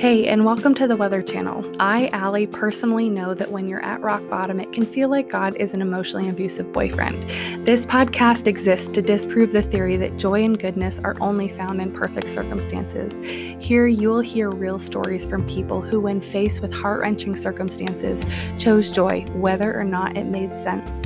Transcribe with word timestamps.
Hey, 0.00 0.28
and 0.28 0.46
welcome 0.46 0.72
to 0.76 0.88
the 0.88 0.96
Whether 0.96 1.20
Channel. 1.20 1.76
I, 1.78 2.08
Allie, 2.14 2.46
personally 2.46 3.10
know 3.10 3.34
that 3.34 3.52
when 3.52 3.68
you're 3.68 3.84
at 3.84 4.00
rock 4.00 4.26
bottom, 4.30 4.58
it 4.58 4.72
can 4.72 4.86
feel 4.86 5.10
like 5.10 5.28
God 5.28 5.54
is 5.56 5.74
an 5.74 5.82
emotionally 5.82 6.30
abusive 6.30 6.72
boyfriend. 6.72 7.28
This 7.66 7.84
podcast 7.84 8.46
exists 8.46 8.88
to 8.88 9.02
disprove 9.02 9.52
the 9.52 9.60
theory 9.60 9.98
that 9.98 10.16
joy 10.16 10.42
and 10.42 10.58
goodness 10.58 11.00
are 11.00 11.18
only 11.20 11.50
found 11.50 11.82
in 11.82 11.92
perfect 11.92 12.30
circumstances. 12.30 13.18
Here, 13.62 13.86
you 13.86 14.08
will 14.08 14.20
hear 14.20 14.48
real 14.50 14.78
stories 14.78 15.26
from 15.26 15.46
people 15.46 15.82
who, 15.82 16.00
when 16.00 16.22
faced 16.22 16.62
with 16.62 16.72
heart 16.72 17.00
wrenching 17.00 17.36
circumstances, 17.36 18.24
chose 18.56 18.90
joy, 18.90 19.26
whether 19.34 19.78
or 19.78 19.84
not 19.84 20.16
it 20.16 20.24
made 20.24 20.56
sense. 20.56 21.04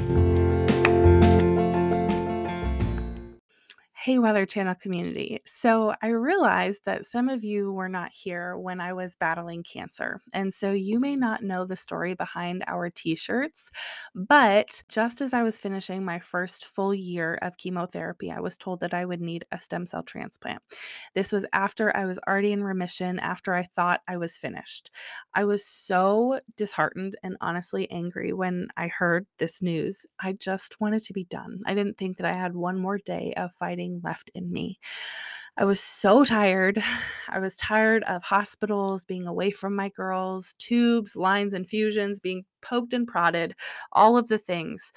Hey, 4.04 4.18
Whether 4.18 4.44
Channel 4.44 4.74
community. 4.74 5.40
So, 5.46 5.94
I 6.02 6.08
realized 6.08 6.84
that 6.84 7.06
some 7.06 7.30
of 7.30 7.42
you 7.42 7.72
were 7.72 7.88
not 7.88 8.12
here 8.12 8.58
when 8.58 8.78
I 8.78 8.92
was 8.92 9.16
battling 9.16 9.62
cancer. 9.62 10.20
And 10.34 10.52
so, 10.52 10.72
you 10.72 11.00
may 11.00 11.16
not 11.16 11.42
know 11.42 11.64
the 11.64 11.74
story 11.74 12.12
behind 12.12 12.64
our 12.66 12.90
t 12.90 13.14
shirts. 13.14 13.70
But 14.14 14.82
just 14.90 15.22
as 15.22 15.32
I 15.32 15.42
was 15.42 15.58
finishing 15.58 16.04
my 16.04 16.18
first 16.18 16.66
full 16.66 16.92
year 16.92 17.38
of 17.40 17.56
chemotherapy, 17.56 18.30
I 18.30 18.40
was 18.40 18.58
told 18.58 18.80
that 18.80 18.92
I 18.92 19.06
would 19.06 19.22
need 19.22 19.46
a 19.52 19.58
stem 19.58 19.86
cell 19.86 20.02
transplant. 20.02 20.60
This 21.14 21.32
was 21.32 21.46
after 21.54 21.96
I 21.96 22.04
was 22.04 22.18
already 22.28 22.52
in 22.52 22.62
remission, 22.62 23.18
after 23.18 23.54
I 23.54 23.62
thought 23.62 24.02
I 24.06 24.18
was 24.18 24.36
finished. 24.36 24.90
I 25.32 25.44
was 25.44 25.64
so 25.66 26.40
disheartened 26.58 27.16
and 27.22 27.38
honestly 27.40 27.90
angry 27.90 28.34
when 28.34 28.68
I 28.76 28.88
heard 28.88 29.26
this 29.38 29.62
news. 29.62 30.04
I 30.20 30.32
just 30.34 30.78
wanted 30.78 31.02
to 31.04 31.14
be 31.14 31.24
done. 31.24 31.60
I 31.64 31.72
didn't 31.72 31.96
think 31.96 32.18
that 32.18 32.26
I 32.26 32.34
had 32.34 32.54
one 32.54 32.78
more 32.78 32.98
day 32.98 33.32
of 33.38 33.54
fighting 33.54 33.93
left 34.02 34.30
in 34.34 34.52
me. 34.52 34.78
I 35.56 35.64
was 35.64 35.80
so 35.80 36.24
tired. 36.24 36.82
I 37.28 37.38
was 37.38 37.56
tired 37.56 38.02
of 38.04 38.22
hospitals, 38.22 39.04
being 39.04 39.26
away 39.26 39.50
from 39.50 39.76
my 39.76 39.88
girls, 39.90 40.54
tubes, 40.58 41.16
lines, 41.16 41.54
infusions, 41.54 42.20
being 42.20 42.44
poked 42.62 42.92
and 42.92 43.06
prodded, 43.06 43.54
all 43.92 44.16
of 44.16 44.28
the 44.28 44.38
things. 44.38 44.92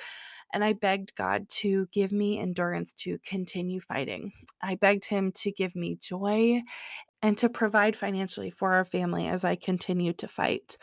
And 0.54 0.64
I 0.64 0.74
begged 0.74 1.14
God 1.16 1.48
to 1.50 1.88
give 1.92 2.12
me 2.14 2.40
endurance 2.40 2.94
to 2.94 3.20
continue 3.26 3.82
fighting. 3.82 4.32
I 4.62 4.76
begged 4.76 5.06
Him 5.06 5.32
to 5.34 5.52
give 5.52 5.76
me 5.76 5.98
joy 6.02 6.62
and 7.22 7.38
to 7.40 7.50
provide 7.50 7.96
financially 7.96 8.50
for 8.50 8.74
our 8.74 8.86
family 8.86 9.28
as 9.28 9.44
I 9.44 9.56
continue 9.56 10.14
to 10.14 10.28
fight. 10.28 10.78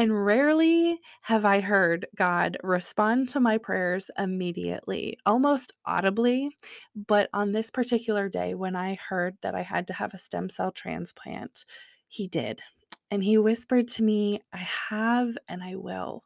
And 0.00 0.24
rarely 0.24 0.98
have 1.20 1.44
I 1.44 1.60
heard 1.60 2.06
God 2.16 2.56
respond 2.62 3.28
to 3.28 3.38
my 3.38 3.58
prayers 3.58 4.10
immediately, 4.16 5.18
almost 5.26 5.74
audibly. 5.84 6.48
But 6.96 7.28
on 7.34 7.52
this 7.52 7.70
particular 7.70 8.30
day, 8.30 8.54
when 8.54 8.74
I 8.74 8.94
heard 8.94 9.36
that 9.42 9.54
I 9.54 9.60
had 9.60 9.86
to 9.88 9.92
have 9.92 10.14
a 10.14 10.18
stem 10.18 10.48
cell 10.48 10.72
transplant, 10.72 11.66
He 12.08 12.28
did. 12.28 12.62
And 13.10 13.22
He 13.22 13.36
whispered 13.36 13.88
to 13.88 14.02
me, 14.02 14.40
I 14.54 14.66
have 14.88 15.36
and 15.48 15.62
I 15.62 15.74
will. 15.76 16.24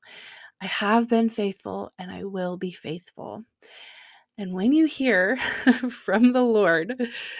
I 0.60 0.66
have 0.66 1.08
been 1.08 1.28
faithful 1.28 1.92
and 1.98 2.12
I 2.12 2.22
will 2.22 2.56
be 2.56 2.70
faithful. 2.70 3.42
And 4.38 4.54
when 4.54 4.72
you 4.72 4.86
hear 4.86 5.36
from 5.90 6.32
the 6.32 6.44
Lord, 6.44 6.94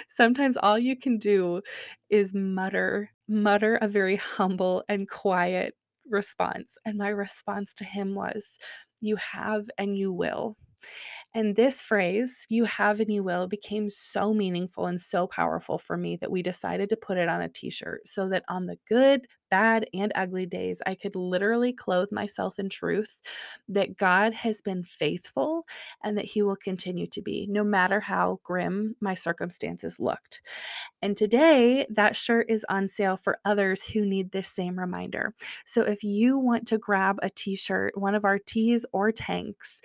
sometimes 0.09 0.57
all 0.57 0.81
you 0.81 0.97
can 0.97 1.19
do 1.19 1.63
is 2.11 2.35
mutter, 2.35 3.11
mutter 3.29 3.77
a 3.77 3.87
very 3.87 4.17
humble 4.17 4.83
and 4.89 5.09
quiet 5.09 5.77
response. 6.11 6.77
And 6.85 6.99
my 6.99 7.09
response 7.09 7.75
to 7.75 7.85
him 7.85 8.15
was, 8.15 8.59
You 9.01 9.17
have 9.17 9.67
and 9.79 9.97
you 9.97 10.13
will. 10.13 10.57
And 11.37 11.57
this 11.57 11.83
phrase, 11.83 12.47
you 12.49 12.65
have 12.65 13.01
and 13.01 13.13
you 13.13 13.25
will, 13.25 13.49
became 13.49 13.91
so 13.91 14.33
meaningful 14.33 14.87
and 14.87 15.01
so 15.01 15.27
powerful 15.27 15.79
for 15.79 15.97
me 15.97 16.17
that 16.19 16.31
we 16.31 16.43
decided 16.43 16.89
to 16.91 16.97
put 16.97 17.19
it 17.19 17.29
on 17.29 17.41
a 17.43 17.49
t 17.49 17.71
shirt 17.71 18.07
so 18.07 18.29
that 18.29 18.45
on 18.49 18.67
the 18.67 18.79
good, 18.89 19.27
bad, 19.51 19.87
and 19.93 20.13
ugly 20.15 20.47
days, 20.47 20.81
I 20.87 20.95
could 20.95 21.17
literally 21.17 21.73
clothe 21.73 22.13
myself 22.13 22.59
in 22.61 22.69
truth 22.69 23.21
that 23.69 23.97
God 23.97 24.33
has 24.33 24.61
been 24.61 24.85
faithful 24.85 25.67
and 26.05 26.17
that 26.19 26.25
He 26.25 26.43
will 26.43 26.57
continue 26.57 27.09
to 27.09 27.21
be, 27.23 27.49
no 27.51 27.65
matter 27.65 27.99
how 27.99 28.39
grim 28.45 28.95
my 29.01 29.15
circumstances 29.15 29.99
looked. 29.99 30.41
And 31.03 31.17
today, 31.17 31.87
that 31.91 32.17
shirt 32.17 32.47
is 32.49 32.65
on 32.69 32.89
sale 32.89 33.17
for 33.17 33.39
others 33.45 33.85
who 33.85 34.05
need 34.05 34.33
this 34.33 34.49
same 34.49 34.79
reminder. 34.79 35.35
So 35.67 35.83
if 35.83 36.03
you 36.03 36.39
want 36.39 36.67
to 36.69 36.79
grab 36.79 37.19
a 37.23 37.31
t 37.31 37.57
shirt, 37.57 37.99
one 37.99 38.15
of 38.15 38.25
our 38.25 38.39
tees 38.39 38.87
or 38.93 39.13
tanks, 39.13 39.81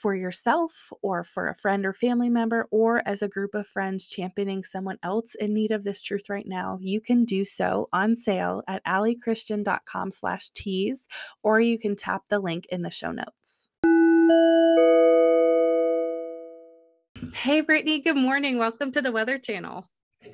for 0.00 0.14
yourself 0.14 0.92
or 1.02 1.22
for 1.24 1.48
a 1.48 1.54
friend 1.54 1.84
or 1.84 1.92
family 1.92 2.30
member 2.30 2.66
or 2.70 3.02
as 3.06 3.22
a 3.22 3.28
group 3.28 3.54
of 3.54 3.66
friends 3.66 4.08
championing 4.08 4.64
someone 4.64 4.98
else 5.02 5.34
in 5.36 5.52
need 5.52 5.72
of 5.72 5.84
this 5.84 6.02
truth 6.02 6.30
right 6.30 6.46
now, 6.46 6.78
you 6.80 7.00
can 7.00 7.24
do 7.24 7.44
so 7.44 7.88
on 7.92 8.16
sale 8.16 8.62
at 8.66 8.84
alliechristian.com 8.84 10.10
slash 10.10 10.50
tees, 10.50 11.08
or 11.42 11.60
you 11.60 11.78
can 11.78 11.96
tap 11.96 12.22
the 12.28 12.38
link 12.38 12.66
in 12.70 12.82
the 12.82 12.90
show 12.90 13.12
notes. 13.12 13.68
Hey, 17.34 17.60
Brittany, 17.60 18.00
good 18.00 18.16
morning. 18.16 18.58
Welcome 18.58 18.92
to 18.92 19.02
the 19.02 19.12
Whether 19.12 19.38
Channel. 19.38 19.86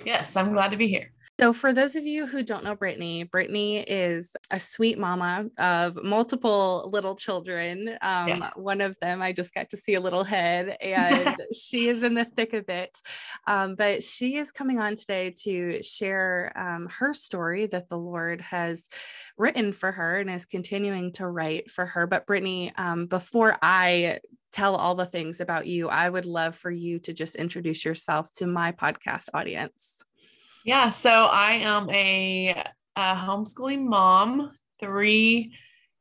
Yes, 0.04 0.36
I'm 0.36 0.52
glad 0.52 0.70
to 0.70 0.76
be 0.76 0.88
here. 0.88 1.12
So, 1.38 1.52
for 1.52 1.74
those 1.74 1.96
of 1.96 2.06
you 2.06 2.26
who 2.26 2.42
don't 2.42 2.64
know 2.64 2.74
Brittany, 2.74 3.24
Brittany 3.24 3.80
is 3.80 4.34
a 4.50 4.58
sweet 4.58 4.98
mama 4.98 5.44
of 5.58 6.02
multiple 6.02 6.88
little 6.90 7.14
children. 7.14 7.90
Um, 8.00 8.28
yes. 8.28 8.52
One 8.56 8.80
of 8.80 8.98
them, 9.00 9.20
I 9.20 9.32
just 9.32 9.52
got 9.52 9.68
to 9.70 9.76
see 9.76 9.94
a 9.94 10.00
little 10.00 10.24
head, 10.24 10.78
and 10.80 11.36
she 11.52 11.88
is 11.88 12.02
in 12.02 12.14
the 12.14 12.24
thick 12.24 12.54
of 12.54 12.70
it. 12.70 13.02
Um, 13.46 13.74
but 13.74 14.02
she 14.02 14.38
is 14.38 14.50
coming 14.50 14.78
on 14.78 14.96
today 14.96 15.34
to 15.42 15.82
share 15.82 16.52
um, 16.56 16.88
her 16.88 17.12
story 17.12 17.66
that 17.66 17.90
the 17.90 17.98
Lord 17.98 18.40
has 18.40 18.88
written 19.36 19.72
for 19.72 19.92
her 19.92 20.18
and 20.18 20.30
is 20.30 20.46
continuing 20.46 21.12
to 21.14 21.28
write 21.28 21.70
for 21.70 21.84
her. 21.84 22.06
But, 22.06 22.26
Brittany, 22.26 22.72
um, 22.78 23.08
before 23.08 23.58
I 23.60 24.20
tell 24.52 24.74
all 24.74 24.94
the 24.94 25.04
things 25.04 25.40
about 25.40 25.66
you, 25.66 25.90
I 25.90 26.08
would 26.08 26.24
love 26.24 26.56
for 26.56 26.70
you 26.70 26.98
to 27.00 27.12
just 27.12 27.36
introduce 27.36 27.84
yourself 27.84 28.32
to 28.36 28.46
my 28.46 28.72
podcast 28.72 29.28
audience. 29.34 30.05
Yeah, 30.66 30.88
so 30.88 31.10
I 31.10 31.52
am 31.52 31.88
a, 31.90 32.64
a 32.96 33.14
homeschooling 33.14 33.84
mom, 33.84 34.50
three 34.80 35.52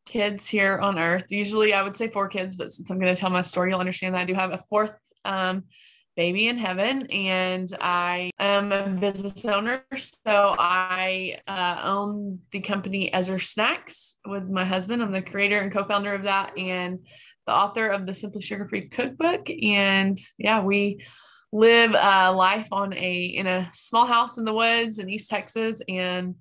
kids 0.07 0.47
here 0.47 0.79
on 0.79 0.97
earth. 0.97 1.25
Usually 1.29 1.71
I 1.71 1.83
would 1.83 1.95
say 1.95 2.09
four 2.09 2.27
kids, 2.29 2.55
but 2.55 2.73
since 2.73 2.89
I'm 2.89 2.99
going 2.99 3.13
to 3.13 3.19
tell 3.19 3.29
my 3.29 3.43
story, 3.43 3.69
you'll 3.69 3.79
understand 3.79 4.15
that 4.15 4.21
I 4.21 4.25
do 4.25 4.33
have 4.33 4.53
a 4.53 4.63
fourth 4.67 4.95
um, 5.23 5.65
baby 6.15 6.47
in 6.47 6.57
heaven 6.57 7.05
and 7.11 7.71
I 7.79 8.31
am 8.39 8.71
a 8.71 8.87
business 8.87 9.45
owner. 9.45 9.83
So 9.95 10.55
I 10.57 11.37
uh, 11.47 11.81
own 11.83 12.39
the 12.49 12.61
company 12.61 13.13
Ezra 13.13 13.39
Snacks 13.39 14.15
with 14.25 14.49
my 14.49 14.65
husband. 14.65 15.03
I'm 15.03 15.11
the 15.11 15.21
creator 15.21 15.59
and 15.59 15.71
co-founder 15.71 16.15
of 16.15 16.23
that 16.23 16.57
and 16.57 17.05
the 17.45 17.53
author 17.53 17.85
of 17.89 18.07
the 18.07 18.15
Simply 18.15 18.41
Sugar 18.41 18.65
Free 18.65 18.89
Cookbook. 18.89 19.47
And 19.61 20.17
yeah, 20.39 20.63
we 20.63 21.05
live 21.55 21.91
a 21.93 22.33
life 22.33 22.67
on 22.71 22.93
a 22.93 23.25
in 23.25 23.47
a 23.47 23.69
small 23.71 24.05
house 24.05 24.37
in 24.37 24.43
the 24.43 24.53
woods 24.53 24.99
in 24.99 25.09
East 25.09 25.29
Texas, 25.29 25.81
and 25.87 26.35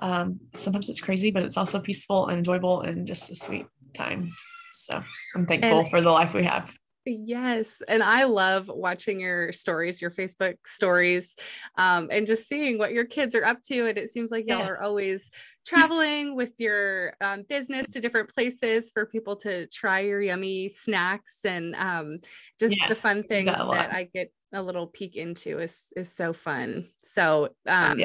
um, 0.00 0.40
sometimes 0.56 0.88
it's 0.88 1.00
crazy, 1.00 1.30
but 1.30 1.44
it's 1.44 1.56
also 1.56 1.80
peaceful 1.80 2.26
and 2.26 2.38
enjoyable 2.38 2.80
and 2.80 3.06
just 3.06 3.30
a 3.30 3.36
sweet 3.36 3.66
time. 3.94 4.32
So 4.72 5.02
I'm 5.36 5.46
thankful 5.46 5.80
and, 5.80 5.88
for 5.88 6.00
the 6.00 6.10
life 6.10 6.34
we 6.34 6.44
have. 6.44 6.74
Yes. 7.04 7.82
And 7.88 8.02
I 8.02 8.24
love 8.24 8.70
watching 8.72 9.18
your 9.18 9.52
stories, 9.52 10.00
your 10.00 10.10
Facebook 10.10 10.56
stories, 10.64 11.34
um, 11.76 12.08
and 12.12 12.26
just 12.26 12.48
seeing 12.48 12.78
what 12.78 12.92
your 12.92 13.04
kids 13.04 13.34
are 13.34 13.44
up 13.44 13.60
to. 13.64 13.88
And 13.88 13.98
it 13.98 14.10
seems 14.10 14.30
like 14.30 14.44
y'all 14.46 14.60
yeah. 14.60 14.68
are 14.68 14.80
always 14.80 15.30
traveling 15.66 16.36
with 16.36 16.52
your 16.58 17.14
um, 17.20 17.44
business 17.48 17.86
to 17.88 18.00
different 18.00 18.28
places 18.28 18.90
for 18.92 19.06
people 19.06 19.36
to 19.36 19.66
try 19.68 20.00
your 20.00 20.20
yummy 20.20 20.68
snacks 20.68 21.40
and 21.44 21.74
um, 21.76 22.16
just 22.58 22.76
yes, 22.78 22.88
the 22.88 22.94
fun 22.96 23.22
things 23.22 23.46
that 23.46 23.92
I 23.92 24.08
get 24.12 24.32
a 24.52 24.62
little 24.62 24.86
peek 24.86 25.16
into 25.16 25.58
is 25.58 25.92
is 25.96 26.12
so 26.12 26.32
fun. 26.32 26.88
So 27.02 27.50
um, 27.66 28.00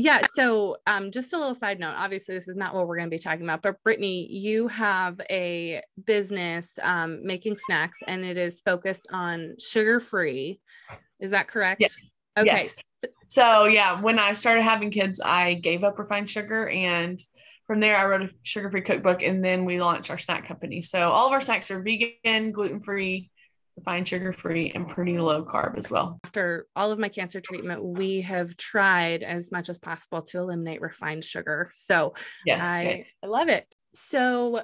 yeah. 0.00 0.20
So, 0.32 0.78
um, 0.86 1.10
just 1.10 1.32
a 1.32 1.38
little 1.38 1.54
side 1.54 1.78
note. 1.78 1.94
Obviously, 1.96 2.34
this 2.34 2.48
is 2.48 2.56
not 2.56 2.74
what 2.74 2.88
we're 2.88 2.96
going 2.96 3.10
to 3.10 3.14
be 3.14 3.20
talking 3.20 3.44
about, 3.44 3.62
but 3.62 3.82
Brittany, 3.84 4.26
you 4.30 4.66
have 4.68 5.20
a 5.30 5.82
business 6.04 6.78
um, 6.82 7.24
making 7.24 7.56
snacks, 7.58 7.98
and 8.06 8.24
it 8.24 8.38
is 8.38 8.62
focused 8.62 9.06
on 9.12 9.56
sugar 9.58 10.00
free. 10.00 10.60
Is 11.20 11.30
that 11.32 11.48
correct? 11.48 11.82
Yes. 11.82 12.14
Okay. 12.38 12.46
Yes. 12.46 12.76
So, 13.28 13.66
yeah, 13.66 14.00
when 14.00 14.18
I 14.18 14.32
started 14.32 14.62
having 14.62 14.90
kids, 14.90 15.20
I 15.20 15.54
gave 15.54 15.84
up 15.84 15.98
refined 15.98 16.30
sugar, 16.30 16.68
and 16.68 17.20
from 17.66 17.78
there, 17.78 17.96
I 17.96 18.06
wrote 18.06 18.22
a 18.22 18.30
sugar 18.42 18.70
free 18.70 18.82
cookbook, 18.82 19.22
and 19.22 19.44
then 19.44 19.66
we 19.66 19.80
launched 19.80 20.10
our 20.10 20.18
snack 20.18 20.48
company. 20.48 20.80
So, 20.80 21.10
all 21.10 21.26
of 21.26 21.32
our 21.32 21.42
snacks 21.42 21.70
are 21.70 21.82
vegan, 21.82 22.52
gluten 22.52 22.80
free, 22.80 23.30
refined 23.80 24.06
sugar 24.06 24.32
free 24.32 24.70
and 24.74 24.86
pretty 24.88 25.18
low 25.18 25.42
carb 25.42 25.78
as 25.78 25.90
well. 25.90 26.18
After 26.24 26.66
all 26.76 26.92
of 26.92 26.98
my 26.98 27.08
cancer 27.08 27.40
treatment, 27.40 27.82
we 27.82 28.20
have 28.20 28.56
tried 28.56 29.22
as 29.22 29.50
much 29.50 29.70
as 29.70 29.78
possible 29.78 30.22
to 30.22 30.38
eliminate 30.38 30.82
refined 30.82 31.24
sugar. 31.24 31.70
So 31.74 32.14
yes, 32.44 32.60
I, 32.62 33.06
I 33.22 33.26
love 33.26 33.48
it. 33.48 33.74
So 33.94 34.62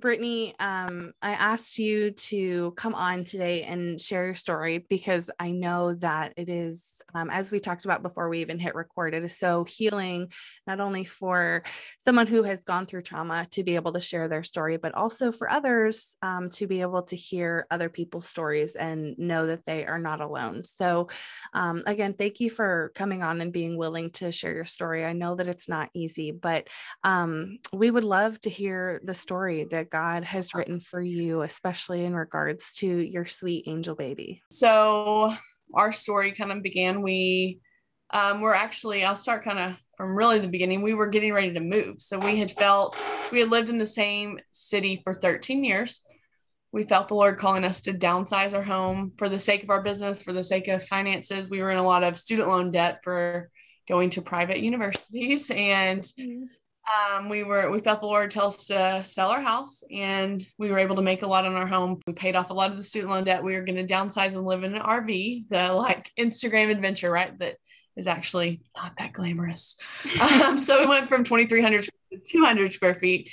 Brittany, 0.00 0.56
um, 0.58 1.12
I 1.22 1.32
asked 1.34 1.78
you 1.78 2.10
to 2.10 2.72
come 2.72 2.94
on 2.94 3.22
today 3.22 3.62
and 3.62 4.00
share 4.00 4.24
your 4.26 4.34
story 4.34 4.84
because 4.90 5.30
I 5.38 5.52
know 5.52 5.94
that 5.94 6.32
it 6.36 6.48
is, 6.48 7.00
um, 7.14 7.30
as 7.30 7.52
we 7.52 7.60
talked 7.60 7.84
about 7.84 8.02
before 8.02 8.28
we 8.28 8.40
even 8.40 8.58
hit 8.58 8.74
record, 8.74 9.14
it 9.14 9.22
is 9.22 9.38
so 9.38 9.62
healing, 9.62 10.32
not 10.66 10.80
only 10.80 11.04
for 11.04 11.62
someone 11.98 12.26
who 12.26 12.42
has 12.42 12.64
gone 12.64 12.86
through 12.86 13.02
trauma 13.02 13.46
to 13.52 13.62
be 13.62 13.76
able 13.76 13.92
to 13.92 14.00
share 14.00 14.26
their 14.26 14.42
story, 14.42 14.78
but 14.78 14.94
also 14.94 15.30
for 15.30 15.48
others 15.48 16.16
um, 16.22 16.50
to 16.50 16.66
be 16.66 16.80
able 16.80 17.02
to 17.02 17.14
hear 17.14 17.64
other 17.70 17.88
people's 17.88 18.26
stories 18.26 18.74
and 18.74 19.16
know 19.16 19.46
that 19.46 19.64
they 19.64 19.86
are 19.86 20.00
not 20.00 20.20
alone. 20.20 20.64
So, 20.64 21.08
um, 21.52 21.84
again, 21.86 22.14
thank 22.14 22.40
you 22.40 22.50
for 22.50 22.90
coming 22.96 23.22
on 23.22 23.40
and 23.40 23.52
being 23.52 23.76
willing 23.76 24.10
to 24.12 24.32
share 24.32 24.54
your 24.54 24.64
story. 24.64 25.04
I 25.04 25.12
know 25.12 25.36
that 25.36 25.46
it's 25.46 25.68
not 25.68 25.90
easy, 25.94 26.32
but 26.32 26.66
um, 27.04 27.58
we 27.72 27.92
would 27.92 28.02
love 28.02 28.40
to 28.40 28.50
hear 28.50 29.00
the 29.04 29.14
story 29.14 29.64
that 29.70 29.83
that 29.84 29.90
God 29.90 30.24
has 30.24 30.54
written 30.54 30.80
for 30.80 31.00
you, 31.00 31.42
especially 31.42 32.04
in 32.04 32.14
regards 32.14 32.74
to 32.76 32.86
your 32.86 33.26
sweet 33.26 33.64
angel 33.66 33.94
baby? 33.94 34.42
So, 34.50 35.34
our 35.74 35.92
story 35.92 36.32
kind 36.32 36.52
of 36.52 36.62
began. 36.62 37.02
We 37.02 37.60
um, 38.10 38.40
were 38.40 38.54
actually, 38.54 39.04
I'll 39.04 39.16
start 39.16 39.44
kind 39.44 39.58
of 39.58 39.76
from 39.96 40.16
really 40.16 40.38
the 40.38 40.48
beginning. 40.48 40.82
We 40.82 40.94
were 40.94 41.08
getting 41.08 41.32
ready 41.32 41.52
to 41.52 41.60
move. 41.60 42.00
So, 42.00 42.18
we 42.18 42.38
had 42.38 42.50
felt 42.50 42.96
we 43.30 43.40
had 43.40 43.50
lived 43.50 43.68
in 43.68 43.78
the 43.78 43.86
same 43.86 44.38
city 44.52 45.00
for 45.04 45.14
13 45.14 45.64
years. 45.64 46.00
We 46.72 46.84
felt 46.84 47.08
the 47.08 47.14
Lord 47.14 47.38
calling 47.38 47.64
us 47.64 47.82
to 47.82 47.92
downsize 47.92 48.54
our 48.54 48.62
home 48.62 49.12
for 49.16 49.28
the 49.28 49.38
sake 49.38 49.62
of 49.62 49.70
our 49.70 49.82
business, 49.82 50.22
for 50.22 50.32
the 50.32 50.42
sake 50.42 50.66
of 50.68 50.84
finances. 50.84 51.48
We 51.48 51.60
were 51.60 51.70
in 51.70 51.78
a 51.78 51.84
lot 51.84 52.02
of 52.02 52.18
student 52.18 52.48
loan 52.48 52.72
debt 52.72 53.00
for 53.04 53.50
going 53.86 54.10
to 54.10 54.22
private 54.22 54.60
universities. 54.60 55.50
And 55.50 56.00
mm-hmm 56.00 56.44
um, 56.92 57.28
we 57.28 57.44
were 57.44 57.70
we 57.70 57.80
felt 57.80 58.00
the 58.00 58.06
Lord 58.06 58.30
tell 58.30 58.48
us 58.48 58.66
to 58.66 59.02
sell 59.04 59.30
our 59.30 59.40
house, 59.40 59.82
and 59.90 60.46
we 60.58 60.70
were 60.70 60.78
able 60.78 60.96
to 60.96 61.02
make 61.02 61.22
a 61.22 61.26
lot 61.26 61.46
on 61.46 61.54
our 61.54 61.66
home. 61.66 62.00
We 62.06 62.12
paid 62.12 62.36
off 62.36 62.50
a 62.50 62.54
lot 62.54 62.70
of 62.70 62.76
the 62.76 62.84
student 62.84 63.10
loan 63.10 63.24
debt. 63.24 63.42
We 63.42 63.54
were 63.54 63.64
going 63.64 63.86
to 63.86 63.94
downsize 63.94 64.34
and 64.34 64.44
live 64.44 64.64
in 64.64 64.74
an 64.74 64.82
RV, 64.82 65.48
the 65.48 65.72
like 65.72 66.10
Instagram 66.18 66.70
adventure, 66.70 67.10
right? 67.10 67.36
That 67.38 67.56
is 67.96 68.06
actually 68.06 68.60
not 68.76 68.92
that 68.98 69.12
glamorous. 69.12 69.76
um, 70.20 70.58
so 70.58 70.80
we 70.80 70.86
went 70.86 71.08
from 71.08 71.24
2,300 71.24 71.84
to 71.84 72.20
200 72.26 72.72
square 72.72 72.96
feet. 72.96 73.30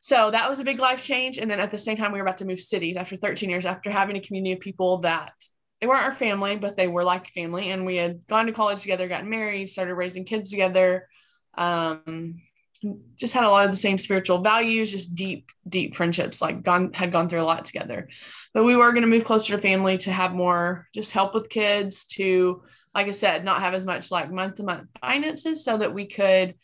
So 0.00 0.30
that 0.30 0.48
was 0.48 0.60
a 0.60 0.64
big 0.64 0.78
life 0.78 1.02
change. 1.02 1.38
And 1.38 1.50
then 1.50 1.60
at 1.60 1.70
the 1.70 1.78
same 1.78 1.96
time, 1.96 2.12
we 2.12 2.18
were 2.18 2.26
about 2.26 2.38
to 2.38 2.44
move 2.44 2.60
cities 2.60 2.96
after 2.96 3.16
13 3.16 3.48
years, 3.48 3.66
after 3.66 3.90
having 3.90 4.16
a 4.16 4.20
community 4.20 4.52
of 4.52 4.60
people 4.60 4.98
that 4.98 5.32
they 5.80 5.86
weren't 5.86 6.04
our 6.04 6.12
family, 6.12 6.56
but 6.56 6.76
they 6.76 6.88
were 6.88 7.04
like 7.04 7.28
family. 7.28 7.70
And 7.70 7.86
we 7.86 7.96
had 7.96 8.26
gone 8.28 8.46
to 8.46 8.52
college 8.52 8.82
together, 8.82 9.08
gotten 9.08 9.30
married, 9.30 9.68
started 9.68 9.94
raising 9.94 10.24
kids 10.24 10.50
together. 10.50 11.08
Um, 11.54 12.40
just 13.16 13.34
had 13.34 13.44
a 13.44 13.50
lot 13.50 13.64
of 13.64 13.70
the 13.70 13.76
same 13.76 13.98
spiritual 13.98 14.38
values, 14.38 14.90
just 14.90 15.14
deep, 15.14 15.50
deep 15.68 15.94
friendships, 15.94 16.42
like 16.42 16.62
gone 16.62 16.92
had 16.92 17.12
gone 17.12 17.28
through 17.28 17.42
a 17.42 17.44
lot 17.44 17.64
together. 17.64 18.08
But 18.54 18.64
we 18.64 18.76
were 18.76 18.90
going 18.92 19.02
to 19.02 19.08
move 19.08 19.24
closer 19.24 19.54
to 19.54 19.62
family 19.62 19.96
to 19.98 20.12
have 20.12 20.32
more 20.32 20.88
just 20.94 21.12
help 21.12 21.34
with 21.34 21.48
kids, 21.48 22.06
to, 22.06 22.62
like 22.94 23.06
I 23.06 23.12
said, 23.12 23.44
not 23.44 23.60
have 23.60 23.74
as 23.74 23.86
much 23.86 24.10
like 24.10 24.30
month 24.30 24.56
to 24.56 24.64
month 24.64 24.88
finances 25.00 25.64
so 25.64 25.78
that 25.78 25.94
we 25.94 26.06
could 26.06 26.54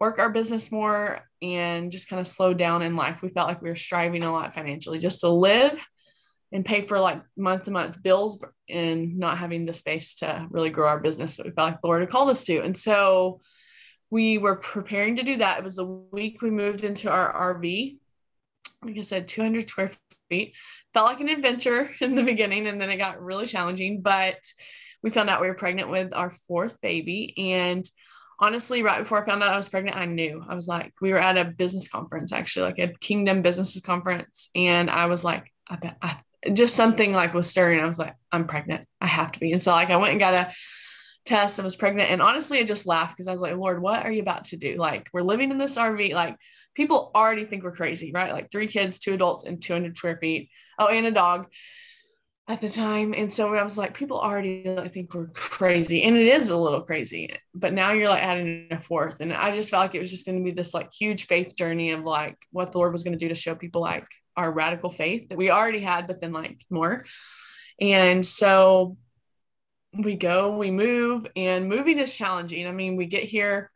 work 0.00 0.18
our 0.18 0.30
business 0.30 0.72
more 0.72 1.20
and 1.42 1.92
just 1.92 2.08
kind 2.08 2.20
of 2.20 2.26
slow 2.26 2.54
down 2.54 2.82
in 2.82 2.96
life. 2.96 3.22
We 3.22 3.28
felt 3.28 3.48
like 3.48 3.62
we 3.62 3.68
were 3.68 3.76
striving 3.76 4.24
a 4.24 4.32
lot 4.32 4.54
financially 4.54 4.98
just 4.98 5.20
to 5.20 5.28
live 5.28 5.86
and 6.52 6.64
pay 6.64 6.82
for 6.82 6.98
like 6.98 7.22
month 7.36 7.64
to 7.64 7.70
month 7.70 8.02
bills 8.02 8.42
and 8.68 9.18
not 9.18 9.38
having 9.38 9.66
the 9.66 9.72
space 9.72 10.16
to 10.16 10.46
really 10.50 10.70
grow 10.70 10.88
our 10.88 10.98
business 11.00 11.36
that 11.36 11.46
we 11.46 11.52
felt 11.52 11.70
like 11.70 11.80
the 11.80 11.86
Lord 11.86 12.00
had 12.00 12.10
called 12.10 12.30
us 12.30 12.44
to. 12.46 12.60
And 12.60 12.76
so 12.76 13.40
we 14.10 14.38
were 14.38 14.56
preparing 14.56 15.16
to 15.16 15.22
do 15.22 15.36
that. 15.36 15.58
It 15.58 15.64
was 15.64 15.78
a 15.78 15.84
week 15.84 16.42
we 16.42 16.50
moved 16.50 16.84
into 16.84 17.10
our 17.10 17.54
RV. 17.54 17.98
Like 18.84 18.98
I 18.98 19.02
said, 19.02 19.28
200 19.28 19.68
square 19.68 19.92
feet. 20.28 20.54
Felt 20.92 21.06
like 21.06 21.20
an 21.20 21.28
adventure 21.28 21.90
in 22.00 22.14
the 22.14 22.24
beginning, 22.24 22.66
and 22.66 22.80
then 22.80 22.90
it 22.90 22.96
got 22.96 23.22
really 23.22 23.46
challenging. 23.46 24.02
But 24.02 24.38
we 25.02 25.10
found 25.10 25.30
out 25.30 25.40
we 25.40 25.48
were 25.48 25.54
pregnant 25.54 25.88
with 25.88 26.12
our 26.12 26.30
fourth 26.30 26.80
baby. 26.80 27.34
And 27.52 27.88
honestly, 28.38 28.82
right 28.82 29.00
before 29.00 29.22
I 29.22 29.26
found 29.26 29.42
out 29.42 29.52
I 29.52 29.56
was 29.56 29.68
pregnant, 29.68 29.96
I 29.96 30.06
knew. 30.06 30.44
I 30.46 30.54
was 30.54 30.66
like, 30.66 30.92
we 31.00 31.12
were 31.12 31.18
at 31.18 31.38
a 31.38 31.44
business 31.44 31.88
conference, 31.88 32.32
actually, 32.32 32.64
like 32.64 32.78
a 32.78 32.94
Kingdom 33.00 33.42
Businesses 33.42 33.82
conference. 33.82 34.50
And 34.54 34.90
I 34.90 35.06
was 35.06 35.22
like, 35.22 35.52
I 35.68 35.76
bet 35.76 35.96
I, 36.02 36.16
just 36.52 36.74
something 36.74 37.12
like 37.12 37.34
was 37.34 37.48
stirring. 37.48 37.80
I 37.80 37.86
was 37.86 37.98
like, 37.98 38.14
I'm 38.32 38.46
pregnant. 38.46 38.86
I 39.00 39.06
have 39.06 39.32
to 39.32 39.40
be. 39.40 39.52
And 39.52 39.62
so, 39.62 39.72
like, 39.72 39.90
I 39.90 39.96
went 39.96 40.12
and 40.12 40.20
got 40.20 40.34
a 40.34 40.52
test 41.24 41.58
and 41.58 41.64
was 41.64 41.76
pregnant. 41.76 42.10
And 42.10 42.22
honestly, 42.22 42.58
I 42.58 42.64
just 42.64 42.86
laughed 42.86 43.16
because 43.16 43.28
I 43.28 43.32
was 43.32 43.40
like, 43.40 43.56
Lord, 43.56 43.80
what 43.80 44.04
are 44.04 44.12
you 44.12 44.22
about 44.22 44.44
to 44.44 44.56
do? 44.56 44.76
Like, 44.76 45.08
we're 45.12 45.22
living 45.22 45.50
in 45.50 45.58
this 45.58 45.76
RV. 45.76 46.12
Like, 46.12 46.36
people 46.74 47.10
already 47.14 47.44
think 47.44 47.62
we're 47.62 47.72
crazy, 47.76 48.12
right? 48.12 48.32
Like, 48.32 48.50
three 48.50 48.66
kids, 48.66 48.98
two 48.98 49.14
adults, 49.14 49.44
and 49.44 49.60
200 49.60 49.96
square 49.96 50.18
feet. 50.18 50.50
Oh, 50.78 50.88
and 50.88 51.06
a 51.06 51.10
dog 51.10 51.48
at 52.50 52.60
the 52.60 52.68
time. 52.68 53.14
And 53.16 53.32
so 53.32 53.54
I 53.54 53.62
was 53.62 53.78
like, 53.78 53.94
people 53.94 54.18
already 54.18 54.64
think 54.88 55.14
we're 55.14 55.28
crazy. 55.28 56.02
And 56.02 56.16
it 56.16 56.26
is 56.26 56.48
a 56.48 56.56
little 56.56 56.80
crazy. 56.80 57.32
But 57.54 57.72
now 57.72 57.92
you're 57.92 58.08
like 58.08 58.24
adding 58.24 58.66
a 58.72 58.78
fourth. 58.78 59.20
And 59.20 59.32
I 59.32 59.54
just 59.54 59.70
felt 59.70 59.84
like 59.84 59.94
it 59.94 60.00
was 60.00 60.10
just 60.10 60.26
going 60.26 60.38
to 60.38 60.44
be 60.44 60.50
this 60.50 60.74
like 60.74 60.92
huge 60.92 61.26
faith 61.26 61.54
journey 61.56 61.92
of 61.92 62.02
like 62.02 62.36
what 62.50 62.72
the 62.72 62.78
Lord 62.78 62.90
was 62.90 63.04
going 63.04 63.16
to 63.16 63.24
do 63.24 63.28
to 63.28 63.36
show 63.36 63.54
people 63.54 63.82
like 63.82 64.06
our 64.36 64.50
radical 64.50 64.90
faith 64.90 65.28
that 65.28 65.38
we 65.38 65.50
already 65.50 65.80
had, 65.80 66.08
but 66.08 66.20
then 66.20 66.32
like 66.32 66.58
more. 66.70 67.04
And 67.80 68.26
so 68.26 68.96
we 69.92 70.14
go, 70.16 70.56
we 70.56 70.70
move, 70.70 71.26
and 71.34 71.68
moving 71.68 71.98
is 71.98 72.16
challenging. 72.16 72.66
I 72.66 72.72
mean, 72.72 72.96
we 72.96 73.06
get 73.06 73.24
here, 73.24 73.70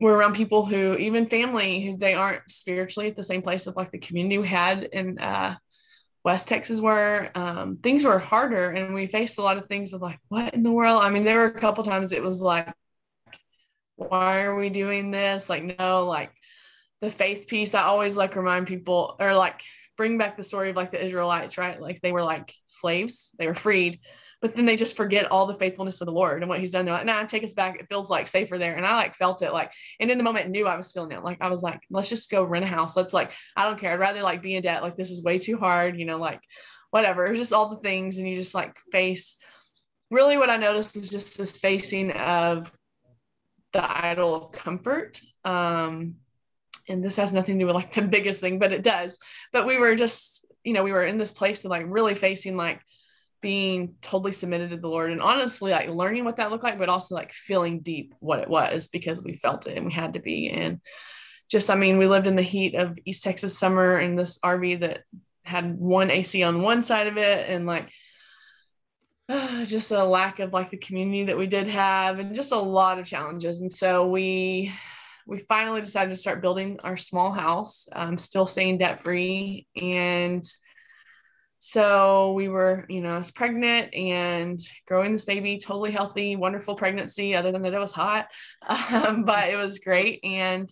we're 0.00 0.14
around 0.14 0.34
people 0.34 0.64
who, 0.64 0.96
even 0.96 1.28
family, 1.28 1.84
who 1.84 1.96
they 1.96 2.14
aren't 2.14 2.50
spiritually 2.50 3.08
at 3.08 3.16
the 3.16 3.22
same 3.22 3.42
place 3.42 3.66
of 3.66 3.76
like 3.76 3.90
the 3.90 3.98
community 3.98 4.38
we 4.38 4.48
had 4.48 4.84
in 4.84 5.18
uh, 5.18 5.56
West 6.24 6.48
Texas 6.48 6.80
were. 6.80 7.30
Um, 7.34 7.78
things 7.82 8.04
were 8.04 8.18
harder, 8.18 8.70
and 8.70 8.94
we 8.94 9.06
faced 9.06 9.38
a 9.38 9.42
lot 9.42 9.58
of 9.58 9.66
things 9.66 9.92
of 9.92 10.00
like, 10.00 10.18
what 10.28 10.54
in 10.54 10.62
the 10.62 10.72
world? 10.72 11.02
I 11.04 11.10
mean, 11.10 11.24
there 11.24 11.40
were 11.40 11.46
a 11.46 11.60
couple 11.60 11.84
times 11.84 12.12
it 12.12 12.22
was 12.22 12.40
like, 12.40 12.72
why 13.96 14.40
are 14.40 14.56
we 14.56 14.70
doing 14.70 15.10
this? 15.10 15.50
Like, 15.50 15.78
no, 15.78 16.06
like 16.06 16.32
the 17.02 17.10
faith 17.10 17.46
piece. 17.46 17.74
I 17.74 17.82
always 17.82 18.16
like 18.16 18.36
remind 18.36 18.66
people 18.66 19.16
or 19.20 19.34
like 19.34 19.60
bring 19.98 20.16
back 20.16 20.38
the 20.38 20.44
story 20.44 20.70
of 20.70 20.76
like 20.76 20.92
the 20.92 21.04
Israelites, 21.04 21.58
right? 21.58 21.78
Like 21.78 22.00
they 22.00 22.12
were 22.12 22.22
like 22.22 22.54
slaves, 22.64 23.30
they 23.38 23.46
were 23.46 23.54
freed 23.54 24.00
but 24.40 24.56
then 24.56 24.64
they 24.64 24.76
just 24.76 24.96
forget 24.96 25.30
all 25.30 25.46
the 25.46 25.54
faithfulness 25.54 26.00
of 26.00 26.06
the 26.06 26.12
Lord 26.12 26.42
and 26.42 26.48
what 26.48 26.60
he's 26.60 26.70
done. 26.70 26.84
They're 26.84 26.94
like, 26.94 27.06
nah, 27.06 27.24
take 27.24 27.44
us 27.44 27.52
back. 27.52 27.78
It 27.78 27.88
feels 27.88 28.08
like 28.08 28.26
safer 28.26 28.56
there. 28.56 28.74
And 28.74 28.86
I 28.86 28.94
like 28.94 29.14
felt 29.14 29.42
it 29.42 29.52
like, 29.52 29.72
and 29.98 30.10
in 30.10 30.18
the 30.18 30.24
moment 30.24 30.48
knew 30.48 30.66
I 30.66 30.76
was 30.76 30.92
feeling 30.92 31.12
it. 31.12 31.22
Like 31.22 31.38
I 31.40 31.50
was 31.50 31.62
like, 31.62 31.82
let's 31.90 32.08
just 32.08 32.30
go 32.30 32.42
rent 32.42 32.64
a 32.64 32.68
house. 32.68 32.96
Let's 32.96 33.12
like, 33.12 33.32
I 33.54 33.64
don't 33.64 33.78
care. 33.78 33.92
I'd 33.92 34.00
rather 34.00 34.22
like 34.22 34.42
be 34.42 34.56
in 34.56 34.62
debt. 34.62 34.82
Like 34.82 34.96
this 34.96 35.10
is 35.10 35.22
way 35.22 35.36
too 35.36 35.58
hard, 35.58 35.98
you 35.98 36.06
know, 36.06 36.16
like 36.16 36.40
whatever. 36.90 37.24
It's 37.24 37.38
just 37.38 37.52
all 37.52 37.68
the 37.68 37.76
things. 37.76 38.16
And 38.16 38.26
you 38.26 38.34
just 38.34 38.54
like 38.54 38.76
face 38.90 39.36
really 40.10 40.36
what 40.36 40.50
I 40.50 40.56
noticed 40.56 40.96
was 40.96 41.10
just 41.10 41.36
this 41.36 41.56
facing 41.56 42.10
of 42.12 42.72
the 43.72 44.04
idol 44.04 44.34
of 44.34 44.52
comfort. 44.52 45.20
Um, 45.44 46.16
and 46.88 47.04
this 47.04 47.16
has 47.16 47.32
nothing 47.32 47.58
to 47.58 47.62
do 47.62 47.66
with 47.66 47.76
like 47.76 47.92
the 47.92 48.02
biggest 48.02 48.40
thing, 48.40 48.58
but 48.58 48.72
it 48.72 48.82
does. 48.82 49.18
But 49.52 49.66
we 49.66 49.76
were 49.76 49.94
just, 49.94 50.46
you 50.64 50.72
know, 50.72 50.82
we 50.82 50.92
were 50.92 51.04
in 51.04 51.18
this 51.18 51.32
place 51.32 51.64
of 51.64 51.70
like 51.70 51.84
really 51.88 52.14
facing 52.14 52.56
like 52.56 52.80
being 53.40 53.94
totally 54.02 54.32
submitted 54.32 54.70
to 54.70 54.76
the 54.76 54.88
Lord 54.88 55.10
and 55.10 55.20
honestly 55.20 55.70
like 55.70 55.88
learning 55.88 56.24
what 56.24 56.36
that 56.36 56.50
looked 56.50 56.64
like, 56.64 56.78
but 56.78 56.88
also 56.88 57.14
like 57.14 57.32
feeling 57.32 57.80
deep 57.80 58.14
what 58.20 58.40
it 58.40 58.48
was 58.48 58.88
because 58.88 59.22
we 59.22 59.36
felt 59.36 59.66
it 59.66 59.76
and 59.76 59.86
we 59.86 59.92
had 59.92 60.14
to 60.14 60.20
be. 60.20 60.50
And 60.50 60.80
just, 61.50 61.70
I 61.70 61.74
mean, 61.74 61.98
we 61.98 62.06
lived 62.06 62.26
in 62.26 62.36
the 62.36 62.42
heat 62.42 62.74
of 62.74 62.98
East 63.04 63.22
Texas 63.22 63.58
summer 63.58 63.98
in 63.98 64.16
this 64.16 64.38
RV 64.40 64.80
that 64.80 65.04
had 65.44 65.76
one 65.76 66.10
AC 66.10 66.42
on 66.42 66.62
one 66.62 66.82
side 66.82 67.06
of 67.06 67.16
it 67.16 67.48
and 67.48 67.66
like 67.66 67.90
just 69.64 69.90
a 69.90 70.04
lack 70.04 70.38
of 70.38 70.52
like 70.52 70.70
the 70.70 70.76
community 70.76 71.24
that 71.24 71.38
we 71.38 71.46
did 71.46 71.66
have 71.68 72.18
and 72.18 72.34
just 72.34 72.52
a 72.52 72.58
lot 72.58 72.98
of 72.98 73.06
challenges. 73.06 73.60
And 73.60 73.70
so 73.70 74.08
we, 74.08 74.72
we 75.26 75.38
finally 75.38 75.80
decided 75.80 76.10
to 76.10 76.16
start 76.16 76.42
building 76.42 76.78
our 76.82 76.96
small 76.96 77.32
house, 77.32 77.88
um, 77.92 78.18
still 78.18 78.46
staying 78.46 78.78
debt 78.78 79.00
free 79.00 79.66
and 79.80 80.44
so 81.62 82.32
we 82.32 82.48
were, 82.48 82.86
you 82.88 83.02
know, 83.02 83.10
I 83.10 83.18
was 83.18 83.30
pregnant 83.30 83.94
and 83.94 84.58
growing 84.86 85.12
this 85.12 85.26
baby, 85.26 85.58
totally 85.58 85.90
healthy, 85.90 86.34
wonderful 86.34 86.74
pregnancy, 86.74 87.36
other 87.36 87.52
than 87.52 87.60
that 87.62 87.74
it 87.74 87.78
was 87.78 87.92
hot, 87.92 88.28
um, 88.66 89.24
but 89.24 89.50
it 89.50 89.56
was 89.56 89.78
great. 89.78 90.20
And 90.24 90.70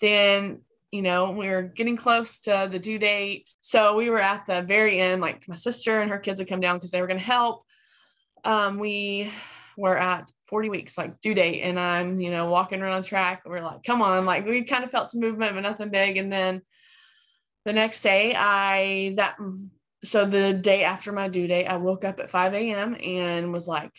then, 0.00 0.62
you 0.90 1.02
know, 1.02 1.32
we 1.32 1.50
were 1.50 1.62
getting 1.62 1.98
close 1.98 2.40
to 2.40 2.66
the 2.72 2.78
due 2.78 2.98
date. 2.98 3.50
So 3.60 3.94
we 3.94 4.08
were 4.08 4.22
at 4.22 4.46
the 4.46 4.62
very 4.62 4.98
end, 4.98 5.20
like 5.20 5.46
my 5.48 5.54
sister 5.54 6.00
and 6.00 6.10
her 6.10 6.18
kids 6.18 6.40
had 6.40 6.48
come 6.48 6.60
down 6.60 6.76
because 6.76 6.90
they 6.90 7.02
were 7.02 7.06
going 7.06 7.20
to 7.20 7.24
help. 7.24 7.66
Um, 8.42 8.78
we 8.78 9.30
were 9.76 9.98
at 9.98 10.30
40 10.44 10.70
weeks, 10.70 10.96
like 10.96 11.20
due 11.20 11.34
date, 11.34 11.60
and 11.60 11.78
I'm, 11.78 12.18
you 12.18 12.30
know, 12.30 12.48
walking 12.48 12.80
around 12.80 13.02
track. 13.02 13.42
We're 13.44 13.60
like, 13.60 13.82
come 13.84 14.00
on, 14.00 14.24
like 14.24 14.46
we 14.46 14.64
kind 14.64 14.82
of 14.82 14.90
felt 14.90 15.10
some 15.10 15.20
movement, 15.20 15.54
but 15.54 15.60
nothing 15.60 15.90
big. 15.90 16.16
And 16.16 16.32
then 16.32 16.62
the 17.66 17.74
next 17.74 18.00
day, 18.00 18.34
I, 18.34 19.12
that, 19.18 19.36
so 20.04 20.24
the 20.24 20.52
day 20.52 20.84
after 20.84 21.12
my 21.12 21.28
due 21.28 21.46
date, 21.46 21.66
I 21.66 21.76
woke 21.76 22.04
up 22.04 22.18
at 22.18 22.30
5 22.30 22.54
a.m. 22.54 22.96
and 23.02 23.52
was 23.52 23.68
like, 23.68 23.90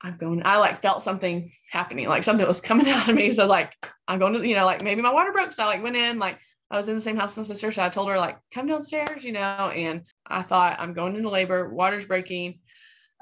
I'm 0.00 0.16
going, 0.16 0.42
I 0.44 0.58
like 0.58 0.80
felt 0.80 1.02
something 1.02 1.50
happening, 1.70 2.08
like 2.08 2.22
something 2.22 2.46
was 2.46 2.60
coming 2.60 2.88
out 2.90 3.08
of 3.08 3.14
me. 3.14 3.32
So 3.32 3.42
I 3.42 3.44
was 3.44 3.50
like, 3.50 3.72
I'm 4.06 4.18
going 4.18 4.34
to, 4.34 4.46
you 4.46 4.54
know, 4.54 4.64
like 4.64 4.82
maybe 4.82 5.02
my 5.02 5.12
water 5.12 5.32
broke. 5.32 5.52
So 5.52 5.64
I 5.64 5.66
like 5.66 5.82
went 5.82 5.96
in, 5.96 6.18
like 6.18 6.38
I 6.70 6.76
was 6.76 6.88
in 6.88 6.94
the 6.94 7.00
same 7.00 7.16
house 7.16 7.32
as 7.32 7.48
my 7.48 7.54
sister. 7.54 7.72
So 7.72 7.82
I 7.82 7.88
told 7.88 8.08
her, 8.08 8.18
like, 8.18 8.38
come 8.52 8.66
downstairs, 8.66 9.24
you 9.24 9.32
know, 9.32 9.40
and 9.40 10.02
I 10.26 10.42
thought 10.42 10.78
I'm 10.78 10.92
going 10.92 11.16
into 11.16 11.30
labor, 11.30 11.68
water's 11.68 12.06
breaking. 12.06 12.60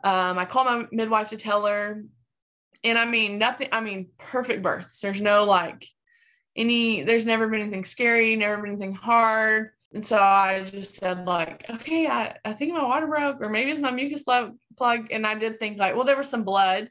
Um, 0.05 0.39
I 0.39 0.45
called 0.45 0.67
my 0.67 0.87
midwife 0.93 1.31
to 1.31 1.37
tell 1.37 1.65
her. 1.65 2.05
And 2.85 2.99
I 2.99 3.07
mean, 3.07 3.39
nothing, 3.39 3.69
I 3.73 3.81
mean, 3.81 4.09
perfect 4.19 4.63
births. 4.63 5.01
There's 5.01 5.21
no 5.21 5.45
like 5.45 5.87
any, 6.57 7.03
there's 7.03 7.27
never 7.27 7.49
been 7.49 7.61
anything 7.61 7.85
scary, 7.85 8.37
never 8.37 8.61
been 8.61 8.73
anything 8.73 8.95
hard. 8.95 9.71
And 9.97 10.05
so 10.05 10.19
I 10.19 10.63
just 10.63 10.97
said, 10.97 11.25
like, 11.25 11.65
okay, 11.71 12.07
I, 12.07 12.37
I 12.45 12.53
think 12.53 12.75
my 12.75 12.85
water 12.85 13.07
broke, 13.07 13.41
or 13.41 13.49
maybe 13.49 13.71
it's 13.71 13.81
my 13.81 13.91
mucus 13.91 14.25
plug. 14.25 15.09
And 15.11 15.27
I 15.27 15.37
did 15.37 15.59
think, 15.59 15.79
like, 15.79 15.95
well, 15.95 16.05
there 16.05 16.19
was 16.19 16.29
some 16.29 16.45
blood. 16.45 16.91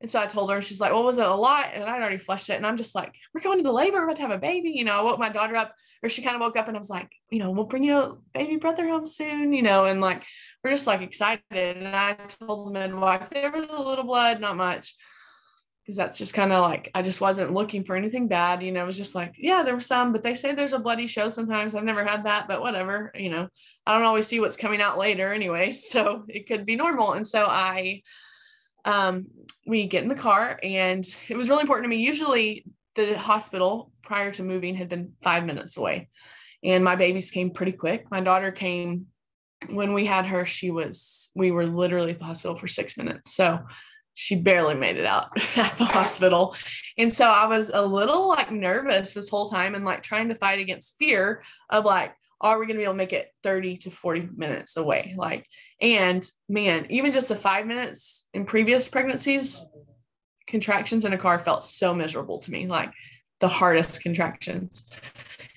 And 0.00 0.08
so 0.08 0.20
I 0.20 0.26
told 0.26 0.52
her, 0.52 0.62
she's 0.62 0.78
like, 0.78 0.92
well, 0.92 1.02
was 1.02 1.18
it 1.18 1.26
a 1.26 1.34
lot? 1.34 1.70
And 1.74 1.82
I'd 1.82 2.00
already 2.00 2.18
flushed 2.18 2.48
it. 2.48 2.52
And 2.52 2.64
I'm 2.64 2.76
just 2.76 2.94
like, 2.94 3.12
we're 3.34 3.40
going 3.40 3.58
into 3.58 3.72
labor. 3.72 3.96
We're 3.96 4.04
about 4.04 4.16
to 4.16 4.22
have 4.22 4.30
a 4.30 4.38
baby. 4.38 4.70
You 4.70 4.84
know, 4.84 4.92
I 4.92 5.02
woke 5.02 5.18
my 5.18 5.28
daughter 5.28 5.56
up, 5.56 5.74
or 6.04 6.08
she 6.08 6.22
kind 6.22 6.36
of 6.36 6.40
woke 6.40 6.54
up 6.54 6.68
and 6.68 6.76
I 6.76 6.78
was 6.78 6.88
like, 6.88 7.10
you 7.32 7.40
know, 7.40 7.50
we'll 7.50 7.64
bring 7.64 7.82
you 7.82 7.98
a 7.98 8.16
baby 8.32 8.54
brother 8.54 8.86
home 8.86 9.08
soon, 9.08 9.52
you 9.52 9.62
know, 9.62 9.86
and 9.86 10.00
like, 10.00 10.22
we're 10.62 10.70
just 10.70 10.86
like 10.86 11.02
excited. 11.02 11.42
And 11.50 11.88
I 11.88 12.12
told 12.28 12.68
the 12.68 12.78
midwife, 12.78 13.28
there 13.28 13.50
was 13.50 13.66
a 13.66 13.76
little 13.76 14.04
blood, 14.04 14.40
not 14.40 14.56
much. 14.56 14.94
Because 15.86 15.96
that's 15.96 16.18
just 16.18 16.34
kind 16.34 16.52
of 16.52 16.62
like, 16.62 16.90
I 16.96 17.02
just 17.02 17.20
wasn't 17.20 17.54
looking 17.54 17.84
for 17.84 17.94
anything 17.94 18.26
bad. 18.26 18.60
You 18.60 18.72
know, 18.72 18.82
it 18.82 18.86
was 18.86 18.96
just 18.96 19.14
like, 19.14 19.34
yeah, 19.38 19.62
there 19.62 19.76
was 19.76 19.86
some, 19.86 20.12
but 20.12 20.24
they 20.24 20.34
say 20.34 20.52
there's 20.52 20.72
a 20.72 20.80
bloody 20.80 21.06
show 21.06 21.28
sometimes. 21.28 21.76
I've 21.76 21.84
never 21.84 22.04
had 22.04 22.24
that, 22.24 22.48
but 22.48 22.60
whatever. 22.60 23.12
You 23.14 23.30
know, 23.30 23.48
I 23.86 23.94
don't 23.94 24.06
always 24.06 24.26
see 24.26 24.40
what's 24.40 24.56
coming 24.56 24.82
out 24.82 24.98
later 24.98 25.32
anyway. 25.32 25.72
So 25.72 26.24
it 26.28 26.48
could 26.48 26.66
be 26.66 26.74
normal. 26.74 27.12
And 27.12 27.24
so 27.26 27.44
I, 27.46 28.02
um, 28.84 29.26
we 29.64 29.86
get 29.86 30.02
in 30.02 30.08
the 30.08 30.16
car 30.16 30.58
and 30.60 31.06
it 31.28 31.36
was 31.36 31.48
really 31.48 31.60
important 31.60 31.84
to 31.84 31.88
me. 31.88 32.02
Usually 32.02 32.64
the 32.96 33.16
hospital 33.16 33.92
prior 34.02 34.32
to 34.32 34.42
moving 34.42 34.74
had 34.74 34.88
been 34.88 35.12
five 35.22 35.44
minutes 35.44 35.76
away 35.76 36.08
and 36.64 36.82
my 36.82 36.96
babies 36.96 37.30
came 37.30 37.50
pretty 37.50 37.72
quick. 37.72 38.10
My 38.10 38.20
daughter 38.20 38.50
came 38.50 39.06
when 39.70 39.92
we 39.92 40.04
had 40.04 40.26
her, 40.26 40.44
she 40.44 40.70
was, 40.70 41.30
we 41.34 41.50
were 41.50 41.66
literally 41.66 42.10
at 42.10 42.18
the 42.18 42.24
hospital 42.24 42.56
for 42.56 42.68
six 42.68 42.96
minutes. 42.96 43.32
So 43.32 43.60
she 44.16 44.34
barely 44.34 44.74
made 44.74 44.96
it 44.96 45.04
out 45.04 45.28
at 45.56 45.76
the 45.76 45.84
hospital. 45.84 46.56
And 46.96 47.12
so 47.12 47.26
I 47.26 47.46
was 47.46 47.70
a 47.72 47.84
little 47.84 48.28
like 48.28 48.50
nervous 48.50 49.12
this 49.12 49.28
whole 49.28 49.50
time 49.50 49.74
and 49.74 49.84
like 49.84 50.02
trying 50.02 50.30
to 50.30 50.34
fight 50.34 50.58
against 50.58 50.96
fear 50.98 51.42
of 51.68 51.84
like, 51.84 52.14
are 52.40 52.58
we 52.58 52.64
going 52.64 52.76
to 52.76 52.80
be 52.80 52.84
able 52.84 52.94
to 52.94 52.98
make 52.98 53.12
it 53.12 53.28
30 53.42 53.76
to 53.78 53.90
40 53.90 54.30
minutes 54.34 54.78
away? 54.78 55.14
Like, 55.18 55.46
and 55.82 56.24
man, 56.48 56.86
even 56.88 57.12
just 57.12 57.28
the 57.28 57.36
five 57.36 57.66
minutes 57.66 58.26
in 58.32 58.46
previous 58.46 58.88
pregnancies, 58.88 59.66
contractions 60.46 61.04
in 61.04 61.12
a 61.12 61.18
car 61.18 61.38
felt 61.38 61.62
so 61.62 61.94
miserable 61.94 62.38
to 62.38 62.50
me, 62.50 62.66
like 62.66 62.92
the 63.40 63.48
hardest 63.48 64.02
contractions. 64.02 64.82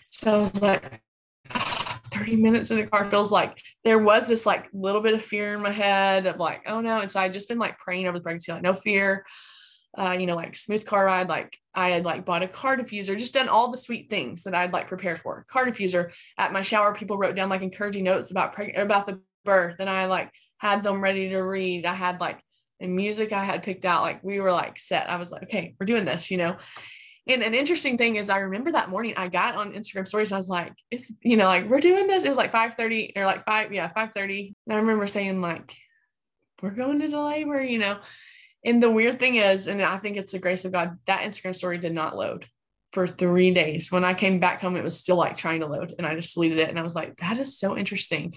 So 0.10 0.36
I 0.36 0.38
was 0.38 0.62
like, 0.62 1.02
30 2.12 2.36
minutes 2.36 2.72
in 2.72 2.80
a 2.80 2.88
car 2.88 3.10
feels 3.10 3.32
like 3.32 3.58
there 3.84 4.00
was 4.00 4.28
this 4.28 4.46
like 4.46 4.68
little 4.74 5.02
bit 5.02 5.14
of 5.14 5.24
fear 5.24 5.54
in 5.54 5.62
my 5.62 5.72
head 5.72 6.26
of 6.26 6.38
like, 6.38 6.64
oh 6.68 6.82
no. 6.82 7.00
And 7.00 7.10
so 7.10 7.20
I'd 7.20 7.34
just 7.34 7.48
been 7.48 7.60
like 7.60 7.78
praying 7.78 8.08
over 8.08 8.18
the 8.18 8.24
pregnancy, 8.24 8.52
like 8.52 8.62
no 8.62 8.74
fear, 8.74 9.26
uh, 9.98 10.16
you 10.20 10.26
know, 10.26 10.36
like 10.36 10.56
smooth 10.56 10.86
car 10.86 11.06
ride. 11.06 11.30
Like 11.30 11.58
I 11.74 11.90
had 11.90 12.04
like 12.04 12.26
bought 12.26 12.44
a 12.44 12.48
car 12.48 12.78
diffuser, 12.78 13.18
just 13.18 13.34
done 13.34 13.48
all 13.48 13.72
the 13.72 13.78
sweet 13.78 14.10
things 14.10 14.44
that 14.44 14.54
I'd 14.54 14.74
like 14.74 14.88
prepared 14.88 15.20
for. 15.20 15.46
Car 15.50 15.66
diffuser 15.66 16.12
at 16.38 16.54
my 16.54 16.62
shower, 16.62 16.94
people 16.94 17.18
wrote 17.18 17.36
down 17.36 17.50
like 17.50 17.62
encouraging 17.62 18.04
notes 18.04 18.32
about 18.32 18.56
preg- 18.56 18.80
about 18.80 19.08
the 19.08 19.22
birth, 19.46 19.78
and 19.80 19.90
I 19.90 20.06
like 20.06 20.32
had 20.58 20.84
them 20.84 21.02
ready 21.02 21.30
to 21.30 21.40
read. 21.40 21.86
I 21.86 21.94
had 21.94 22.20
like 22.20 22.40
the 22.80 22.88
music 22.88 23.32
I 23.32 23.44
had 23.44 23.64
picked 23.64 23.86
out. 23.86 24.02
Like 24.02 24.24
we 24.24 24.40
were 24.40 24.52
like 24.52 24.78
set. 24.78 25.10
I 25.10 25.16
was 25.16 25.32
like, 25.32 25.44
okay, 25.44 25.76
we're 25.80 25.86
doing 25.86 26.06
this, 26.06 26.30
you 26.32 26.38
know. 26.38 26.58
And 27.30 27.44
an 27.44 27.54
interesting 27.54 27.98
thing 27.98 28.16
is, 28.16 28.30
I 28.30 28.40
remember 28.40 28.72
that 28.72 28.90
morning 28.90 29.14
I 29.16 29.28
got 29.28 29.56
on 29.56 29.74
Instagram 29.74 30.08
stories. 30.08 30.32
I 30.32 30.38
was 30.38 30.50
like, 30.50 30.74
it's 30.92 31.14
you 31.22 31.38
know, 31.38 31.46
like 31.46 31.70
we're 31.70 31.80
doing 31.80 32.08
this. 32.08 32.26
It 32.26 32.30
was 32.30 32.38
like 32.38 32.52
five 32.52 32.76
thirty 32.76 33.14
or 33.16 33.24
like 33.24 33.46
five, 33.46 33.72
yeah, 33.72 33.88
five 33.94 34.12
thirty. 34.12 34.56
I 34.70 34.76
remember 34.76 35.08
saying 35.08 35.40
like, 35.40 35.74
we're 36.62 36.72
going 36.72 37.02
into 37.02 37.22
labor, 37.22 37.62
you 37.62 37.78
know. 37.78 38.00
And 38.66 38.84
the 38.84 38.92
weird 38.92 39.20
thing 39.20 39.36
is, 39.36 39.68
and 39.68 39.82
I 39.82 39.98
think 40.00 40.18
it's 40.18 40.34
the 40.34 40.40
grace 40.40 40.66
of 40.66 40.74
God, 40.74 40.98
that 41.06 41.22
Instagram 41.22 41.56
story 41.56 41.78
did 41.78 41.94
not 41.94 42.18
load 42.18 42.46
for 42.92 43.08
three 43.08 43.54
days. 43.54 43.92
When 43.92 44.04
I 44.04 44.14
came 44.14 44.40
back 44.40 44.60
home, 44.60 44.76
it 44.76 44.84
was 44.84 45.00
still 45.00 45.16
like 45.16 45.38
trying 45.38 45.60
to 45.60 45.68
load 45.68 45.94
and 45.98 46.08
I 46.08 46.16
just 46.16 46.34
deleted 46.34 46.60
it. 46.60 46.70
And 46.70 46.80
I 46.80 46.82
was 46.82 46.96
like, 46.96 47.16
that 47.18 47.38
is 47.38 47.60
so 47.60 47.78
interesting. 47.78 48.34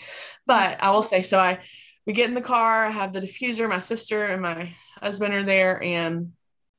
But 0.47 0.83
I 0.83 0.91
will 0.91 1.03
say, 1.03 1.23
so 1.23 1.39
I, 1.39 1.61
we 2.07 2.13
get 2.13 2.29
in 2.29 2.35
the 2.35 2.41
car, 2.41 2.85
I 2.85 2.91
have 2.91 3.13
the 3.13 3.21
diffuser, 3.21 3.69
my 3.69 3.79
sister 3.79 4.27
and 4.27 4.43
my 4.43 4.75
husband 5.01 5.33
are 5.33 5.43
there 5.43 5.83
and 5.83 6.33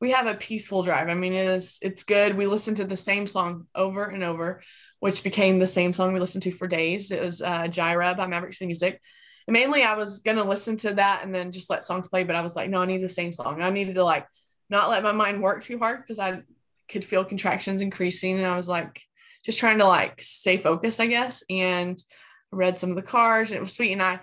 we 0.04 0.12
have 0.12 0.28
a 0.28 0.36
peaceful 0.36 0.84
drive. 0.84 1.08
I 1.08 1.14
mean, 1.14 1.32
it 1.32 1.48
is, 1.48 1.80
it's 1.82 2.04
good. 2.04 2.36
We 2.36 2.46
listen 2.46 2.76
to 2.76 2.84
the 2.84 2.98
same 2.98 3.26
song 3.26 3.68
over 3.74 4.04
and 4.04 4.22
over, 4.22 4.62
which 5.00 5.24
became 5.24 5.58
the 5.58 5.66
same 5.66 5.94
song 5.94 6.12
we 6.12 6.20
listened 6.20 6.44
to 6.44 6.52
for 6.52 6.68
days. 6.68 7.10
It 7.10 7.22
was 7.22 7.42
uh, 7.42 7.70
Jireh 7.70 8.14
by 8.18 8.28
Maverick 8.28 8.52
City 8.52 8.66
Music 8.66 9.00
And 9.48 9.54
mainly 9.54 9.82
I 9.84 9.96
was 9.96 10.20
gonna 10.20 10.44
listen 10.44 10.76
to 10.80 10.96
that 10.96 11.24
and 11.24 11.34
then 11.34 11.54
just 11.54 11.70
let 11.70 11.86
songs 11.86 12.10
play, 12.10 12.26
but 12.26 12.36
I 12.36 12.42
was 12.42 12.54
like, 12.54 12.70
no, 12.70 12.82
I 12.82 12.86
need 12.86 13.02
the 13.02 13.08
same 13.08 13.32
song. 13.32 13.62
I 13.62 13.70
needed 13.70 13.94
to 13.94 14.04
like 14.04 14.28
not 14.70 14.90
let 14.90 15.04
my 15.04 15.14
mind 15.14 15.42
work 15.42 15.64
too 15.64 15.80
hard 15.80 16.02
because 16.02 16.20
I 16.20 16.42
could 16.90 17.06
feel 17.06 17.24
contractions 17.24 17.82
increasing, 17.82 18.38
and 18.38 18.46
I 18.46 18.58
was 18.58 18.68
like 18.68 19.02
just 19.46 19.58
trying 19.58 19.78
to 19.78 19.86
like 19.86 20.22
stay 20.22 20.58
focused, 20.58 21.00
I 21.00 21.06
guess. 21.06 21.44
And 21.50 21.98
read 22.52 22.78
some 22.78 22.90
of 22.90 22.98
the 22.98 23.04
cards, 23.04 23.52
and 23.52 23.58
it 23.58 23.62
was 23.62 23.74
sweet, 23.74 23.94
and 23.94 24.04
I 24.04 24.20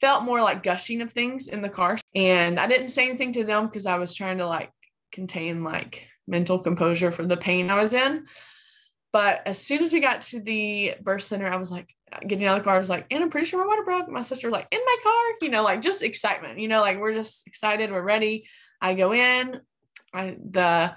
felt 0.00 0.22
more 0.22 0.40
like 0.40 0.62
gushing 0.62 1.02
of 1.02 1.12
things 1.12 1.48
in 1.48 1.60
the 1.60 1.68
car, 1.68 1.98
and 2.14 2.60
I 2.60 2.68
didn't 2.68 2.88
say 2.88 3.08
anything 3.08 3.32
to 3.32 3.44
them 3.44 3.66
because 3.66 3.86
I 3.86 3.96
was 3.96 4.14
trying 4.14 4.38
to 4.38 4.46
like 4.46 4.70
contain 5.14 5.64
like 5.64 6.06
mental 6.26 6.58
composure 6.58 7.10
for 7.10 7.24
the 7.24 7.36
pain 7.36 7.70
I 7.70 7.80
was 7.80 7.94
in. 7.94 8.26
But 9.12 9.42
as 9.46 9.58
soon 9.58 9.82
as 9.82 9.92
we 9.92 10.00
got 10.00 10.22
to 10.22 10.40
the 10.40 10.96
birth 11.00 11.22
center, 11.22 11.46
I 11.46 11.56
was 11.56 11.70
like, 11.70 11.94
getting 12.26 12.46
out 12.46 12.56
of 12.56 12.62
the 12.62 12.64
car, 12.64 12.74
I 12.74 12.78
was 12.78 12.90
like, 12.90 13.06
and 13.10 13.22
I'm 13.22 13.30
pretty 13.30 13.46
sure 13.46 13.60
my 13.60 13.66
water 13.66 13.84
broke. 13.84 14.08
My 14.08 14.22
sister 14.22 14.48
was 14.48 14.52
like, 14.52 14.68
in 14.70 14.80
my 14.84 14.96
car, 15.02 15.22
you 15.42 15.50
know, 15.50 15.62
like 15.62 15.80
just 15.80 16.02
excitement, 16.02 16.58
you 16.58 16.68
know, 16.68 16.80
like 16.80 16.98
we're 16.98 17.14
just 17.14 17.46
excited, 17.46 17.90
we're 17.90 18.02
ready. 18.02 18.46
I 18.80 18.94
go 18.94 19.12
in, 19.12 19.60
I 20.12 20.36
the 20.50 20.94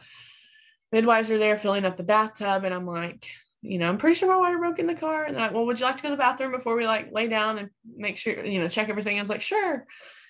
midwives 0.91 1.31
are 1.31 1.38
there 1.38 1.57
filling 1.57 1.86
up 1.86 1.95
the 1.95 2.03
bathtub, 2.03 2.63
and 2.63 2.74
I'm 2.74 2.86
like, 2.86 3.27
you 3.62 3.77
know, 3.77 3.88
I'm 3.88 3.97
pretty 3.97 4.15
sure 4.15 4.29
my 4.29 4.38
water 4.38 4.57
broke 4.57 4.79
in 4.79 4.88
the 4.88 4.95
car. 4.95 5.25
And 5.25 5.38
I, 5.38 5.51
well, 5.51 5.65
would 5.65 5.79
you 5.79 5.86
like 5.86 5.97
to 5.97 6.03
go 6.03 6.09
to 6.09 6.15
the 6.15 6.19
bathroom 6.19 6.51
before 6.51 6.75
we 6.75 6.86
like 6.86 7.12
lay 7.12 7.27
down 7.27 7.57
and 7.57 7.69
make 7.95 8.17
sure, 8.17 8.45
you 8.45 8.59
know, 8.59 8.67
check 8.67 8.89
everything? 8.89 9.17
I 9.17 9.21
was 9.21 9.29
like, 9.29 9.41
sure. 9.41 9.86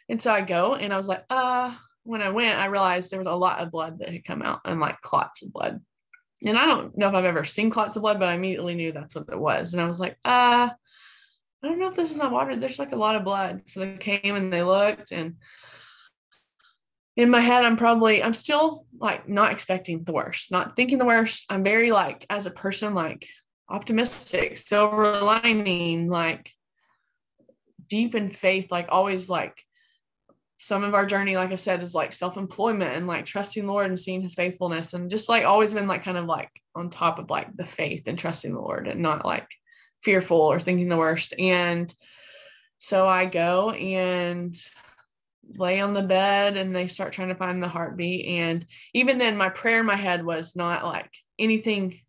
And 0.09 0.21
so 0.21 0.33
I 0.33 0.41
go 0.41 0.75
and 0.75 0.93
I 0.93 0.97
was 0.97 1.07
like, 1.07 1.23
uh, 1.29 1.73
when 2.07 2.21
I 2.21 2.29
went, 2.29 2.57
I 2.57 2.65
realized 2.65 3.11
there 3.11 3.19
was 3.19 3.27
a 3.27 3.33
lot 3.33 3.59
of 3.59 3.71
blood 3.71 3.99
that 3.99 4.09
had 4.09 4.23
come 4.23 4.41
out 4.41 4.61
and 4.65 4.79
like 4.79 4.99
clots 5.01 5.43
of 5.43 5.53
blood 5.53 5.81
and 6.43 6.57
I 6.57 6.65
don't 6.65 6.95
know 6.97 7.07
if 7.07 7.15
I've 7.15 7.25
ever 7.25 7.43
seen 7.43 7.69
clots 7.69 7.95
of 7.95 8.03
blood, 8.03 8.19
but 8.19 8.29
I 8.29 8.35
immediately 8.35 8.75
knew 8.75 8.91
that's 8.91 9.15
what 9.15 9.25
it 9.31 9.39
was. 9.39 9.73
And 9.73 9.81
I 9.81 9.87
was 9.87 9.99
like, 9.99 10.17
uh, 10.23 10.69
I 10.69 11.67
don't 11.67 11.79
know 11.79 11.87
if 11.87 11.95
this 11.95 12.11
is 12.11 12.17
my 12.17 12.27
water. 12.27 12.55
There's 12.55 12.79
like 12.79 12.91
a 12.91 12.97
lot 12.97 13.15
of 13.15 13.23
blood. 13.23 13.63
So 13.65 13.79
they 13.79 13.97
came 13.97 14.35
and 14.35 14.53
they 14.53 14.61
looked 14.61 15.11
and 15.11 15.35
in 17.15 17.31
my 17.31 17.39
head, 17.39 17.65
I'm 17.65 17.77
probably, 17.77 18.21
I'm 18.21 18.35
still 18.35 18.85
like 18.99 19.27
not 19.27 19.51
expecting 19.51 20.03
the 20.03 20.11
worst, 20.11 20.51
not 20.51 20.75
thinking 20.75 20.99
the 20.99 21.05
worst. 21.05 21.45
I'm 21.49 21.63
very 21.63 21.91
like, 21.91 22.27
as 22.29 22.45
a 22.45 22.51
person, 22.51 22.93
like 22.93 23.27
optimistic, 23.67 24.57
silver 24.57 25.19
lining, 25.21 26.09
like 26.09 26.51
deep 27.87 28.13
in 28.13 28.29
faith, 28.29 28.71
like 28.71 28.89
always 28.89 29.27
like 29.27 29.65
some 30.57 30.83
of 30.83 30.95
our 30.95 31.05
journey, 31.05 31.35
like 31.35 31.51
I 31.51 31.55
said, 31.55 31.83
is 31.83 31.93
like 31.93 32.11
self 32.11 32.35
employment 32.35 32.95
and 32.95 33.07
like 33.07 33.25
trusting 33.25 33.65
the 33.65 33.71
Lord 33.71 33.87
and 33.87 33.99
seeing 33.99 34.21
his 34.21 34.33
faithfulness 34.33 34.93
and 34.93 35.09
just 35.09 35.29
like 35.29 35.45
always 35.45 35.73
been 35.73 35.87
like 35.87 36.03
kind 36.03 36.17
of 36.17 36.25
like 36.25 36.49
on 36.75 36.89
top 36.89 37.19
of 37.19 37.29
like 37.29 37.55
the 37.55 37.63
faith 37.63 38.07
and 38.07 38.17
trusting 38.17 38.53
the 38.53 38.59
Lord 38.59 38.87
and 38.87 39.01
not 39.01 39.25
like 39.25 39.47
fearful 40.01 40.37
or 40.37 40.59
thinking 40.59 40.89
the 40.89 40.97
worst. 40.97 41.33
And 41.37 41.93
so 42.79 43.07
I 43.07 43.25
go 43.25 43.71
and 43.71 44.55
lay 45.55 45.79
on 45.79 45.93
the 45.93 46.01
bed 46.01 46.57
and 46.57 46.75
they 46.75 46.87
start 46.87 47.13
trying 47.13 47.29
to 47.29 47.35
find 47.35 47.61
the 47.61 47.67
heartbeat. 47.67 48.25
And 48.25 48.65
even 48.93 49.19
then, 49.19 49.37
my 49.37 49.49
prayer 49.49 49.79
in 49.79 49.85
my 49.85 49.95
head 49.95 50.25
was 50.25 50.55
not 50.55 50.83
like 50.83 51.11
anything 51.37 51.99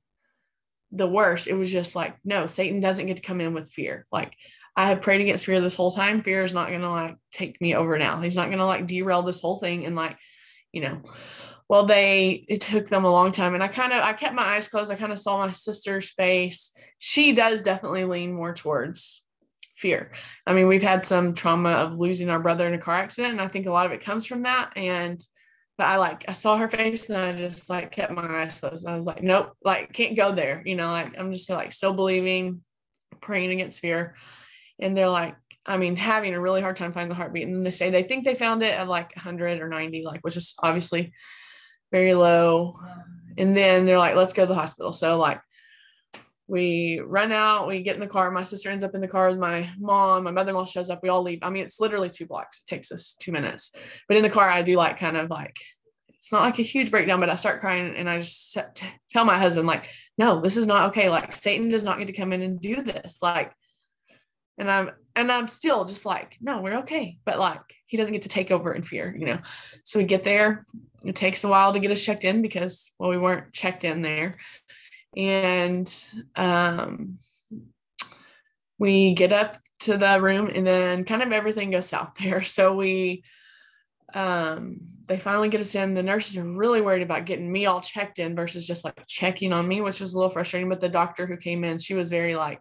the 0.90 1.06
worst. 1.06 1.48
It 1.48 1.54
was 1.54 1.70
just 1.70 1.94
like, 1.94 2.16
no, 2.24 2.46
Satan 2.46 2.80
doesn't 2.80 3.06
get 3.06 3.16
to 3.16 3.22
come 3.22 3.40
in 3.40 3.52
with 3.52 3.70
fear. 3.70 4.06
Like 4.10 4.32
I 4.78 4.86
have 4.90 5.02
prayed 5.02 5.20
against 5.20 5.44
fear 5.44 5.60
this 5.60 5.74
whole 5.74 5.90
time. 5.90 6.22
Fear 6.22 6.44
is 6.44 6.54
not 6.54 6.68
going 6.68 6.82
to 6.82 6.88
like 6.88 7.16
take 7.32 7.60
me 7.60 7.74
over 7.74 7.98
now. 7.98 8.20
He's 8.20 8.36
not 8.36 8.46
going 8.46 8.58
to 8.58 8.64
like 8.64 8.86
derail 8.86 9.22
this 9.22 9.40
whole 9.40 9.58
thing 9.58 9.84
and 9.84 9.96
like, 9.96 10.16
you 10.70 10.82
know, 10.82 11.02
well, 11.68 11.84
they, 11.84 12.44
it 12.48 12.60
took 12.60 12.86
them 12.86 13.04
a 13.04 13.10
long 13.10 13.32
time. 13.32 13.54
And 13.54 13.62
I 13.62 13.66
kind 13.66 13.92
of, 13.92 14.04
I 14.04 14.12
kept 14.12 14.36
my 14.36 14.54
eyes 14.54 14.68
closed. 14.68 14.92
I 14.92 14.94
kind 14.94 15.10
of 15.10 15.18
saw 15.18 15.44
my 15.44 15.50
sister's 15.50 16.12
face. 16.12 16.70
She 16.98 17.32
does 17.32 17.60
definitely 17.60 18.04
lean 18.04 18.32
more 18.32 18.54
towards 18.54 19.24
fear. 19.74 20.12
I 20.46 20.52
mean, 20.52 20.68
we've 20.68 20.80
had 20.80 21.04
some 21.04 21.34
trauma 21.34 21.70
of 21.70 21.98
losing 21.98 22.30
our 22.30 22.38
brother 22.38 22.68
in 22.68 22.74
a 22.74 22.78
car 22.78 22.94
accident. 22.94 23.32
And 23.32 23.40
I 23.40 23.48
think 23.48 23.66
a 23.66 23.72
lot 23.72 23.86
of 23.86 23.90
it 23.90 24.04
comes 24.04 24.26
from 24.26 24.44
that. 24.44 24.74
And, 24.76 25.20
but 25.76 25.88
I 25.88 25.96
like, 25.96 26.24
I 26.28 26.32
saw 26.32 26.56
her 26.56 26.68
face 26.68 27.10
and 27.10 27.18
I 27.18 27.34
just 27.34 27.68
like 27.68 27.90
kept 27.90 28.12
my 28.12 28.42
eyes 28.42 28.60
closed. 28.60 28.86
I 28.86 28.94
was 28.94 29.06
like, 29.06 29.24
nope, 29.24 29.54
like 29.64 29.92
can't 29.92 30.16
go 30.16 30.32
there. 30.32 30.62
You 30.64 30.76
know, 30.76 30.92
like 30.92 31.18
I'm 31.18 31.32
just 31.32 31.50
like 31.50 31.72
still 31.72 31.94
believing, 31.94 32.60
praying 33.20 33.50
against 33.50 33.80
fear 33.80 34.14
and 34.78 34.96
they're 34.96 35.08
like 35.08 35.36
I 35.68 35.76
mean, 35.76 35.96
having 35.96 36.32
a 36.32 36.40
really 36.40 36.62
hard 36.62 36.76
time 36.76 36.94
finding 36.94 37.10
the 37.10 37.14
heartbeat. 37.14 37.46
And 37.46 37.64
they 37.64 37.70
say 37.70 37.90
they 37.90 38.02
think 38.02 38.24
they 38.24 38.34
found 38.34 38.62
it 38.62 38.72
at 38.72 38.88
like 38.88 39.14
100 39.14 39.60
or 39.60 39.68
90, 39.68 40.02
like, 40.02 40.20
which 40.22 40.36
is 40.38 40.54
obviously 40.62 41.12
very 41.92 42.14
low. 42.14 42.80
And 43.36 43.54
then 43.54 43.84
they're 43.84 43.98
like, 43.98 44.16
let's 44.16 44.32
go 44.32 44.44
to 44.44 44.48
the 44.48 44.54
hospital. 44.54 44.94
So, 44.94 45.18
like, 45.18 45.40
we 46.46 47.00
run 47.04 47.32
out, 47.32 47.68
we 47.68 47.82
get 47.82 47.96
in 47.96 48.00
the 48.00 48.06
car. 48.06 48.30
My 48.30 48.44
sister 48.44 48.70
ends 48.70 48.82
up 48.82 48.94
in 48.94 49.02
the 49.02 49.08
car 49.08 49.28
with 49.28 49.38
my 49.38 49.68
mom. 49.78 50.24
My 50.24 50.30
mother 50.30 50.50
in 50.50 50.56
law 50.56 50.64
shows 50.64 50.88
up. 50.88 51.02
We 51.02 51.10
all 51.10 51.22
leave. 51.22 51.40
I 51.42 51.50
mean, 51.50 51.64
it's 51.64 51.80
literally 51.80 52.08
two 52.08 52.24
blocks. 52.24 52.62
It 52.62 52.70
takes 52.70 52.90
us 52.90 53.14
two 53.20 53.30
minutes. 53.30 53.70
But 54.08 54.16
in 54.16 54.22
the 54.22 54.30
car, 54.30 54.48
I 54.48 54.62
do 54.62 54.76
like 54.76 54.98
kind 54.98 55.18
of 55.18 55.28
like, 55.28 55.56
it's 56.08 56.32
not 56.32 56.42
like 56.42 56.58
a 56.58 56.62
huge 56.62 56.90
breakdown, 56.90 57.20
but 57.20 57.28
I 57.28 57.34
start 57.34 57.60
crying 57.60 57.94
and 57.94 58.08
I 58.08 58.18
just 58.18 58.56
tell 59.10 59.26
my 59.26 59.38
husband, 59.38 59.68
like, 59.68 59.84
no, 60.16 60.40
this 60.40 60.56
is 60.56 60.66
not 60.66 60.88
okay. 60.90 61.10
Like, 61.10 61.36
Satan 61.36 61.68
does 61.68 61.84
not 61.84 61.98
get 61.98 62.06
to 62.06 62.14
come 62.14 62.32
in 62.32 62.40
and 62.40 62.58
do 62.58 62.82
this. 62.82 63.18
Like, 63.20 63.52
and 64.58 64.70
I'm, 64.70 64.90
and 65.16 65.32
I'm 65.32 65.48
still 65.48 65.84
just 65.84 66.04
like, 66.04 66.36
no, 66.40 66.60
we're 66.60 66.78
okay. 66.78 67.18
But 67.24 67.38
like, 67.38 67.60
he 67.86 67.96
doesn't 67.96 68.12
get 68.12 68.22
to 68.22 68.28
take 68.28 68.50
over 68.50 68.72
in 68.72 68.82
fear, 68.82 69.14
you 69.18 69.26
know? 69.26 69.38
So 69.84 69.98
we 69.98 70.04
get 70.04 70.24
there. 70.24 70.66
It 71.04 71.16
takes 71.16 71.44
a 71.44 71.48
while 71.48 71.72
to 71.72 71.80
get 71.80 71.90
us 71.90 72.02
checked 72.02 72.24
in 72.24 72.42
because, 72.42 72.92
well, 72.98 73.10
we 73.10 73.18
weren't 73.18 73.52
checked 73.52 73.84
in 73.84 74.02
there 74.02 74.36
and 75.16 75.92
um, 76.36 77.18
we 78.78 79.14
get 79.14 79.32
up 79.32 79.56
to 79.80 79.96
the 79.96 80.20
room 80.20 80.50
and 80.54 80.66
then 80.66 81.04
kind 81.04 81.22
of 81.22 81.32
everything 81.32 81.70
goes 81.70 81.88
south 81.88 82.14
there 82.22 82.42
so 82.42 82.74
we 82.74 83.22
um, 84.14 84.78
they 85.06 85.18
finally 85.18 85.48
get 85.48 85.60
us 85.60 85.74
in 85.74 85.94
the 85.94 86.02
nurses 86.02 86.36
are 86.36 86.44
really 86.44 86.80
worried 86.80 87.02
about 87.02 87.26
getting 87.26 87.50
me 87.50 87.66
all 87.66 87.80
checked 87.80 88.18
in 88.18 88.34
versus 88.34 88.66
just 88.66 88.84
like 88.84 88.98
checking 89.06 89.52
on 89.52 89.68
me 89.68 89.80
which 89.80 90.00
was 90.00 90.14
a 90.14 90.16
little 90.16 90.30
frustrating 90.30 90.68
but 90.68 90.80
the 90.80 90.88
doctor 90.88 91.26
who 91.26 91.36
came 91.36 91.64
in 91.64 91.78
she 91.78 91.94
was 91.94 92.08
very 92.08 92.34
like 92.34 92.60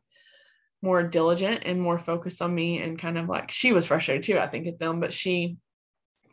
more 0.81 1.03
diligent 1.03 1.63
and 1.65 1.81
more 1.81 1.97
focused 1.97 2.41
on 2.41 2.53
me 2.53 2.81
and 2.81 2.99
kind 2.99 3.17
of 3.17 3.27
like 3.27 3.51
she 3.51 3.73
was 3.73 3.87
frustrated 3.87 4.23
too 4.23 4.39
i 4.39 4.47
think 4.47 4.67
at 4.67 4.79
them 4.79 4.99
but 4.99 5.11
she 5.11 5.57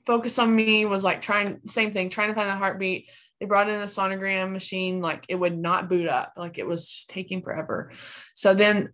focused 0.04 0.38
on 0.38 0.54
me 0.54 0.84
was 0.84 1.02
like 1.02 1.22
trying 1.22 1.60
same 1.64 1.92
thing 1.92 2.10
trying 2.10 2.28
to 2.28 2.34
find 2.34 2.50
a 2.50 2.56
heartbeat 2.56 3.08
they 3.40 3.46
brought 3.46 3.68
in 3.68 3.80
a 3.80 3.84
sonogram 3.84 4.52
machine, 4.52 5.00
like 5.00 5.24
it 5.28 5.34
would 5.34 5.58
not 5.58 5.88
boot 5.88 6.08
up, 6.08 6.34
like 6.36 6.58
it 6.58 6.66
was 6.66 6.90
just 6.90 7.10
taking 7.10 7.42
forever. 7.42 7.92
So 8.34 8.54
then 8.54 8.92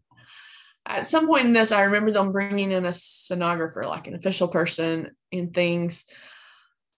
at 0.86 1.06
some 1.06 1.26
point 1.26 1.46
in 1.46 1.52
this, 1.52 1.72
I 1.72 1.82
remember 1.82 2.10
them 2.10 2.32
bringing 2.32 2.72
in 2.72 2.84
a 2.84 2.90
sonographer, 2.90 3.86
like 3.86 4.06
an 4.06 4.14
official 4.14 4.48
person 4.48 5.10
and 5.30 5.52
things. 5.52 6.04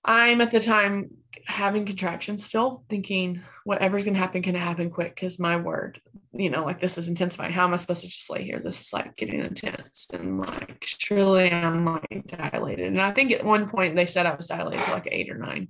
I'm 0.04 0.40
at 0.40 0.50
the 0.50 0.60
time 0.60 1.10
having 1.46 1.84
contractions 1.84 2.44
still, 2.44 2.84
thinking 2.88 3.42
whatever's 3.64 4.04
going 4.04 4.14
to 4.14 4.20
happen 4.20 4.42
can 4.42 4.54
happen 4.54 4.90
quick 4.90 5.14
because 5.14 5.38
my 5.38 5.56
word, 5.56 6.00
you 6.34 6.48
know, 6.48 6.64
like 6.64 6.80
this 6.80 6.96
is 6.96 7.08
intensifying. 7.08 7.52
How 7.52 7.64
am 7.64 7.74
I 7.74 7.76
supposed 7.76 8.02
to 8.02 8.08
just 8.08 8.30
lay 8.30 8.44
here? 8.44 8.58
This 8.58 8.80
is 8.80 8.92
like 8.92 9.16
getting 9.16 9.40
intense. 9.40 10.06
And 10.12 10.40
like, 10.40 10.78
surely 10.82 11.50
I'm 11.50 11.84
like 11.84 12.26
dilated. 12.26 12.86
And 12.86 13.00
I 13.00 13.12
think 13.12 13.32
at 13.32 13.44
one 13.44 13.68
point 13.68 13.96
they 13.96 14.06
said 14.06 14.24
I 14.24 14.34
was 14.34 14.46
dilated 14.46 14.88
like 14.88 15.08
eight 15.10 15.30
or 15.30 15.36
nine. 15.36 15.68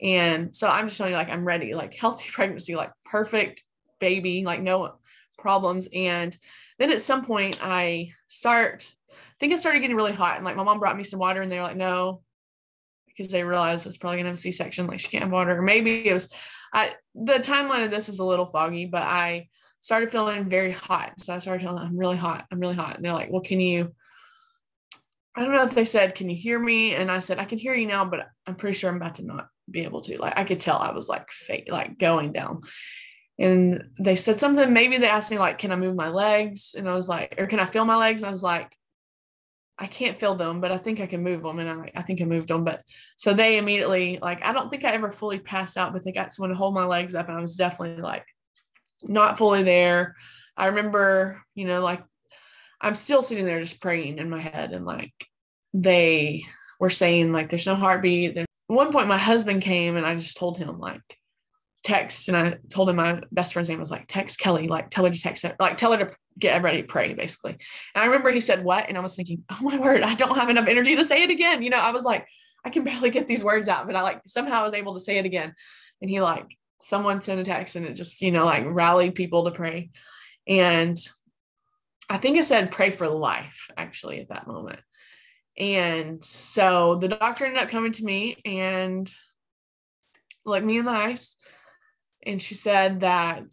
And 0.00 0.54
so 0.54 0.68
I'm 0.68 0.86
just 0.86 0.98
telling 0.98 1.12
you, 1.12 1.18
like, 1.18 1.30
I'm 1.30 1.44
ready, 1.44 1.74
like 1.74 1.94
healthy 1.94 2.28
pregnancy, 2.32 2.76
like 2.76 2.92
perfect 3.04 3.62
baby, 3.98 4.44
like 4.44 4.60
no 4.60 4.94
problems. 5.38 5.88
And 5.92 6.36
then 6.78 6.92
at 6.92 7.00
some 7.00 7.24
point 7.24 7.58
I 7.62 8.10
start, 8.26 8.86
I 9.10 9.14
think 9.40 9.52
it 9.52 9.58
started 9.58 9.80
getting 9.80 9.96
really 9.96 10.12
hot. 10.12 10.36
And 10.36 10.44
like 10.44 10.56
my 10.56 10.64
mom 10.64 10.80
brought 10.80 10.98
me 10.98 11.04
some 11.04 11.20
water 11.20 11.40
and 11.40 11.50
they 11.50 11.56
were 11.56 11.62
like, 11.62 11.76
no, 11.76 12.20
because 13.06 13.32
they 13.32 13.42
realized 13.42 13.86
it's 13.86 13.96
probably 13.96 14.18
gonna 14.18 14.28
have 14.28 14.38
a 14.38 14.40
C-section, 14.40 14.86
like 14.86 15.00
she 15.00 15.08
can't 15.08 15.24
have 15.24 15.32
water. 15.32 15.58
Or 15.58 15.62
maybe 15.62 16.06
it 16.06 16.12
was 16.12 16.30
I 16.72 16.92
the 17.14 17.38
timeline 17.38 17.84
of 17.84 17.90
this 17.90 18.08
is 18.08 18.18
a 18.18 18.24
little 18.24 18.46
foggy, 18.46 18.86
but 18.86 19.02
I 19.02 19.48
started 19.80 20.10
feeling 20.10 20.48
very 20.48 20.72
hot. 20.72 21.20
So 21.20 21.34
I 21.34 21.38
started 21.38 21.62
telling 21.62 21.78
them, 21.82 21.88
I'm 21.88 21.98
really 21.98 22.16
hot, 22.16 22.46
I'm 22.50 22.60
really 22.60 22.74
hot. 22.74 22.96
And 22.96 23.04
they're 23.04 23.12
like, 23.12 23.30
Well, 23.30 23.42
can 23.42 23.60
you 23.60 23.94
I 25.36 25.42
don't 25.42 25.52
know 25.52 25.62
if 25.62 25.74
they 25.74 25.84
said, 25.84 26.14
Can 26.16 26.28
you 26.28 26.36
hear 26.36 26.58
me? 26.58 26.94
And 26.94 27.10
I 27.10 27.20
said, 27.20 27.38
I 27.38 27.44
can 27.44 27.58
hear 27.58 27.74
you 27.74 27.86
now, 27.86 28.04
but 28.04 28.26
I'm 28.46 28.56
pretty 28.56 28.76
sure 28.76 28.90
I'm 28.90 28.96
about 28.96 29.16
to 29.16 29.24
not 29.24 29.48
be 29.70 29.82
able 29.82 30.00
to. 30.02 30.18
Like 30.18 30.34
I 30.36 30.44
could 30.44 30.60
tell 30.60 30.78
I 30.78 30.92
was 30.92 31.08
like 31.08 31.30
fake, 31.30 31.68
like 31.70 31.98
going 31.98 32.32
down. 32.32 32.62
And 33.38 33.90
they 34.00 34.16
said 34.16 34.40
something, 34.40 34.72
maybe 34.72 34.98
they 34.98 35.06
asked 35.06 35.30
me, 35.30 35.38
like, 35.38 35.58
can 35.58 35.70
I 35.70 35.76
move 35.76 35.94
my 35.94 36.08
legs? 36.08 36.74
And 36.76 36.88
I 36.88 36.94
was 36.94 37.08
like, 37.08 37.36
or 37.38 37.46
can 37.46 37.60
I 37.60 37.66
feel 37.66 37.84
my 37.84 37.94
legs? 37.94 38.22
And 38.22 38.28
I 38.28 38.32
was 38.32 38.42
like, 38.42 38.72
I 39.78 39.86
can't 39.86 40.18
feel 40.18 40.34
them, 40.34 40.60
but 40.60 40.72
I 40.72 40.78
think 40.78 41.00
I 41.00 41.06
can 41.06 41.22
move 41.22 41.44
them. 41.44 41.60
And 41.60 41.82
I, 41.82 41.92
I 41.94 42.02
think 42.02 42.20
I 42.20 42.24
moved 42.24 42.48
them. 42.48 42.64
But 42.64 42.82
so 43.16 43.32
they 43.32 43.58
immediately, 43.58 44.18
like, 44.20 44.44
I 44.44 44.52
don't 44.52 44.68
think 44.68 44.84
I 44.84 44.90
ever 44.90 45.08
fully 45.08 45.38
passed 45.38 45.76
out, 45.76 45.92
but 45.92 46.04
they 46.04 46.10
got 46.10 46.34
someone 46.34 46.50
to 46.50 46.56
hold 46.56 46.74
my 46.74 46.84
legs 46.84 47.14
up. 47.14 47.28
And 47.28 47.38
I 47.38 47.40
was 47.40 47.54
definitely 47.54 48.02
like 48.02 48.26
not 49.04 49.38
fully 49.38 49.62
there. 49.62 50.16
I 50.56 50.66
remember, 50.66 51.42
you 51.54 51.66
know, 51.66 51.80
like 51.80 52.02
I'm 52.80 52.94
still 52.94 53.22
sitting 53.22 53.44
there 53.44 53.60
just 53.60 53.80
praying 53.80 54.18
in 54.18 54.30
my 54.30 54.40
head 54.40 54.72
and 54.72 54.84
like 54.84 55.12
they 55.74 56.44
were 56.80 56.90
saying 56.90 57.32
like 57.32 57.48
there's 57.48 57.66
no 57.66 57.74
heartbeat, 57.74 58.34
there's 58.34 58.46
one 58.66 58.92
point 58.92 59.08
my 59.08 59.18
husband 59.18 59.62
came 59.62 59.96
and 59.96 60.06
I 60.06 60.14
just 60.14 60.36
told 60.36 60.58
him 60.58 60.78
like 60.78 61.00
text 61.84 62.28
and 62.28 62.36
I 62.36 62.58
told 62.70 62.90
him 62.90 62.96
my 62.96 63.22
best 63.32 63.52
friend's 63.52 63.68
name 63.68 63.78
was 63.78 63.90
like 63.90 64.06
text 64.08 64.38
Kelly, 64.38 64.68
like 64.68 64.90
tell 64.90 65.04
her 65.04 65.10
to 65.10 65.20
text 65.20 65.44
like 65.58 65.76
tell 65.76 65.92
her 65.92 65.98
to 65.98 66.16
get 66.38 66.54
everybody 66.54 66.82
to 66.82 66.88
pray 66.88 67.14
basically. 67.14 67.52
And 67.94 68.02
I 68.02 68.06
remember 68.06 68.30
he 68.30 68.40
said 68.40 68.64
what? 68.64 68.88
And 68.88 68.96
I 68.96 69.00
was 69.00 69.14
thinking, 69.14 69.44
oh 69.50 69.60
my 69.62 69.78
word, 69.78 70.02
I 70.02 70.14
don't 70.14 70.36
have 70.36 70.50
enough 70.50 70.68
energy 70.68 70.96
to 70.96 71.04
say 71.04 71.22
it 71.22 71.30
again. 71.30 71.62
You 71.62 71.70
know, 71.70 71.78
I 71.78 71.90
was 71.90 72.04
like, 72.04 72.26
I 72.64 72.70
can 72.70 72.84
barely 72.84 73.10
get 73.10 73.26
these 73.26 73.44
words 73.44 73.68
out, 73.68 73.86
but 73.86 73.96
I 73.96 74.02
like 74.02 74.22
somehow 74.26 74.60
I 74.60 74.64
was 74.64 74.74
able 74.74 74.94
to 74.94 75.00
say 75.00 75.18
it 75.18 75.24
again. 75.24 75.54
And 76.00 76.10
he 76.10 76.20
like 76.20 76.46
someone 76.80 77.20
sent 77.20 77.40
a 77.40 77.44
text 77.44 77.76
and 77.76 77.86
it 77.86 77.94
just, 77.94 78.20
you 78.20 78.30
know, 78.30 78.44
like 78.44 78.64
rallied 78.66 79.14
people 79.14 79.44
to 79.44 79.50
pray. 79.50 79.90
And 80.46 80.96
I 82.08 82.18
think 82.18 82.38
it 82.38 82.44
said 82.44 82.72
pray 82.72 82.90
for 82.90 83.08
life 83.08 83.68
actually 83.76 84.20
at 84.20 84.28
that 84.28 84.46
moment. 84.46 84.80
And 85.58 86.24
so 86.24 86.96
the 87.00 87.08
doctor 87.08 87.44
ended 87.44 87.62
up 87.62 87.70
coming 87.70 87.92
to 87.92 88.04
me 88.04 88.40
and 88.44 89.10
looked 90.44 90.64
me 90.64 90.78
in 90.78 90.84
the 90.84 90.90
eyes. 90.92 91.36
And 92.24 92.40
she 92.40 92.54
said 92.54 93.00
that 93.00 93.52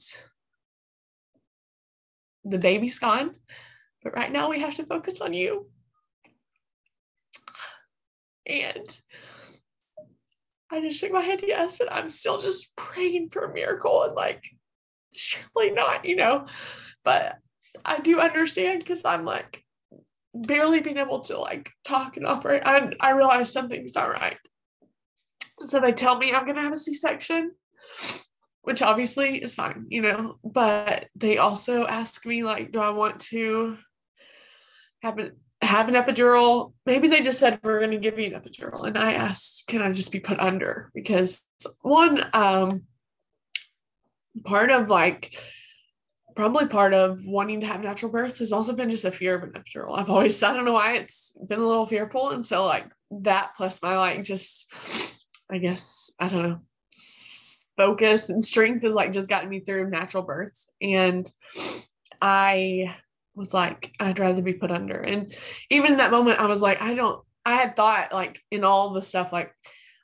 the 2.43 2.59
baby's 2.59 2.99
gone, 2.99 3.31
but 4.03 4.15
right 4.15 4.31
now 4.31 4.49
we 4.49 4.59
have 4.59 4.75
to 4.75 4.85
focus 4.85 5.19
on 5.19 5.33
you. 5.33 5.67
And 8.45 8.99
I 10.75 10.81
just 10.81 10.99
shook 10.99 11.11
my 11.11 11.21
head, 11.21 11.41
yes, 11.45 11.77
but 11.77 11.91
I'm 11.91 12.09
still 12.09 12.37
just 12.37 12.75
praying 12.75 13.29
for 13.29 13.45
a 13.45 13.53
miracle 13.53 14.03
and 14.03 14.15
like, 14.15 14.43
surely 15.13 15.71
not, 15.71 16.05
you 16.05 16.15
know. 16.15 16.47
But 17.03 17.35
I 17.83 17.99
do 17.99 18.19
understand 18.19 18.79
because 18.79 19.05
I'm 19.05 19.25
like, 19.25 19.63
barely 20.33 20.81
being 20.81 20.97
able 20.97 21.21
to 21.21 21.39
like 21.39 21.71
talk 21.85 22.17
and 22.17 22.27
operate. 22.27 22.61
I, 22.65 22.91
I 22.99 23.11
realize 23.11 23.53
something's 23.53 23.95
not 23.95 24.11
right. 24.11 24.37
So 25.65 25.79
they 25.79 25.93
tell 25.93 26.17
me 26.17 26.33
I'm 26.33 26.43
going 26.43 26.55
to 26.55 26.61
have 26.61 26.73
a 26.73 26.77
C 26.77 26.93
section, 26.93 27.51
which 28.63 28.81
obviously 28.81 29.41
is 29.41 29.55
fine, 29.55 29.85
you 29.87 30.01
know, 30.01 30.37
but 30.43 31.07
they 31.15 31.37
also 31.37 31.85
ask 31.85 32.25
me, 32.25 32.43
like, 32.43 32.73
do 32.73 32.79
I 32.79 32.89
want 32.89 33.19
to 33.31 33.77
have, 35.03 35.19
a, 35.19 35.31
have 35.65 35.89
an 35.89 35.95
epidural? 35.95 36.73
Maybe 36.85 37.07
they 37.07 37.21
just 37.21 37.39
said, 37.39 37.59
we're 37.63 37.79
going 37.79 37.91
to 37.91 37.97
give 37.97 38.17
you 38.19 38.33
an 38.33 38.41
epidural. 38.41 38.87
And 38.87 38.97
I 38.97 39.13
asked, 39.13 39.67
can 39.67 39.81
I 39.81 39.91
just 39.91 40.11
be 40.11 40.19
put 40.19 40.39
under? 40.39 40.91
Because 40.93 41.41
one, 41.81 42.19
um, 42.33 42.83
part 44.43 44.71
of 44.71 44.89
like 44.89 45.39
probably 46.35 46.67
part 46.67 46.93
of 46.93 47.25
wanting 47.25 47.61
to 47.61 47.65
have 47.65 47.81
natural 47.81 48.11
births 48.11 48.39
has 48.39 48.51
also 48.51 48.73
been 48.73 48.89
just 48.89 49.05
a 49.05 49.11
fear 49.11 49.35
of 49.35 49.43
an 49.43 49.53
epidural. 49.53 49.97
I've 49.97 50.09
always, 50.09 50.41
I 50.43 50.53
don't 50.53 50.65
know 50.65 50.73
why 50.73 50.97
it's 50.97 51.37
been 51.47 51.59
a 51.59 51.67
little 51.67 51.85
fearful. 51.85 52.31
And 52.31 52.45
so 52.45 52.65
like 52.65 52.91
that 53.21 53.51
plus 53.55 53.81
my 53.81 53.97
like 53.97 54.23
just, 54.23 54.71
I 55.49 55.59
guess, 55.59 56.11
I 56.19 56.27
don't 56.27 56.43
know, 56.43 56.59
focus 57.77 58.29
and 58.29 58.43
strength 58.43 58.83
has 58.83 58.95
like 58.95 59.13
just 59.13 59.29
gotten 59.29 59.49
me 59.49 59.61
through 59.61 59.89
natural 59.89 60.23
births. 60.23 60.69
And 60.81 61.29
I 62.21 62.95
was 63.35 63.53
like, 63.53 63.93
I'd 63.99 64.19
rather 64.19 64.41
be 64.41 64.53
put 64.53 64.71
under. 64.71 64.99
And 64.99 65.33
even 65.69 65.91
in 65.91 65.97
that 65.97 66.11
moment, 66.11 66.39
I 66.39 66.45
was 66.45 66.61
like, 66.61 66.81
I 66.81 66.93
don't, 66.93 67.23
I 67.45 67.55
had 67.55 67.75
thought 67.75 68.13
like 68.13 68.39
in 68.51 68.63
all 68.63 68.93
the 68.93 69.03
stuff, 69.03 69.31
like, 69.31 69.51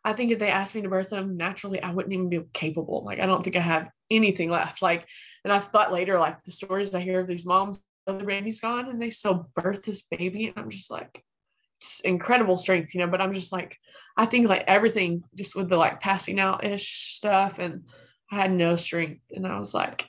I 0.04 0.14
think 0.14 0.32
if 0.32 0.40
they 0.40 0.50
asked 0.50 0.74
me 0.74 0.82
to 0.82 0.90
birth 0.90 1.12
them 1.12 1.38
naturally, 1.38 1.82
I 1.82 1.92
wouldn't 1.92 2.14
even 2.14 2.30
be 2.30 2.42
capable. 2.54 3.04
Like, 3.06 3.20
I 3.20 3.28
don't 3.28 3.44
think 3.44 3.56
I 3.56 3.62
have 3.62 3.90
anything 4.10 4.50
left. 4.50 4.82
Like, 4.82 5.08
and 5.44 5.54
I've 5.54 5.68
thought 5.68 5.94
later, 5.94 6.20
like 6.20 6.44
the 6.44 6.52
stories 6.52 6.94
I 6.94 7.02
hear 7.02 7.20
of 7.20 7.28
these 7.28 7.46
moms, 7.46 7.82
the 8.08 8.14
baby's 8.14 8.60
gone 8.60 8.90
and 8.90 9.02
they 9.02 9.12
still 9.12 9.50
birth 9.56 9.84
this 9.84 10.02
baby. 10.04 10.48
And 10.48 10.58
I'm 10.58 10.70
just 10.70 10.90
like, 10.90 11.24
it's 11.80 12.00
incredible 12.02 12.58
strength, 12.58 12.94
you 12.94 13.02
know, 13.02 13.08
but 13.08 13.22
I'm 13.22 13.34
just 13.34 13.52
like, 13.52 13.78
I 14.18 14.26
think 14.26 14.48
like 14.48 14.64
everything 14.68 15.24
just 15.36 15.56
with 15.56 15.70
the 15.70 15.78
like 15.78 16.02
passing 16.02 16.40
out 16.40 16.64
ish 16.64 17.16
stuff. 17.16 17.60
And 17.60 17.84
I 18.32 18.36
had 18.36 18.52
no 18.52 18.76
strength. 18.76 19.22
And 19.32 19.46
I 19.46 19.58
was 19.58 19.74
like, 19.74 20.06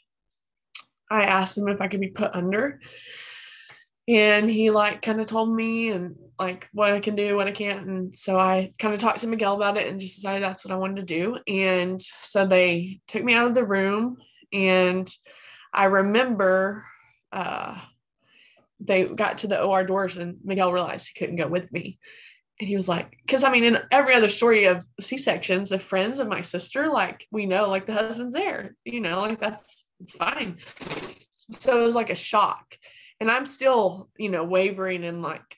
I 1.12 1.24
asked 1.24 1.58
him 1.58 1.68
if 1.68 1.80
I 1.80 1.88
could 1.88 2.00
be 2.00 2.08
put 2.08 2.34
under 2.34 2.80
and 4.08 4.50
he 4.50 4.70
like 4.70 5.02
kind 5.02 5.20
of 5.20 5.26
told 5.26 5.54
me 5.54 5.90
and 5.90 6.16
like 6.38 6.68
what 6.72 6.92
I 6.92 7.00
can 7.00 7.14
do, 7.14 7.36
what 7.36 7.46
I 7.46 7.52
can't. 7.52 7.86
And 7.86 8.16
so 8.16 8.38
I 8.38 8.72
kind 8.78 8.92
of 8.92 9.00
talked 9.00 9.20
to 9.20 9.28
Miguel 9.28 9.54
about 9.54 9.76
it 9.76 9.86
and 9.86 10.00
just 10.00 10.16
decided 10.16 10.42
that's 10.42 10.64
what 10.64 10.72
I 10.72 10.76
wanted 10.76 11.06
to 11.06 11.14
do. 11.14 11.38
And 11.46 12.02
so 12.02 12.46
they 12.46 13.00
took 13.06 13.22
me 13.22 13.34
out 13.34 13.46
of 13.46 13.54
the 13.54 13.64
room 13.64 14.16
and 14.52 15.08
I 15.72 15.84
remember 15.84 16.84
uh, 17.30 17.78
they 18.80 19.04
got 19.04 19.38
to 19.38 19.46
the 19.46 19.62
OR 19.62 19.84
doors 19.84 20.16
and 20.16 20.38
Miguel 20.42 20.72
realized 20.72 21.10
he 21.12 21.18
couldn't 21.18 21.36
go 21.36 21.46
with 21.46 21.70
me. 21.72 21.98
And 22.58 22.68
he 22.68 22.76
was 22.76 22.88
like, 22.88 23.16
because 23.24 23.44
I 23.44 23.50
mean, 23.50 23.64
in 23.64 23.78
every 23.90 24.14
other 24.14 24.28
story 24.28 24.64
of 24.64 24.84
C 25.00 25.16
sections, 25.16 25.70
the 25.70 25.78
friends 25.78 26.18
of 26.18 26.28
my 26.28 26.42
sister, 26.42 26.88
like 26.88 27.26
we 27.30 27.46
know, 27.46 27.68
like 27.68 27.86
the 27.86 27.92
husband's 27.92 28.34
there, 28.34 28.74
you 28.84 29.00
know, 29.00 29.20
like 29.20 29.40
that's 29.40 29.84
it's 30.02 30.12
fine. 30.12 30.58
so 31.50 31.80
it 31.80 31.84
was 31.84 31.94
like 31.94 32.10
a 32.10 32.14
shock. 32.14 32.76
And 33.20 33.30
I'm 33.30 33.46
still, 33.46 34.10
you 34.18 34.30
know, 34.30 34.44
wavering 34.44 35.04
and 35.04 35.22
like 35.22 35.56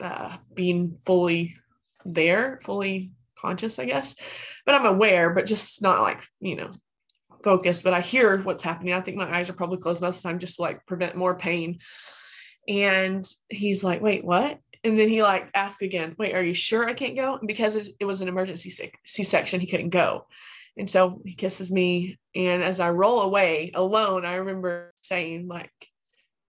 uh, 0.00 0.36
being 0.54 0.94
fully 1.04 1.56
there, 2.04 2.60
fully 2.62 3.10
conscious, 3.36 3.78
I 3.78 3.84
guess. 3.86 4.16
But 4.64 4.76
I'm 4.76 4.86
aware, 4.86 5.30
but 5.30 5.46
just 5.46 5.82
not 5.82 6.02
like, 6.02 6.26
you 6.40 6.56
know, 6.56 6.70
focused. 7.42 7.84
But 7.84 7.94
I 7.94 8.00
hear 8.00 8.40
what's 8.40 8.62
happening. 8.62 8.94
I 8.94 9.00
think 9.00 9.16
my 9.16 9.36
eyes 9.36 9.50
are 9.50 9.54
probably 9.54 9.78
closed 9.78 10.00
most 10.00 10.18
of 10.18 10.22
the 10.22 10.28
time 10.28 10.38
just 10.38 10.56
to 10.56 10.62
like 10.62 10.86
prevent 10.86 11.16
more 11.16 11.36
pain. 11.36 11.80
And 12.68 13.24
he's 13.48 13.84
like, 13.84 14.00
wait, 14.00 14.24
what? 14.24 14.58
And 14.84 14.98
then 14.98 15.08
he 15.08 15.22
like 15.22 15.48
asked 15.54 15.82
again, 15.82 16.14
wait, 16.18 16.34
are 16.34 16.42
you 16.42 16.54
sure 16.54 16.88
I 16.88 16.94
can't 16.94 17.16
go? 17.16 17.36
And 17.36 17.48
because 17.48 17.74
it, 17.74 18.04
was 18.04 18.20
an 18.20 18.28
emergency 18.28 18.70
C 19.04 19.22
section, 19.22 19.60
he 19.60 19.66
couldn't 19.66 19.90
go. 19.90 20.26
And 20.76 20.88
so 20.88 21.20
he 21.24 21.34
kisses 21.34 21.72
me. 21.72 22.18
And 22.34 22.62
as 22.62 22.80
I 22.80 22.90
roll 22.90 23.22
away 23.22 23.72
alone, 23.74 24.26
I 24.26 24.36
remember 24.36 24.92
saying, 25.02 25.48
like, 25.48 25.72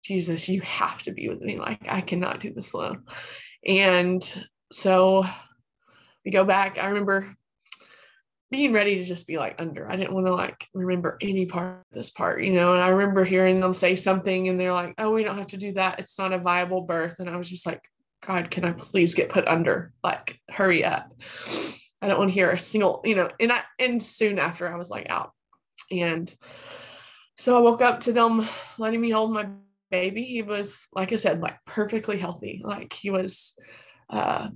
Jesus, 0.03 0.49
you 0.49 0.61
have 0.61 1.03
to 1.03 1.11
be 1.11 1.29
with 1.29 1.41
me. 1.41 1.57
Like, 1.57 1.85
I 1.87 2.01
cannot 2.01 2.39
do 2.39 2.53
this 2.53 2.73
alone. 2.73 3.03
And 3.65 4.21
so 4.71 5.25
we 6.25 6.31
go 6.31 6.43
back. 6.43 6.77
I 6.77 6.87
remember 6.87 7.35
being 8.49 8.71
ready 8.71 8.97
to 8.97 9.03
just 9.03 9.27
be 9.27 9.37
like 9.37 9.55
under. 9.59 9.89
I 9.89 9.97
didn't 9.97 10.13
want 10.13 10.25
to 10.27 10.33
like 10.33 10.67
remember 10.73 11.17
any 11.21 11.45
part 11.45 11.79
of 11.79 11.95
this 11.97 12.09
part, 12.09 12.43
you 12.43 12.53
know. 12.53 12.73
And 12.73 12.81
I 12.81 12.89
remember 12.89 13.25
hearing 13.25 13.59
them 13.59 13.73
say 13.73 13.95
something 13.95 14.47
and 14.47 14.59
they're 14.59 14.73
like, 14.73 14.93
oh, 14.97 15.11
we 15.11 15.23
don't 15.23 15.37
have 15.37 15.47
to 15.47 15.57
do 15.57 15.73
that. 15.73 15.99
It's 15.99 16.17
not 16.17 16.33
a 16.33 16.37
viable 16.37 16.81
birth. 16.81 17.19
And 17.19 17.29
I 17.29 17.35
was 17.35 17.49
just 17.49 17.65
like, 17.65 17.81
God, 18.25 18.49
can 18.49 18.63
I 18.63 18.71
please 18.71 19.13
get 19.15 19.29
put 19.29 19.47
under? 19.47 19.91
Like, 20.03 20.39
hurry 20.49 20.83
up. 20.83 21.11
I 22.01 22.07
don't 22.07 22.19
want 22.19 22.29
to 22.29 22.33
hear 22.33 22.51
a 22.51 22.59
single, 22.59 23.01
you 23.03 23.15
know, 23.15 23.29
and 23.39 23.51
I 23.51 23.61
and 23.79 24.01
soon 24.01 24.39
after 24.39 24.71
I 24.71 24.77
was 24.77 24.89
like 24.89 25.07
out. 25.09 25.31
And 25.91 26.33
so 27.35 27.57
I 27.57 27.61
woke 27.61 27.81
up 27.81 28.01
to 28.01 28.13
them 28.13 28.47
letting 28.77 29.01
me 29.01 29.09
hold 29.09 29.31
my 29.31 29.47
baby. 29.89 30.23
He 30.23 30.41
was, 30.41 30.87
like 30.93 31.11
I 31.11 31.15
said, 31.15 31.41
like 31.41 31.57
perfectly 31.65 32.17
healthy. 32.17 32.61
Like 32.63 32.93
he 32.93 33.09
was 33.09 33.55
uh 34.09 34.49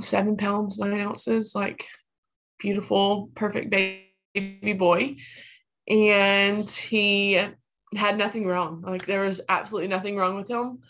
seven 0.00 0.36
pounds, 0.36 0.78
nine 0.78 1.00
ounces, 1.00 1.54
like 1.54 1.86
beautiful, 2.58 3.30
perfect 3.34 3.70
baby 3.70 4.72
boy. 4.72 5.16
And 5.88 6.70
he 6.70 7.34
had 7.94 8.16
nothing 8.16 8.46
wrong. 8.46 8.82
Like 8.82 9.04
there 9.04 9.22
was 9.24 9.40
absolutely 9.48 9.88
nothing 9.88 10.16
wrong 10.16 10.36
with 10.36 10.48
him 10.48 10.80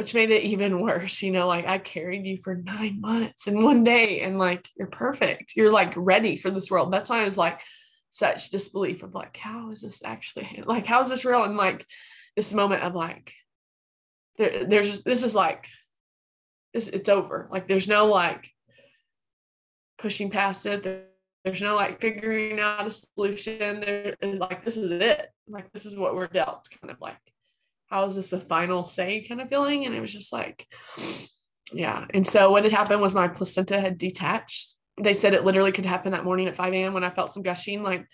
which 0.00 0.14
made 0.14 0.30
it 0.30 0.44
even 0.44 0.80
worse. 0.80 1.20
You 1.20 1.30
know, 1.30 1.46
like 1.46 1.66
I 1.66 1.76
carried 1.76 2.24
you 2.24 2.38
for 2.38 2.54
nine 2.54 3.02
months 3.02 3.46
in 3.46 3.62
one 3.62 3.84
day, 3.84 4.22
and 4.22 4.38
like 4.38 4.66
you're 4.74 4.88
perfect. 4.88 5.52
You're 5.54 5.70
like 5.70 5.92
ready 5.94 6.38
for 6.38 6.50
this 6.50 6.70
world. 6.70 6.90
That's 6.90 7.10
why 7.10 7.20
I 7.20 7.24
was 7.24 7.36
like 7.36 7.60
such 8.08 8.48
disbelief 8.48 9.02
of 9.02 9.14
like, 9.14 9.36
how 9.36 9.70
is 9.72 9.82
this 9.82 10.02
actually 10.02 10.62
like 10.64 10.86
how 10.86 11.02
is 11.02 11.10
this 11.10 11.26
real? 11.26 11.44
And 11.44 11.58
like 11.58 11.84
this 12.34 12.54
moment 12.54 12.82
of 12.82 12.94
like, 12.94 13.34
there, 14.38 14.64
there's 14.64 15.02
this 15.02 15.22
is 15.22 15.34
like 15.34 15.66
this 16.72 16.88
it's 16.88 17.10
over. 17.10 17.46
Like 17.50 17.68
there's 17.68 17.86
no 17.86 18.06
like 18.06 18.50
pushing 19.98 20.30
past 20.30 20.64
it. 20.64 20.82
There, 20.82 21.02
there's 21.44 21.60
no 21.60 21.76
like 21.76 22.00
figuring 22.00 22.58
out 22.58 22.86
a 22.86 22.90
solution. 22.90 23.80
There, 23.80 24.16
like 24.22 24.64
this 24.64 24.78
is 24.78 24.90
it. 24.90 25.28
Like 25.46 25.70
this 25.72 25.84
is 25.84 25.94
what 25.94 26.14
we're 26.14 26.26
dealt. 26.26 26.70
Kind 26.80 26.90
of 26.90 27.02
like 27.02 27.18
how 27.90 28.04
is 28.04 28.14
this 28.14 28.30
the 28.30 28.40
final 28.40 28.84
say 28.84 29.20
kind 29.26 29.40
of 29.40 29.48
feeling? 29.48 29.84
And 29.84 29.94
it 29.94 30.00
was 30.00 30.12
just 30.12 30.32
like, 30.32 30.66
yeah. 31.72 32.06
And 32.14 32.26
so 32.26 32.50
what 32.50 32.64
had 32.64 32.72
happened 32.72 33.00
was 33.00 33.14
my 33.14 33.28
placenta 33.28 33.80
had 33.80 33.98
detached. 33.98 34.74
They 35.00 35.14
said 35.14 35.34
it 35.34 35.44
literally 35.44 35.72
could 35.72 35.86
happen 35.86 36.12
that 36.12 36.24
morning 36.24 36.46
at 36.46 36.56
5 36.56 36.72
a.m. 36.72 36.94
when 36.94 37.04
I 37.04 37.10
felt 37.10 37.30
some 37.30 37.42
gushing, 37.42 37.82
like, 37.82 38.06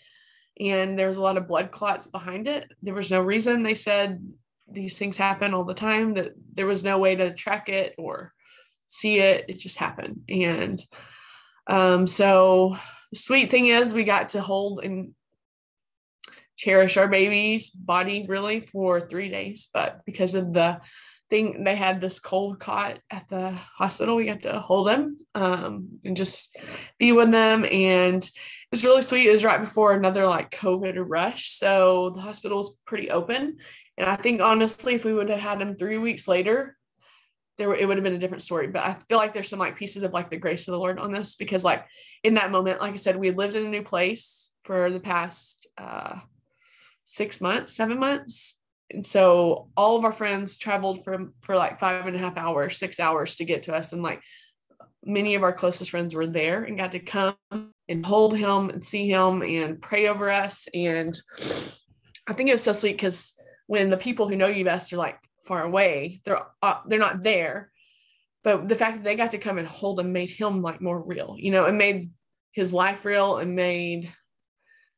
and 0.58 0.98
there 0.98 1.08
was 1.08 1.18
a 1.18 1.22
lot 1.22 1.36
of 1.36 1.48
blood 1.48 1.70
clots 1.70 2.06
behind 2.06 2.48
it. 2.48 2.72
There 2.82 2.94
was 2.94 3.10
no 3.10 3.20
reason. 3.20 3.62
They 3.62 3.74
said 3.74 4.26
these 4.68 4.98
things 4.98 5.16
happen 5.16 5.52
all 5.52 5.64
the 5.64 5.74
time, 5.74 6.14
that 6.14 6.32
there 6.52 6.66
was 6.66 6.82
no 6.82 6.98
way 6.98 7.14
to 7.14 7.34
track 7.34 7.68
it 7.68 7.94
or 7.98 8.32
see 8.88 9.18
it. 9.18 9.46
It 9.48 9.58
just 9.58 9.76
happened. 9.76 10.22
And 10.28 10.82
um, 11.66 12.06
so 12.06 12.76
the 13.12 13.18
sweet 13.18 13.50
thing 13.50 13.66
is 13.66 13.92
we 13.92 14.04
got 14.04 14.30
to 14.30 14.40
hold 14.40 14.82
and 14.82 15.14
cherish 16.56 16.96
our 16.96 17.08
baby's 17.08 17.70
body 17.70 18.24
really 18.28 18.60
for 18.60 19.00
three 19.00 19.28
days. 19.28 19.68
But 19.72 20.00
because 20.04 20.34
of 20.34 20.52
the 20.52 20.80
thing, 21.28 21.64
they 21.64 21.76
had 21.76 22.00
this 22.00 22.20
cold 22.20 22.58
cot 22.60 22.98
at 23.10 23.28
the 23.28 23.50
hospital, 23.50 24.16
we 24.16 24.26
got 24.26 24.42
to 24.42 24.60
hold 24.60 24.86
them 24.86 25.16
um, 25.34 25.88
and 26.04 26.16
just 26.16 26.56
be 26.98 27.12
with 27.12 27.30
them. 27.30 27.64
And 27.64 28.22
it 28.22 28.32
was 28.70 28.84
really 28.84 29.02
sweet. 29.02 29.28
It 29.28 29.32
was 29.32 29.44
right 29.44 29.60
before 29.60 29.92
another 29.92 30.26
like 30.26 30.50
COVID 30.50 30.94
rush. 31.06 31.50
So 31.50 32.10
the 32.14 32.20
hospital 32.20 32.58
was 32.58 32.80
pretty 32.86 33.10
open. 33.10 33.58
And 33.98 34.08
I 34.08 34.16
think 34.16 34.40
honestly, 34.40 34.94
if 34.94 35.04
we 35.04 35.14
would 35.14 35.30
have 35.30 35.40
had 35.40 35.60
him 35.60 35.76
three 35.76 35.98
weeks 35.98 36.28
later, 36.28 36.76
there 37.58 37.74
it 37.74 37.86
would 37.86 37.96
have 37.96 38.04
been 38.04 38.14
a 38.14 38.18
different 38.18 38.42
story. 38.42 38.66
But 38.66 38.82
I 38.82 38.96
feel 39.08 39.18
like 39.18 39.32
there's 39.32 39.48
some 39.48 39.58
like 39.58 39.76
pieces 39.76 40.02
of 40.02 40.12
like 40.12 40.30
the 40.30 40.36
grace 40.36 40.68
of 40.68 40.72
the 40.72 40.78
Lord 40.78 40.98
on 40.98 41.12
this 41.12 41.36
because 41.36 41.64
like 41.64 41.86
in 42.22 42.34
that 42.34 42.50
moment, 42.50 42.80
like 42.80 42.92
I 42.92 42.96
said, 42.96 43.16
we 43.16 43.30
lived 43.30 43.54
in 43.54 43.64
a 43.64 43.70
new 43.70 43.82
place 43.82 44.50
for 44.62 44.90
the 44.90 45.00
past 45.00 45.66
uh 45.78 46.16
six 47.06 47.40
months, 47.40 47.74
seven 47.74 47.98
months. 47.98 48.58
And 48.90 49.04
so 49.04 49.68
all 49.76 49.96
of 49.96 50.04
our 50.04 50.12
friends 50.12 50.58
traveled 50.58 51.02
from 51.02 51.32
for 51.40 51.56
like 51.56 51.80
five 51.80 52.06
and 52.06 52.14
a 52.14 52.18
half 52.18 52.36
hours, 52.36 52.76
six 52.76 53.00
hours 53.00 53.36
to 53.36 53.44
get 53.44 53.64
to 53.64 53.74
us. 53.74 53.92
And 53.92 54.02
like 54.02 54.22
many 55.04 55.34
of 55.34 55.42
our 55.42 55.52
closest 55.52 55.90
friends 55.90 56.14
were 56.14 56.26
there 56.26 56.64
and 56.64 56.76
got 56.76 56.92
to 56.92 56.98
come 56.98 57.36
and 57.88 58.04
hold 58.04 58.36
him 58.36 58.68
and 58.68 58.84
see 58.84 59.08
him 59.08 59.42
and 59.42 59.80
pray 59.80 60.08
over 60.08 60.30
us. 60.30 60.68
And 60.74 61.16
I 62.26 62.32
think 62.32 62.48
it 62.48 62.52
was 62.52 62.62
so 62.62 62.72
sweet 62.72 62.92
because 62.92 63.34
when 63.66 63.90
the 63.90 63.96
people 63.96 64.28
who 64.28 64.36
know 64.36 64.48
you 64.48 64.64
best 64.64 64.92
are 64.92 64.98
like 64.98 65.18
far 65.46 65.62
away, 65.62 66.20
they're 66.24 66.42
uh, 66.62 66.80
they're 66.86 66.98
not 66.98 67.22
there. 67.22 67.70
But 68.44 68.68
the 68.68 68.76
fact 68.76 68.96
that 68.96 69.04
they 69.04 69.16
got 69.16 69.32
to 69.32 69.38
come 69.38 69.58
and 69.58 69.66
hold 69.66 69.98
him 69.98 70.12
made 70.12 70.30
him 70.30 70.62
like 70.62 70.80
more 70.80 71.00
real, 71.00 71.36
you 71.38 71.50
know, 71.50 71.64
it 71.64 71.72
made 71.72 72.10
his 72.52 72.72
life 72.72 73.04
real 73.04 73.38
and 73.38 73.56
made 73.56 74.12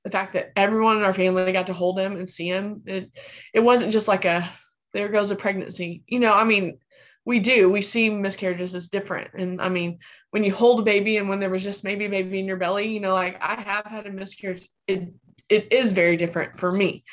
the 0.05 0.11
fact 0.11 0.33
that 0.35 0.53
everyone 0.57 0.97
in 0.97 1.03
our 1.03 1.13
family 1.13 1.53
got 1.53 1.67
to 1.67 1.73
hold 1.73 1.99
him 1.99 2.17
and 2.17 2.29
see 2.29 2.49
him 2.49 2.83
it 2.87 3.11
it 3.53 3.61
wasn't 3.61 3.93
just 3.93 4.09
like 4.09 4.25
a 4.25 4.51
there 4.95 5.09
goes 5.09 5.31
a 5.31 5.37
pregnancy. 5.37 6.03
You 6.07 6.19
know 6.21 6.33
i 6.33 6.45
mean 6.45 6.79
we 7.25 7.41
do 7.41 7.69
we 7.69 7.83
see 7.83 8.09
miscarriages 8.09 8.75
as 8.75 8.89
different. 8.89 9.31
And 9.35 9.61
i 9.61 9.69
mean 9.69 9.99
when 10.31 10.45
you 10.45 10.55
hold 10.55 10.81
a 10.81 10.83
baby 10.83 11.17
and 11.17 11.29
when 11.29 11.41
there 11.41 11.51
was 11.51 11.63
just 11.65 11.85
maybe 11.85 12.07
a 12.07 12.11
baby 12.11 12.39
in 12.39 12.47
your 12.47 12.57
belly 12.57 12.89
you 12.89 13.01
know 13.01 13.13
like 13.15 13.39
i 13.43 13.61
have 13.61 13.87
had 13.87 14.07
a 14.07 14.11
miscarriage. 14.11 14.69
It 14.87 15.13
it 15.49 15.73
is 15.73 15.93
very 15.93 16.17
different 16.17 16.59
for 16.59 16.71
me. 16.71 17.05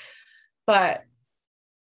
But 0.67 1.03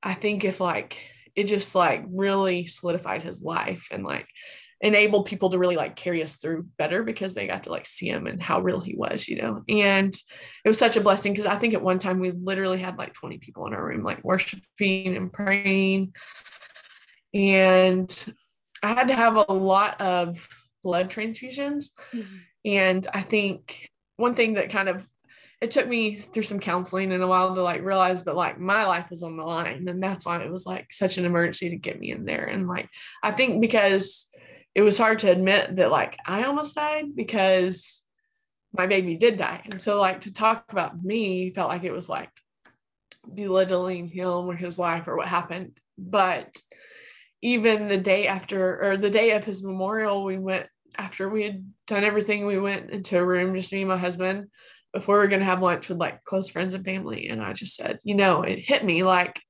i 0.03 0.15
think 0.15 0.45
if 0.45 0.61
like 0.61 0.99
it 1.35 1.45
just 1.45 1.75
like 1.75 2.05
really 2.09 2.67
solidified 2.67 3.23
his 3.23 3.43
life 3.43 3.89
and 3.93 4.05
like 4.05 4.27
enabled 4.81 5.27
people 5.27 5.51
to 5.51 5.59
really 5.59 5.77
like 5.77 5.97
carry 5.97 6.23
us 6.23 6.37
through 6.37 6.69
better 6.77 7.03
because 7.03 7.35
they 7.35 7.47
got 7.47 7.65
to 7.65 7.71
like 7.71 7.87
see 7.87 8.09
him 8.09 8.27
and 8.27 8.41
how 8.41 8.61
real 8.61 8.81
he 8.81 8.95
was, 8.95 9.29
you 9.29 9.41
know. 9.41 9.63
And 9.69 10.15
it 10.65 10.69
was 10.69 10.79
such 10.79 10.97
a 10.97 11.01
blessing 11.01 11.33
because 11.33 11.47
I 11.47 11.57
think 11.57 11.75
at 11.75 11.83
one 11.83 11.99
time 11.99 12.21
we 12.21 12.31
literally 12.31 12.79
had 12.79 12.97
like 12.97 13.13
20 13.15 13.39
people 13.39 13.67
in 13.67 13.75
our 13.75 13.85
room, 13.85 14.05
like 14.05 14.23
worshiping 14.23 15.17
and 15.17 15.33
praying. 15.33 16.15
And 17.35 18.35
I 18.83 18.89
had 18.89 19.09
to 19.09 19.15
have 19.15 19.35
a 19.37 19.53
lot 19.53 20.01
of 20.01 20.49
blood 20.83 21.11
transfusions. 21.11 21.87
Mm-hmm. 22.13 22.37
And 22.65 23.07
I 23.13 23.23
think 23.23 23.89
one 24.17 24.35
thing 24.35 24.55
that 24.55 24.71
kind 24.71 24.89
of 24.89 25.07
it 25.61 25.73
took 25.73 25.89
me 25.89 26.15
through 26.15 26.45
some 26.45 26.61
counseling 26.61 27.11
in 27.11 27.21
a 27.21 27.27
while 27.27 27.53
to 27.53 27.63
like 27.63 27.83
realize 27.83 28.23
but 28.23 28.37
like 28.37 28.61
my 28.61 28.85
life 28.85 29.11
was 29.11 29.25
on 29.25 29.37
the 29.37 29.43
line 29.43 29.89
and 29.89 30.01
that's 30.01 30.25
why 30.25 30.41
it 30.41 30.51
was 30.51 30.67
like 30.67 30.87
such 30.93 31.19
an 31.19 31.25
emergency 31.25 31.71
to 31.71 31.77
get 31.77 31.99
me 31.99 32.13
in 32.13 32.25
there 32.25 32.45
and 32.45 32.69
like 32.69 32.89
i 33.25 33.33
think 33.33 33.61
because 33.61 34.29
it 34.79 34.83
was 34.83 34.97
hard 34.97 35.19
to 35.19 35.33
admit 35.33 35.75
that 35.75 35.91
like 35.91 36.17
I 36.25 36.45
almost 36.45 36.77
died 36.77 37.17
because 37.17 38.01
my 38.73 38.87
baby 38.87 39.17
did 39.17 39.37
die. 39.37 39.63
And 39.65 39.81
so 39.81 40.01
like 40.01 40.21
to 40.21 40.33
talk 40.33 40.67
about 40.71 41.03
me 41.03 41.51
felt 41.51 41.69
like 41.69 41.83
it 41.83 41.91
was 41.91 42.09
like 42.09 42.31
belittling 43.35 44.07
him 44.07 44.29
or 44.29 44.55
his 44.55 44.79
life 44.79 45.09
or 45.09 45.17
what 45.17 45.27
happened. 45.27 45.77
But 45.99 46.63
even 47.43 47.89
the 47.89 47.99
day 47.99 48.29
after 48.29 48.81
or 48.93 48.97
the 48.97 49.11
day 49.11 49.33
of 49.33 49.43
his 49.43 49.65
memorial, 49.65 50.23
we 50.23 50.39
went 50.39 50.69
after 50.97 51.29
we 51.29 51.43
had 51.43 51.73
done 51.89 52.05
everything, 52.05 52.47
we 52.47 52.61
went 52.61 52.91
into 52.91 53.19
a 53.19 53.25
room, 53.25 53.57
just 53.57 53.73
me 53.73 53.81
and 53.81 53.89
my 53.89 53.99
husband, 53.99 54.47
before 54.93 55.17
we 55.17 55.23
were 55.23 55.29
gonna 55.29 55.45
have 55.45 55.61
lunch 55.61 55.89
with 55.89 55.99
like 55.99 56.23
close 56.23 56.51
friends 56.51 56.75
and 56.75 56.85
family. 56.85 57.31
And 57.31 57.43
I 57.43 57.53
just 57.53 57.75
said, 57.75 57.99
you 58.05 58.15
know, 58.15 58.43
it 58.43 58.61
hit 58.61 58.85
me 58.85 59.03
like 59.03 59.43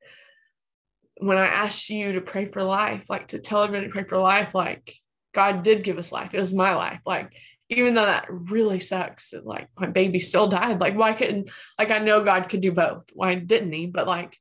when 1.19 1.37
I 1.37 1.49
asked 1.49 1.91
you 1.91 2.13
to 2.13 2.23
pray 2.23 2.47
for 2.47 2.63
life, 2.63 3.11
like 3.11 3.29
to 3.29 3.39
tell 3.39 3.63
everybody 3.63 3.89
to 3.89 3.93
pray 3.93 4.05
for 4.05 4.17
life, 4.17 4.55
like 4.55 4.95
God 5.39 5.63
did 5.63 5.85
give 5.85 5.99
us 5.99 6.11
life. 6.11 6.35
It 6.35 6.41
was 6.41 6.53
my 6.53 6.75
life. 6.75 6.99
Like, 7.07 7.33
even 7.69 7.95
though 7.95 8.07
that 8.07 8.27
really 8.29 8.81
sucks 8.81 9.33
like 9.45 9.69
my 9.79 9.87
baby 9.87 10.19
still 10.19 10.49
died. 10.49 10.81
Like, 10.81 10.97
why 10.97 11.13
couldn't 11.13 11.49
like 11.79 11.93
I 11.93 12.01
know 12.01 12.25
God 12.25 12.49
could 12.49 12.61
do 12.61 12.73
both. 12.73 13.05
Why 13.13 13.37
didn't 13.37 13.73
he? 13.73 13.87
But 13.87 14.09
like 14.09 14.37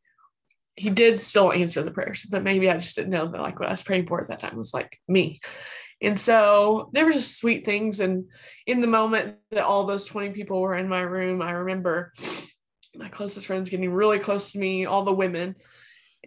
he 0.75 0.89
did 0.89 1.19
still 1.19 1.53
answer 1.53 1.83
the 1.83 1.91
prayers. 1.91 2.25
But 2.27 2.41
maybe 2.41 2.67
I 2.67 2.77
just 2.77 2.95
didn't 2.95 3.11
know 3.11 3.27
that 3.27 3.41
like 3.41 3.59
what 3.59 3.67
I 3.67 3.73
was 3.73 3.83
praying 3.83 4.07
for 4.07 4.19
at 4.19 4.29
that 4.29 4.39
time 4.39 4.57
was 4.57 4.73
like 4.73 4.99
me. 5.07 5.39
And 6.01 6.17
so 6.17 6.89
there 6.93 7.05
were 7.05 7.11
just 7.11 7.37
sweet 7.37 7.63
things. 7.63 7.99
And 7.99 8.25
in 8.65 8.81
the 8.81 8.87
moment 8.87 9.35
that 9.51 9.65
all 9.65 9.85
those 9.85 10.05
20 10.05 10.31
people 10.31 10.59
were 10.59 10.75
in 10.75 10.89
my 10.89 11.01
room, 11.01 11.43
I 11.43 11.51
remember 11.51 12.11
my 12.95 13.09
closest 13.09 13.45
friends 13.45 13.69
getting 13.69 13.91
really 13.91 14.17
close 14.17 14.51
to 14.53 14.59
me, 14.59 14.87
all 14.87 15.05
the 15.05 15.11
women, 15.11 15.57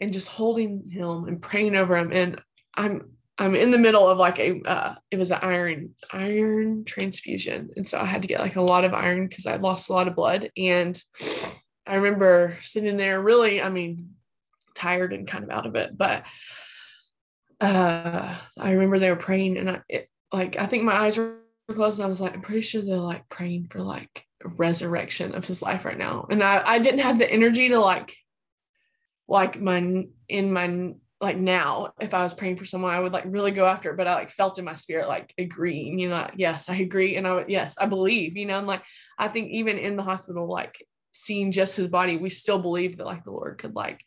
and 0.00 0.12
just 0.12 0.28
holding 0.28 0.88
him 0.90 1.24
and 1.24 1.42
praying 1.42 1.74
over 1.74 1.96
him. 1.96 2.12
And 2.12 2.40
I'm 2.76 3.16
I'm 3.40 3.54
in 3.54 3.70
the 3.70 3.78
middle 3.78 4.06
of 4.06 4.18
like 4.18 4.38
a 4.38 4.60
uh, 4.60 4.94
it 5.10 5.16
was 5.18 5.30
an 5.30 5.38
iron 5.40 5.94
iron 6.12 6.84
transfusion, 6.84 7.70
and 7.74 7.88
so 7.88 7.98
I 7.98 8.04
had 8.04 8.20
to 8.20 8.28
get 8.28 8.40
like 8.40 8.56
a 8.56 8.62
lot 8.62 8.84
of 8.84 8.92
iron 8.92 9.26
because 9.26 9.46
I 9.46 9.56
lost 9.56 9.88
a 9.88 9.94
lot 9.94 10.08
of 10.08 10.14
blood. 10.14 10.50
And 10.58 11.02
I 11.86 11.94
remember 11.94 12.58
sitting 12.60 12.98
there, 12.98 13.20
really, 13.22 13.62
I 13.62 13.70
mean, 13.70 14.10
tired 14.74 15.14
and 15.14 15.26
kind 15.26 15.42
of 15.42 15.50
out 15.50 15.64
of 15.64 15.74
it, 15.74 15.96
but 15.96 16.24
uh, 17.62 18.36
I 18.58 18.70
remember 18.72 18.98
they 18.98 19.08
were 19.08 19.16
praying, 19.16 19.56
and 19.56 19.70
I 19.70 19.80
it, 19.88 20.10
like 20.30 20.58
I 20.58 20.66
think 20.66 20.84
my 20.84 20.94
eyes 20.94 21.16
were 21.16 21.38
closed, 21.72 21.98
and 21.98 22.04
I 22.04 22.08
was 22.08 22.20
like, 22.20 22.34
I'm 22.34 22.42
pretty 22.42 22.60
sure 22.60 22.82
they're 22.82 22.98
like 22.98 23.26
praying 23.30 23.68
for 23.68 23.80
like 23.80 24.26
resurrection 24.44 25.34
of 25.34 25.46
his 25.46 25.62
life 25.62 25.86
right 25.86 25.98
now, 25.98 26.26
and 26.28 26.42
I 26.42 26.62
I 26.64 26.78
didn't 26.78 27.00
have 27.00 27.18
the 27.18 27.30
energy 27.30 27.70
to 27.70 27.78
like 27.78 28.14
like 29.28 29.58
my 29.58 30.04
in 30.28 30.52
my 30.52 30.92
like 31.20 31.36
now 31.36 31.92
if 32.00 32.14
i 32.14 32.22
was 32.22 32.34
praying 32.34 32.56
for 32.56 32.64
someone 32.64 32.92
i 32.92 32.98
would 33.00 33.12
like 33.12 33.24
really 33.26 33.50
go 33.50 33.66
after 33.66 33.90
it 33.90 33.96
but 33.96 34.06
i 34.06 34.14
like 34.14 34.30
felt 34.30 34.58
in 34.58 34.64
my 34.64 34.74
spirit 34.74 35.08
like 35.08 35.32
agreeing 35.38 35.98
you 35.98 36.08
know 36.08 36.14
like, 36.14 36.34
yes 36.36 36.68
i 36.68 36.76
agree 36.76 37.16
and 37.16 37.26
i 37.26 37.34
would 37.34 37.48
yes 37.48 37.76
i 37.78 37.86
believe 37.86 38.36
you 38.36 38.46
know 38.46 38.58
and 38.58 38.66
like 38.66 38.82
i 39.18 39.28
think 39.28 39.50
even 39.50 39.78
in 39.78 39.96
the 39.96 40.02
hospital 40.02 40.48
like 40.48 40.84
seeing 41.12 41.52
just 41.52 41.76
his 41.76 41.88
body 41.88 42.16
we 42.16 42.30
still 42.30 42.58
believe 42.58 42.96
that 42.96 43.06
like 43.06 43.24
the 43.24 43.30
lord 43.30 43.58
could 43.58 43.74
like 43.74 44.00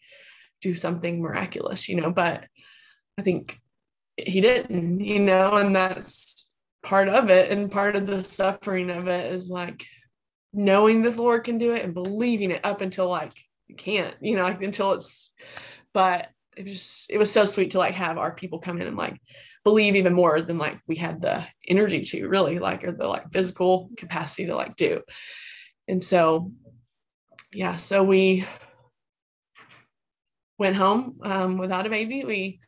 do 0.62 0.73
something 0.73 1.21
miraculous 1.21 1.88
you 1.88 1.95
know 1.95 2.12
but 2.12 2.45
i 3.17 3.21
think 3.21 3.60
he 4.17 4.41
didn't 4.41 4.99
you 4.99 5.19
know 5.19 5.56
and 5.56 5.76
that's 5.76 6.52
part 6.84 7.08
of 7.10 7.30
it 7.30 7.52
and 7.52 7.71
part 7.71 7.95
of 7.95 8.08
the 8.08 8.23
suffering 8.23 8.89
of 8.89 9.08
it 9.08 9.32
is 9.34 9.49
like 9.49 9.86
knowing 10.52 11.02
that 11.02 11.15
the 11.15 11.21
lord 11.21 11.43
can 11.43 11.58
do 11.58 11.73
it 11.73 11.84
and 11.84 11.93
believing 11.93 12.52
it 12.52 12.62
up 12.63 12.82
until 12.82 13.08
like 13.10 13.34
you 13.67 13.76
can't 13.76 14.15
you 14.21 14.36
know 14.36 14.43
like 14.43 14.62
until 14.62 14.93
it's 14.93 15.32
but 15.93 16.30
it 16.58 16.63
was 16.63 16.74
just 16.74 17.12
it 17.12 17.18
was 17.18 17.32
so 17.32 17.46
sweet 17.46 17.72
to 17.72 17.78
like 17.78 17.96
have 17.96 18.18
our 18.18 18.34
people 18.34 18.60
come 18.60 18.80
in 18.80 18.88
and 18.88 18.98
like 18.98 19.20
believe 19.63 19.96
even 19.96 20.13
more 20.13 20.42
than 20.42 20.58
like 20.58 20.80
we 20.88 20.96
had 20.96 21.22
the 21.22 21.46
energy 21.68 22.02
to 22.02 22.28
really 22.28 22.60
like 22.60 22.84
or 22.84 22.92
the 22.92 23.08
like 23.08 23.32
physical 23.32 23.89
capacity 23.98 24.46
to 24.48 24.56
like 24.56 24.76
do. 24.76 25.02
And 25.88 26.04
so 26.04 26.52
yeah 27.52 27.78
so 27.78 28.04
we 28.04 28.46
went 30.58 30.76
home 30.76 31.20
um, 31.24 31.58
without 31.58 31.86
a 31.86 31.89
baby. 31.89 32.24
We 32.24 32.60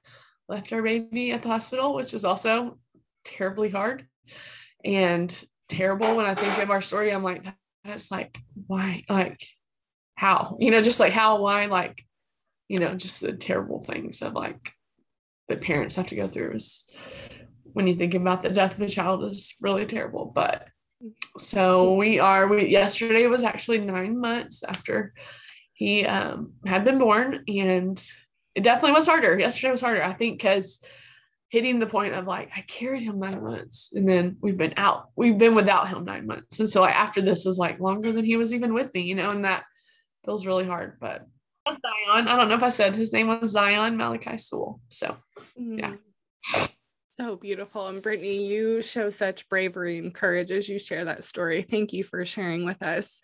left 0.48 0.74
our 0.74 0.82
baby 0.82 1.32
at 1.32 1.41
the 1.41 1.50
hospital 1.50 1.95
which 1.95 2.13
is 2.13 2.26
also 2.26 2.78
terribly 3.24 3.69
hard 3.69 4.06
and 4.84 5.45
terrible. 5.69 6.15
When 6.15 6.26
i 6.26 6.36
think 6.36 6.58
of 6.60 6.69
our 6.69 6.82
story 6.82 7.12
i'm 7.12 7.24
like 7.24 7.43
that's 7.84 8.12
like 8.12 8.38
why 8.67 9.04
like 9.10 9.45
how? 10.15 10.58
You 10.60 10.71
know 10.71 10.82
just 10.82 11.00
like 11.00 11.13
how 11.13 11.41
why 11.41 11.65
like 11.65 12.04
you 12.67 12.80
know, 12.80 12.95
just 12.95 13.21
the 13.21 13.34
terrible 13.34 13.82
things 13.82 14.21
of 14.21 14.34
like 14.34 14.71
that 15.47 15.62
parents 15.62 15.95
have 15.95 16.08
to 16.08 16.15
go 16.15 16.28
through 16.28 16.54
is 16.54 16.86
when 17.63 17.88
you 17.88 17.93
think 17.93 18.13
about 18.13 18.41
the 18.41 18.49
death 18.49 18.75
of 18.75 18.82
a 18.82 18.89
child 18.89 19.23
is 19.23 19.56
really 19.62 19.86
terrible. 19.86 20.32
But 20.34 20.67
so 21.38 21.93
we 21.95 22.19
are 22.19 22.47
we 22.47 22.67
yesterday 22.67 23.28
was 23.28 23.43
actually 23.43 23.80
nine 23.80 24.19
months 24.19 24.63
after 24.63 25.13
he 25.73 26.06
um, 26.06 26.54
had 26.65 26.86
been 26.86 26.97
born 26.97 27.43
and 27.47 28.04
it 28.56 28.63
definitely 28.63 28.93
was 28.93 29.08
harder. 29.08 29.38
Yesterday 29.38 29.71
was 29.71 29.82
harder, 29.82 30.01
I 30.01 30.13
think, 30.13 30.38
because 30.38 30.80
hitting 31.49 31.80
the 31.80 31.88
point 31.88 32.13
of 32.13 32.25
like 32.25 32.49
I 32.56 32.62
carried 32.62 33.04
him 33.04 33.19
nine 33.19 33.43
months 33.43 33.91
and 33.93 34.08
then 34.08 34.38
we've 34.41 34.58
been 34.58 34.73
out, 34.78 35.10
we've 35.15 35.38
been 35.38 35.54
without 35.54 35.89
him 35.89 36.06
nine 36.06 36.25
months. 36.25 36.60
And 36.60 36.69
so 36.69 36.82
like 36.82 36.95
after 36.95 37.21
this 37.21 37.45
is 37.45 37.58
like 37.58 37.80
longer 37.80 38.12
than 38.12 38.25
he 38.25 38.38
was 38.38 38.54
even 38.54 38.73
with 38.73 38.93
me, 38.93 39.01
you 39.01 39.15
know, 39.15 39.30
and 39.30 39.45
that 39.45 39.63
feels 40.23 40.47
really 40.47 40.65
hard. 40.65 40.97
But 40.99 41.28
Zion. 41.73 42.28
I 42.28 42.36
don't 42.36 42.49
know 42.49 42.56
if 42.56 42.63
I 42.63 42.69
said 42.69 42.95
his 42.95 43.13
name 43.13 43.28
was 43.28 43.51
Zion 43.51 43.97
Malachi 43.97 44.38
Suell. 44.38 44.80
So, 44.89 45.17
yeah. 45.58 45.93
Mm. 46.56 46.71
So 47.19 47.38
beautiful. 47.38 47.88
And 47.88 48.01
Brittany, 48.01 48.45
you 48.45 48.82
show 48.82 49.10
such 49.10 49.47
bravery 49.47 49.99
and 49.99 50.13
courage 50.13 50.51
as 50.51 50.67
you 50.67 50.78
share 50.78 51.06
that 51.06 51.23
story. 51.23 51.63
Thank 51.63 51.93
you 51.93 52.04
for 52.04 52.25
sharing 52.25 52.65
with 52.65 52.84
us. 52.84 53.21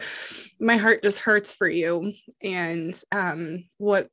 My 0.62 0.78
heart 0.78 1.04
just 1.04 1.20
hurts 1.20 1.54
for 1.54 1.68
you 1.68 2.14
and 2.42 3.00
um, 3.12 3.66
what 3.80 4.08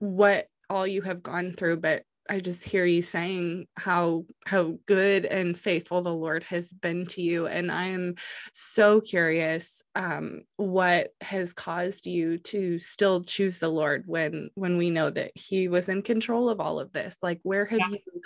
what 0.00 0.48
all 0.68 0.86
you 0.86 1.00
have 1.02 1.22
gone 1.22 1.52
through, 1.52 1.78
but 1.78 2.02
I 2.30 2.40
just 2.40 2.64
hear 2.64 2.84
you 2.84 3.02
saying 3.02 3.66
how 3.76 4.24
how 4.46 4.78
good 4.86 5.24
and 5.24 5.58
faithful 5.58 6.02
the 6.02 6.14
Lord 6.14 6.44
has 6.44 6.72
been 6.72 7.06
to 7.06 7.22
you, 7.22 7.46
and 7.46 7.70
I 7.70 7.86
am 7.86 8.14
so 8.52 9.00
curious 9.00 9.82
um, 9.94 10.42
what 10.56 11.14
has 11.20 11.52
caused 11.52 12.06
you 12.06 12.38
to 12.38 12.78
still 12.78 13.24
choose 13.24 13.58
the 13.58 13.68
Lord 13.68 14.04
when 14.06 14.50
when 14.54 14.78
we 14.78 14.90
know 14.90 15.10
that 15.10 15.32
He 15.34 15.68
was 15.68 15.88
in 15.88 16.02
control 16.02 16.48
of 16.48 16.60
all 16.60 16.78
of 16.78 16.92
this. 16.92 17.16
Like, 17.22 17.40
where 17.42 17.66
have 17.66 17.80
yeah. 17.80 17.88
you 17.88 18.22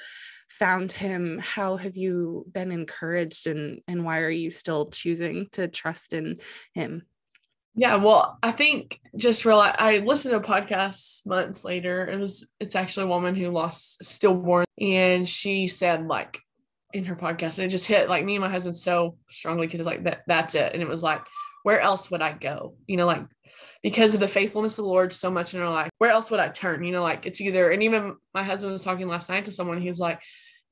found 0.50 0.92
Him? 0.92 1.38
How 1.42 1.76
have 1.76 1.96
you 1.96 2.44
been 2.52 2.72
encouraged, 2.72 3.46
and 3.46 3.80
and 3.88 4.04
why 4.04 4.20
are 4.20 4.30
you 4.30 4.50
still 4.50 4.90
choosing 4.90 5.48
to 5.52 5.68
trust 5.68 6.12
in 6.12 6.36
Him? 6.74 7.06
Yeah, 7.78 7.96
well, 7.96 8.38
I 8.42 8.52
think 8.52 8.98
just 9.16 9.44
realize 9.44 9.76
I 9.78 9.98
listened 9.98 10.32
to 10.32 10.38
a 10.38 10.42
podcast 10.42 11.26
months 11.26 11.62
later. 11.62 12.08
It 12.08 12.18
was 12.18 12.48
it's 12.58 12.74
actually 12.74 13.04
a 13.04 13.08
woman 13.08 13.34
who 13.34 13.50
lost 13.50 14.02
stillborn, 14.02 14.64
and 14.80 15.28
she 15.28 15.68
said 15.68 16.06
like 16.06 16.40
in 16.94 17.04
her 17.04 17.14
podcast, 17.14 17.58
it 17.58 17.68
just 17.68 17.86
hit 17.86 18.08
like 18.08 18.24
me 18.24 18.36
and 18.36 18.42
my 18.42 18.48
husband 18.48 18.76
so 18.76 19.18
strongly 19.28 19.66
because 19.66 19.80
it's 19.80 19.86
like 19.86 20.04
that 20.04 20.22
that's 20.26 20.54
it, 20.54 20.72
and 20.72 20.82
it 20.82 20.88
was 20.88 21.02
like 21.02 21.20
where 21.64 21.80
else 21.80 22.10
would 22.10 22.22
I 22.22 22.32
go? 22.32 22.76
You 22.86 22.96
know, 22.96 23.06
like 23.06 23.26
because 23.82 24.14
of 24.14 24.20
the 24.20 24.28
faithfulness 24.28 24.78
of 24.78 24.84
the 24.84 24.90
Lord 24.90 25.12
so 25.12 25.30
much 25.30 25.52
in 25.52 25.60
our 25.60 25.68
life, 25.68 25.90
where 25.98 26.10
else 26.10 26.30
would 26.30 26.40
I 26.40 26.48
turn? 26.48 26.82
You 26.82 26.92
know, 26.92 27.02
like 27.02 27.26
it's 27.26 27.42
either 27.42 27.70
and 27.70 27.82
even 27.82 28.16
my 28.32 28.42
husband 28.42 28.72
was 28.72 28.84
talking 28.84 29.06
last 29.06 29.28
night 29.28 29.44
to 29.44 29.52
someone. 29.52 29.82
He's 29.82 30.00
like, 30.00 30.20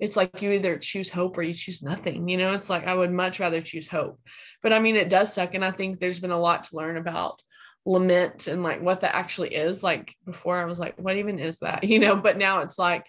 it's 0.00 0.16
like 0.16 0.42
you 0.42 0.50
either 0.52 0.78
choose 0.78 1.08
hope 1.08 1.38
or 1.38 1.42
you 1.42 1.54
choose 1.54 1.82
nothing. 1.82 2.28
You 2.28 2.36
know, 2.36 2.52
it's 2.52 2.68
like 2.68 2.86
I 2.86 2.94
would 2.94 3.12
much 3.12 3.40
rather 3.40 3.60
choose 3.60 3.88
hope. 3.88 4.20
But 4.62 4.72
I 4.72 4.78
mean, 4.78 4.96
it 4.96 5.08
does 5.08 5.32
suck. 5.32 5.54
And 5.54 5.64
I 5.64 5.70
think 5.70 5.98
there's 5.98 6.20
been 6.20 6.30
a 6.30 6.40
lot 6.40 6.64
to 6.64 6.76
learn 6.76 6.96
about 6.96 7.40
lament 7.86 8.46
and 8.46 8.62
like 8.62 8.82
what 8.82 9.00
that 9.00 9.14
actually 9.14 9.54
is. 9.54 9.82
Like 9.82 10.14
before, 10.24 10.60
I 10.60 10.64
was 10.64 10.80
like, 10.80 10.98
what 10.98 11.16
even 11.16 11.38
is 11.38 11.58
that? 11.58 11.84
You 11.94 12.00
know, 12.00 12.16
but 12.16 12.38
now 12.38 12.60
it's 12.60 12.78
like 12.78 13.06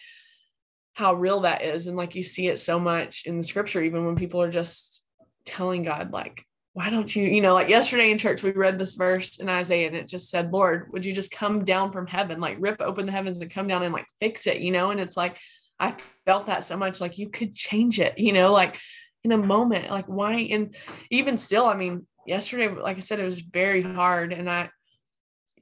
how 0.93 1.13
real 1.13 1.41
that 1.41 1.63
is. 1.63 1.87
And 1.87 1.97
like 1.97 2.15
you 2.15 2.23
see 2.23 2.47
it 2.47 2.59
so 2.59 2.79
much 2.79 3.23
in 3.25 3.37
the 3.37 3.43
scripture, 3.43 3.81
even 3.81 4.05
when 4.05 4.15
people 4.15 4.41
are 4.41 4.51
just 4.51 5.03
telling 5.45 5.83
God, 5.83 6.11
like, 6.11 6.43
why 6.73 6.89
don't 6.89 7.15
you, 7.15 7.23
you 7.23 7.41
know, 7.41 7.53
like 7.53 7.69
yesterday 7.69 8.11
in 8.11 8.17
church, 8.17 8.43
we 8.43 8.51
read 8.51 8.77
this 8.77 8.95
verse 8.95 9.39
in 9.39 9.47
Isaiah 9.47 9.87
and 9.87 9.95
it 9.95 10.09
just 10.09 10.29
said, 10.29 10.51
Lord, 10.51 10.89
would 10.91 11.05
you 11.05 11.13
just 11.13 11.31
come 11.31 11.63
down 11.63 11.91
from 11.91 12.05
heaven, 12.05 12.41
like 12.41 12.57
rip 12.59 12.81
open 12.81 13.05
the 13.05 13.13
heavens 13.13 13.39
and 13.39 13.49
come 13.49 13.67
down 13.67 13.83
and 13.83 13.93
like 13.93 14.05
fix 14.19 14.45
it, 14.45 14.59
you 14.59 14.71
know? 14.71 14.91
And 14.91 14.99
it's 14.99 15.15
like, 15.15 15.37
I 15.79 15.95
felt 16.25 16.47
that 16.47 16.63
so 16.63 16.77
much 16.77 17.01
like 17.01 17.17
you 17.17 17.29
could 17.29 17.53
change 17.53 17.99
it, 17.99 18.17
you 18.17 18.33
know, 18.33 18.51
like 18.51 18.79
in 19.23 19.31
a 19.31 19.37
moment. 19.37 19.89
Like 19.89 20.07
why? 20.07 20.35
And 20.51 20.75
even 21.09 21.37
still, 21.37 21.65
I 21.65 21.75
mean, 21.75 22.07
yesterday, 22.25 22.69
like 22.69 22.97
I 22.97 23.01
said, 23.01 23.19
it 23.19 23.25
was 23.25 23.41
very 23.41 23.81
hard. 23.81 24.33
And 24.33 24.49
I, 24.49 24.69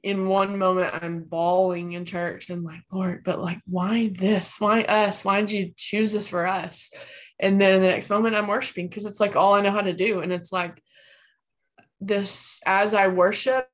in 0.02 0.28
one 0.28 0.58
moment, 0.58 0.94
I'm 1.02 1.22
bawling 1.22 1.92
in 1.92 2.04
church 2.04 2.50
and 2.50 2.62
like, 2.62 2.82
Lord, 2.92 3.22
but 3.24 3.40
like, 3.40 3.60
why 3.66 4.10
this? 4.14 4.60
Why 4.60 4.82
us? 4.82 5.24
Why 5.24 5.40
did 5.40 5.52
you 5.52 5.72
choose 5.76 6.12
this 6.12 6.28
for 6.28 6.46
us? 6.46 6.90
And 7.40 7.60
then 7.60 7.80
the 7.80 7.88
next 7.88 8.10
moment, 8.10 8.36
I'm 8.36 8.46
worshiping 8.46 8.88
because 8.88 9.06
it's 9.06 9.20
like 9.20 9.34
all 9.34 9.54
I 9.54 9.62
know 9.62 9.72
how 9.72 9.80
to 9.80 9.94
do. 9.94 10.20
And 10.20 10.32
it's 10.32 10.52
like 10.52 10.80
this 12.00 12.60
as 12.66 12.94
I 12.94 13.08
worship, 13.08 13.66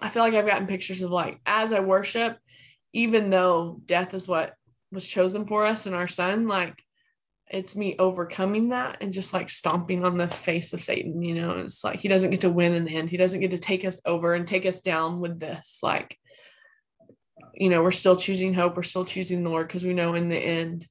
I 0.00 0.08
feel 0.08 0.22
like 0.22 0.34
I've 0.34 0.46
gotten 0.46 0.66
pictures 0.66 1.02
of 1.02 1.10
like 1.10 1.40
as 1.46 1.72
I 1.72 1.80
worship, 1.80 2.38
even 2.92 3.30
though 3.30 3.80
death 3.86 4.14
is 4.14 4.28
what 4.28 4.54
was 4.92 5.06
chosen 5.06 5.46
for 5.46 5.66
us 5.66 5.86
and 5.86 5.94
our 5.94 6.08
son 6.08 6.48
like 6.48 6.82
it's 7.50 7.76
me 7.76 7.96
overcoming 7.98 8.70
that 8.70 8.98
and 9.00 9.12
just 9.12 9.32
like 9.32 9.48
stomping 9.48 10.04
on 10.04 10.18
the 10.18 10.28
face 10.28 10.72
of 10.72 10.82
satan 10.82 11.22
you 11.22 11.34
know? 11.34 11.52
It's 11.52 11.82
like 11.82 12.00
he 12.00 12.08
doesn't 12.08 12.30
get 12.30 12.42
to 12.42 12.50
win 12.50 12.74
in 12.74 12.84
the 12.84 12.96
end. 12.96 13.10
He 13.10 13.16
doesn't 13.16 13.40
get 13.40 13.52
to 13.52 13.58
take 13.58 13.84
us 13.84 14.00
over 14.04 14.34
and 14.34 14.46
take 14.46 14.66
us 14.66 14.80
down 14.80 15.20
with 15.20 15.40
this 15.40 15.78
like 15.82 16.16
you 17.54 17.70
know 17.70 17.82
we're 17.82 17.90
still 17.90 18.16
choosing 18.16 18.54
hope. 18.54 18.76
We're 18.76 18.82
still 18.82 19.04
choosing 19.04 19.42
the 19.42 19.50
lord 19.50 19.68
because 19.68 19.84
we 19.84 19.94
know 19.94 20.14
in 20.14 20.28
the 20.28 20.38
end 20.38 20.86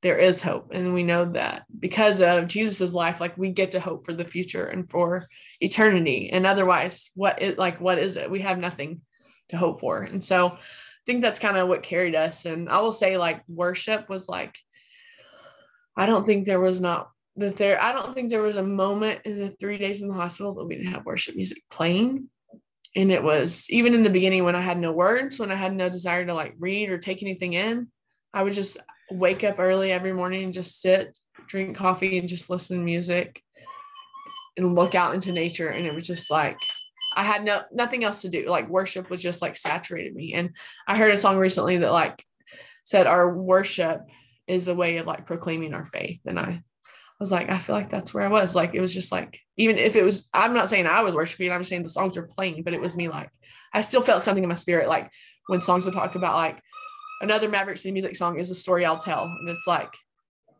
there 0.00 0.18
is 0.18 0.40
hope. 0.40 0.70
And 0.72 0.94
we 0.94 1.02
know 1.02 1.32
that 1.32 1.64
because 1.76 2.20
of 2.20 2.46
jesus's 2.46 2.94
life 2.94 3.20
like 3.20 3.36
we 3.36 3.50
get 3.50 3.72
to 3.72 3.80
hope 3.80 4.04
for 4.04 4.12
the 4.12 4.24
future 4.24 4.64
and 4.64 4.88
for 4.88 5.26
eternity. 5.60 6.30
And 6.32 6.46
otherwise 6.46 7.10
what 7.14 7.42
it 7.42 7.58
like 7.58 7.80
what 7.80 7.98
is 7.98 8.16
it? 8.16 8.30
We 8.30 8.40
have 8.40 8.58
nothing 8.58 9.00
to 9.48 9.56
hope 9.56 9.80
for. 9.80 10.02
And 10.02 10.22
so 10.22 10.58
think 11.08 11.22
that's 11.22 11.38
kind 11.38 11.56
of 11.56 11.68
what 11.68 11.82
carried 11.82 12.14
us. 12.14 12.44
And 12.44 12.68
I 12.68 12.80
will 12.80 12.92
say, 12.92 13.16
like, 13.16 13.42
worship 13.48 14.10
was 14.10 14.28
like, 14.28 14.58
I 15.96 16.04
don't 16.04 16.26
think 16.26 16.44
there 16.44 16.60
was 16.60 16.82
not 16.82 17.10
that 17.36 17.56
there, 17.56 17.80
I 17.80 17.92
don't 17.92 18.14
think 18.14 18.28
there 18.28 18.42
was 18.42 18.56
a 18.56 18.62
moment 18.62 19.22
in 19.24 19.38
the 19.38 19.50
three 19.58 19.78
days 19.78 20.02
in 20.02 20.08
the 20.08 20.14
hospital 20.14 20.54
that 20.54 20.66
we 20.66 20.74
didn't 20.74 20.92
have 20.92 21.06
worship 21.06 21.34
music 21.34 21.62
playing. 21.70 22.28
And 22.94 23.10
it 23.10 23.22
was 23.22 23.70
even 23.70 23.94
in 23.94 24.02
the 24.02 24.10
beginning 24.10 24.44
when 24.44 24.54
I 24.54 24.60
had 24.60 24.78
no 24.78 24.92
words, 24.92 25.38
when 25.38 25.50
I 25.50 25.54
had 25.54 25.74
no 25.74 25.88
desire 25.88 26.26
to 26.26 26.34
like 26.34 26.54
read 26.58 26.90
or 26.90 26.98
take 26.98 27.22
anything 27.22 27.54
in, 27.54 27.88
I 28.34 28.42
would 28.42 28.52
just 28.52 28.76
wake 29.10 29.44
up 29.44 29.58
early 29.58 29.92
every 29.92 30.12
morning 30.12 30.44
and 30.44 30.52
just 30.52 30.82
sit, 30.82 31.16
drink 31.46 31.74
coffee, 31.74 32.18
and 32.18 32.28
just 32.28 32.50
listen 32.50 32.76
to 32.76 32.84
music 32.84 33.42
and 34.58 34.74
look 34.74 34.94
out 34.94 35.14
into 35.14 35.32
nature. 35.32 35.68
And 35.68 35.86
it 35.86 35.94
was 35.94 36.06
just 36.06 36.30
like, 36.30 36.58
I 37.18 37.24
had 37.24 37.44
no 37.44 37.62
nothing 37.72 38.04
else 38.04 38.22
to 38.22 38.28
do. 38.28 38.48
Like 38.48 38.68
worship 38.68 39.10
was 39.10 39.20
just 39.20 39.42
like 39.42 39.56
saturated 39.56 40.14
me. 40.14 40.34
And 40.34 40.50
I 40.86 40.96
heard 40.96 41.10
a 41.12 41.16
song 41.16 41.36
recently 41.36 41.78
that 41.78 41.90
like 41.90 42.24
said 42.84 43.08
our 43.08 43.36
worship 43.36 44.02
is 44.46 44.68
a 44.68 44.74
way 44.74 44.98
of 44.98 45.06
like 45.06 45.26
proclaiming 45.26 45.74
our 45.74 45.84
faith. 45.84 46.20
And 46.26 46.38
I 46.38 46.62
was 47.18 47.32
like, 47.32 47.50
I 47.50 47.58
feel 47.58 47.74
like 47.74 47.90
that's 47.90 48.14
where 48.14 48.24
I 48.24 48.28
was. 48.28 48.54
Like 48.54 48.72
it 48.72 48.80
was 48.80 48.94
just 48.94 49.10
like, 49.10 49.40
even 49.56 49.78
if 49.78 49.96
it 49.96 50.04
was, 50.04 50.30
I'm 50.32 50.54
not 50.54 50.68
saying 50.68 50.86
I 50.86 51.02
was 51.02 51.16
worshiping, 51.16 51.50
I'm 51.50 51.64
saying 51.64 51.82
the 51.82 51.88
songs 51.88 52.16
were 52.16 52.28
playing, 52.28 52.62
but 52.62 52.72
it 52.72 52.80
was 52.80 52.96
me 52.96 53.08
like 53.08 53.30
I 53.74 53.80
still 53.80 54.00
felt 54.00 54.22
something 54.22 54.44
in 54.44 54.48
my 54.48 54.54
spirit, 54.54 54.88
like 54.88 55.10
when 55.48 55.60
songs 55.60 55.86
would 55.86 55.94
talk 55.94 56.14
about 56.14 56.36
like 56.36 56.62
another 57.20 57.48
Maverick 57.48 57.78
City 57.78 57.90
music 57.90 58.14
song 58.14 58.38
is 58.38 58.48
the 58.48 58.54
story 58.54 58.84
I'll 58.84 58.98
tell. 58.98 59.24
And 59.24 59.48
it's 59.48 59.66
like 59.66 59.92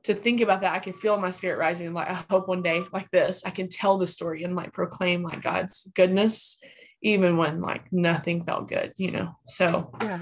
to 0.09 0.15
think 0.15 0.41
about 0.41 0.63
that, 0.63 0.75
I 0.75 0.79
can 0.79 0.95
feel 0.95 1.19
my 1.19 1.31
spirit 1.31 1.59
rising. 1.59 1.87
And 1.87 1.95
like, 1.95 2.09
I 2.09 2.25
hope 2.31 2.49
one 2.49 2.63
day 2.63 2.83
like 2.95 3.11
this, 3.11 3.45
I 3.45 3.51
can 3.51 3.69
tell 3.69 3.99
the 3.99 4.07
story 4.07 4.43
and 4.43 4.57
like 4.57 4.73
proclaim 4.73 5.23
like 5.23 5.43
God's 5.43 5.87
goodness, 5.95 6.59
even 7.03 7.37
when 7.37 7.61
like 7.61 7.93
nothing 7.93 8.43
felt 8.43 8.69
good, 8.69 8.95
you 8.97 9.11
know? 9.11 9.37
So, 9.47 9.93
yeah. 10.01 10.21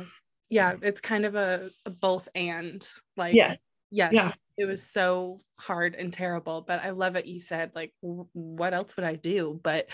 Yeah. 0.50 0.74
It's 0.82 1.00
kind 1.00 1.24
of 1.24 1.36
a, 1.36 1.70
a 1.84 1.90
both 1.90 2.28
and 2.34 2.86
like, 3.16 3.34
yeah. 3.34 3.54
Yes. 3.92 4.12
Yeah. 4.12 4.32
It 4.58 4.64
was 4.64 4.82
so 4.82 5.42
hard 5.60 5.94
and 5.94 6.12
terrible, 6.12 6.64
but 6.66 6.82
I 6.82 6.90
love 6.90 7.14
what 7.14 7.26
you 7.26 7.38
said. 7.38 7.70
Like, 7.74 7.92
what 8.00 8.74
else 8.74 8.96
would 8.96 9.04
I 9.04 9.14
do? 9.14 9.60
But 9.62 9.86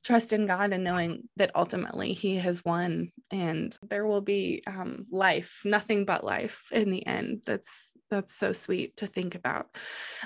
trust 0.00 0.32
in 0.32 0.46
God 0.46 0.72
and 0.72 0.84
knowing 0.84 1.28
that 1.36 1.50
ultimately 1.54 2.12
He 2.12 2.36
has 2.36 2.64
won 2.64 3.10
and 3.30 3.76
there 3.82 4.06
will 4.06 4.20
be 4.20 4.62
um, 4.66 5.06
life, 5.10 5.62
nothing 5.64 6.04
but 6.04 6.24
life 6.24 6.68
in 6.72 6.90
the 6.90 7.06
end. 7.06 7.42
That's 7.46 7.96
that's 8.10 8.34
so 8.34 8.52
sweet 8.52 8.96
to 8.98 9.06
think 9.06 9.34
about. 9.34 9.68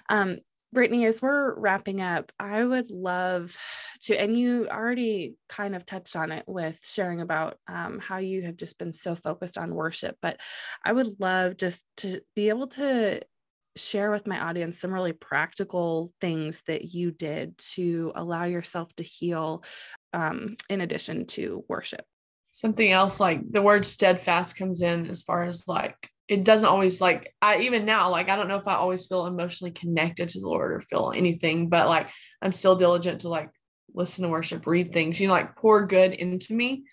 Um, 0.09 0.39
Brittany, 0.75 1.07
as 1.07 1.23
we're 1.23 1.55
wrapping 1.55 2.01
up, 2.01 2.33
I 2.39 2.65
would 2.65 2.91
love 2.91 3.57
to, 4.03 4.21
and 4.21 4.37
you 4.37 4.67
already 4.69 5.37
kind 5.49 5.77
of 5.77 5.87
touched 5.87 6.17
on 6.17 6.33
it 6.33 6.45
with 6.49 6.81
sharing 6.85 7.21
about 7.21 7.59
um, 7.69 8.01
how 8.01 8.19
you 8.19 8.43
have 8.43 8.57
just 8.57 8.77
been 8.77 8.93
so 8.93 9.15
focused 9.15 9.57
on 9.57 9.75
worship, 9.75 10.17
but 10.21 10.39
I 10.85 10.93
would 10.93 11.21
love 11.21 11.57
just 11.57 11.85
to 11.99 12.21
be 12.35 12.49
able 12.49 12.67
to 12.69 13.23
share 13.77 14.11
with 14.11 14.27
my 14.27 14.39
audience 14.41 14.79
some 14.79 14.93
really 14.93 15.13
practical 15.13 16.13
things 16.21 16.63
that 16.67 16.95
you 16.95 17.11
did 17.11 17.57
to 17.59 18.13
allow 18.15 18.45
yourself 18.45 18.95
to 18.97 19.03
heal 19.03 19.65
um, 20.13 20.57
in 20.69 20.81
addition 20.81 21.27
to 21.27 21.65
worship? 21.69 22.05
Something 22.53 22.93
else 22.93 23.19
like 23.19 23.41
the 23.51 23.63
word 23.63 23.85
steadfast 23.85 24.57
comes 24.57 24.81
in 24.81 25.11
as 25.11 25.23
far 25.23 25.45
as 25.45 25.67
like 25.67 26.09
it 26.29 26.45
doesn't 26.45 26.69
always 26.69 27.01
like 27.01 27.35
I 27.43 27.59
even 27.59 27.85
now 27.85 28.11
like 28.11 28.29
I 28.29 28.37
don't 28.37 28.49
know 28.49 28.57
if 28.57 28.69
I 28.69 28.77
always 28.77 29.07
feel 29.07 29.27
emotionally 29.27 29.73
connected 29.73 30.29
to 30.31 30.41
the 30.41 30.49
Lord 30.49 30.73
or 30.73 30.81
feel 30.81 31.13
anything 31.15 31.69
but 31.69 31.89
like 31.89 32.09
I'm 32.41 32.53
still 32.53 32.77
diligent 32.77 33.23
to 33.23 33.29
like 33.29 33.51
listen 33.93 34.23
to 34.23 34.29
worship 34.29 34.67
read 34.67 34.93
things 34.93 35.21
you 35.21 35.27
know 35.27 35.35
like 35.35 35.57
pour 35.57 35.87
good 35.87 36.13
into 36.13 36.55
me 36.55 36.85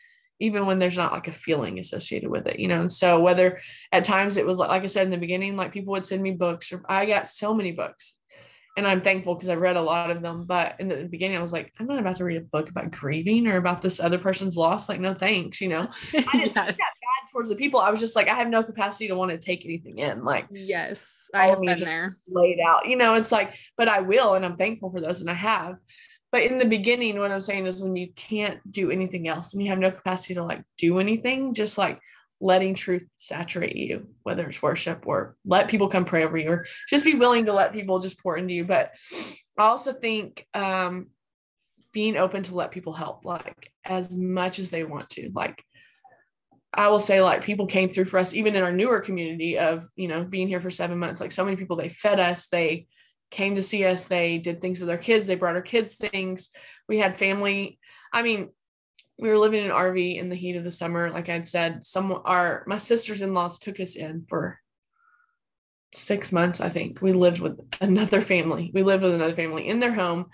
even 0.41 0.65
when 0.65 0.79
there's 0.79 0.97
not 0.97 1.13
like 1.13 1.27
a 1.27 1.31
feeling 1.31 1.79
associated 1.79 2.29
with 2.29 2.47
it, 2.47 2.59
you 2.59 2.67
know. 2.67 2.81
And 2.81 2.91
so 2.91 3.21
whether 3.21 3.61
at 3.91 4.03
times 4.03 4.37
it 4.37 4.45
was 4.45 4.57
like, 4.57 4.69
like 4.69 4.83
I 4.83 4.87
said 4.87 5.05
in 5.05 5.11
the 5.11 5.17
beginning, 5.17 5.55
like 5.55 5.71
people 5.71 5.91
would 5.91 6.05
send 6.05 6.21
me 6.21 6.31
books, 6.31 6.73
or 6.73 6.83
I 6.89 7.05
got 7.05 7.27
so 7.27 7.53
many 7.53 7.71
books, 7.71 8.17
and 8.75 8.87
I'm 8.87 9.01
thankful 9.01 9.35
because 9.35 9.49
I 9.49 9.55
read 9.55 9.75
a 9.75 9.81
lot 9.81 10.09
of 10.09 10.21
them. 10.21 10.45
But 10.45 10.75
in 10.79 10.87
the 10.87 11.03
beginning, 11.03 11.37
I 11.37 11.41
was 11.41 11.53
like, 11.53 11.71
I'm 11.79 11.85
not 11.85 11.99
about 11.99 12.15
to 12.17 12.25
read 12.25 12.37
a 12.37 12.41
book 12.41 12.69
about 12.69 12.89
grieving 12.89 13.45
or 13.45 13.57
about 13.57 13.81
this 13.81 13.99
other 13.99 14.17
person's 14.17 14.57
loss. 14.57 14.89
Like, 14.89 14.99
no 14.99 15.13
thanks, 15.13 15.61
you 15.61 15.69
know. 15.69 15.87
I 16.13 16.21
didn't 16.33 16.55
yes. 16.55 16.77
bad 16.77 17.31
towards 17.31 17.49
the 17.49 17.55
people. 17.55 17.79
I 17.79 17.91
was 17.91 17.99
just 17.99 18.15
like, 18.15 18.27
I 18.27 18.35
have 18.35 18.47
no 18.47 18.63
capacity 18.63 19.07
to 19.09 19.15
want 19.15 19.29
to 19.31 19.37
take 19.37 19.63
anything 19.63 19.99
in. 19.99 20.23
Like, 20.23 20.47
yes, 20.49 21.29
I 21.35 21.47
have 21.47 21.61
been 21.61 21.83
there, 21.83 22.17
laid 22.27 22.59
out. 22.65 22.87
You 22.87 22.95
know, 22.95 23.13
it's 23.13 23.31
like, 23.31 23.53
but 23.77 23.87
I 23.87 24.01
will, 24.01 24.33
and 24.33 24.43
I'm 24.43 24.57
thankful 24.57 24.89
for 24.89 25.01
those, 25.01 25.21
and 25.21 25.29
I 25.29 25.35
have 25.35 25.75
but 26.31 26.43
in 26.43 26.57
the 26.57 26.65
beginning 26.65 27.19
what 27.19 27.31
i'm 27.31 27.39
saying 27.39 27.65
is 27.65 27.81
when 27.81 27.95
you 27.95 28.11
can't 28.15 28.59
do 28.71 28.91
anything 28.91 29.27
else 29.27 29.53
and 29.53 29.61
you 29.61 29.69
have 29.69 29.79
no 29.79 29.91
capacity 29.91 30.33
to 30.33 30.43
like 30.43 30.63
do 30.77 30.99
anything 30.99 31.53
just 31.53 31.77
like 31.77 31.99
letting 32.41 32.73
truth 32.73 33.07
saturate 33.15 33.75
you 33.75 34.07
whether 34.23 34.47
it's 34.49 34.61
worship 34.61 35.03
or 35.05 35.35
let 35.45 35.67
people 35.67 35.87
come 35.87 36.03
pray 36.03 36.25
over 36.25 36.37
you 36.37 36.49
or 36.49 36.65
just 36.89 37.05
be 37.05 37.13
willing 37.13 37.45
to 37.45 37.53
let 37.53 37.71
people 37.71 37.99
just 37.99 38.21
pour 38.21 38.35
into 38.35 38.53
you. 38.53 38.65
But 38.65 38.91
i 39.57 39.63
also 39.63 39.93
think 39.93 40.45
um 40.53 41.07
being 41.93 42.17
open 42.17 42.41
to 42.41 42.55
let 42.55 42.71
people 42.71 42.93
help 42.93 43.25
like 43.25 43.71
as 43.85 44.15
much 44.15 44.59
as 44.59 44.69
they 44.69 44.83
want 44.83 45.09
to. 45.09 45.29
Like 45.35 45.63
I 46.73 46.87
will 46.87 46.99
say 46.99 47.21
like 47.21 47.43
people 47.43 47.67
came 47.67 47.89
through 47.89 48.05
for 48.05 48.17
us 48.17 48.33
even 48.33 48.55
in 48.55 48.63
our 48.63 48.71
newer 48.71 49.01
community 49.01 49.57
of 49.57 49.85
you 49.95 50.07
know 50.07 50.23
being 50.23 50.47
here 50.47 50.61
for 50.61 50.71
7 50.71 50.97
months. 50.97 51.21
Like 51.21 51.31
so 51.31 51.45
many 51.45 51.57
people 51.57 51.75
they 51.75 51.89
fed 51.89 52.19
us 52.19 52.47
they 52.47 52.87
came 53.31 53.55
to 53.55 53.63
see 53.63 53.85
us. 53.85 54.03
They 54.03 54.37
did 54.37 54.61
things 54.61 54.79
with 54.79 54.87
their 54.87 54.97
kids. 54.97 55.25
They 55.25 55.35
brought 55.35 55.55
our 55.55 55.61
kids 55.61 55.95
things. 55.95 56.49
We 56.87 56.99
had 56.99 57.17
family. 57.17 57.79
I 58.13 58.21
mean, 58.21 58.49
we 59.17 59.29
were 59.29 59.37
living 59.37 59.63
in 59.63 59.71
an 59.71 59.75
RV 59.75 60.19
in 60.19 60.29
the 60.29 60.35
heat 60.35 60.57
of 60.57 60.63
the 60.63 60.71
summer. 60.71 61.09
Like 61.09 61.29
I'd 61.29 61.47
said, 61.47 61.85
some 61.85 62.21
our 62.25 62.63
my 62.67 62.77
sisters 62.77 63.21
in 63.21 63.33
laws 63.33 63.59
took 63.59 63.79
us 63.79 63.95
in 63.95 64.25
for 64.27 64.59
six 65.93 66.31
months. 66.31 66.61
I 66.61 66.69
think 66.69 67.01
we 67.01 67.13
lived 67.13 67.39
with 67.39 67.59
another 67.79 68.21
family. 68.21 68.71
We 68.73 68.83
lived 68.83 69.03
with 69.03 69.13
another 69.13 69.35
family 69.35 69.67
in 69.67 69.79
their 69.79 69.93
home, 69.93 70.27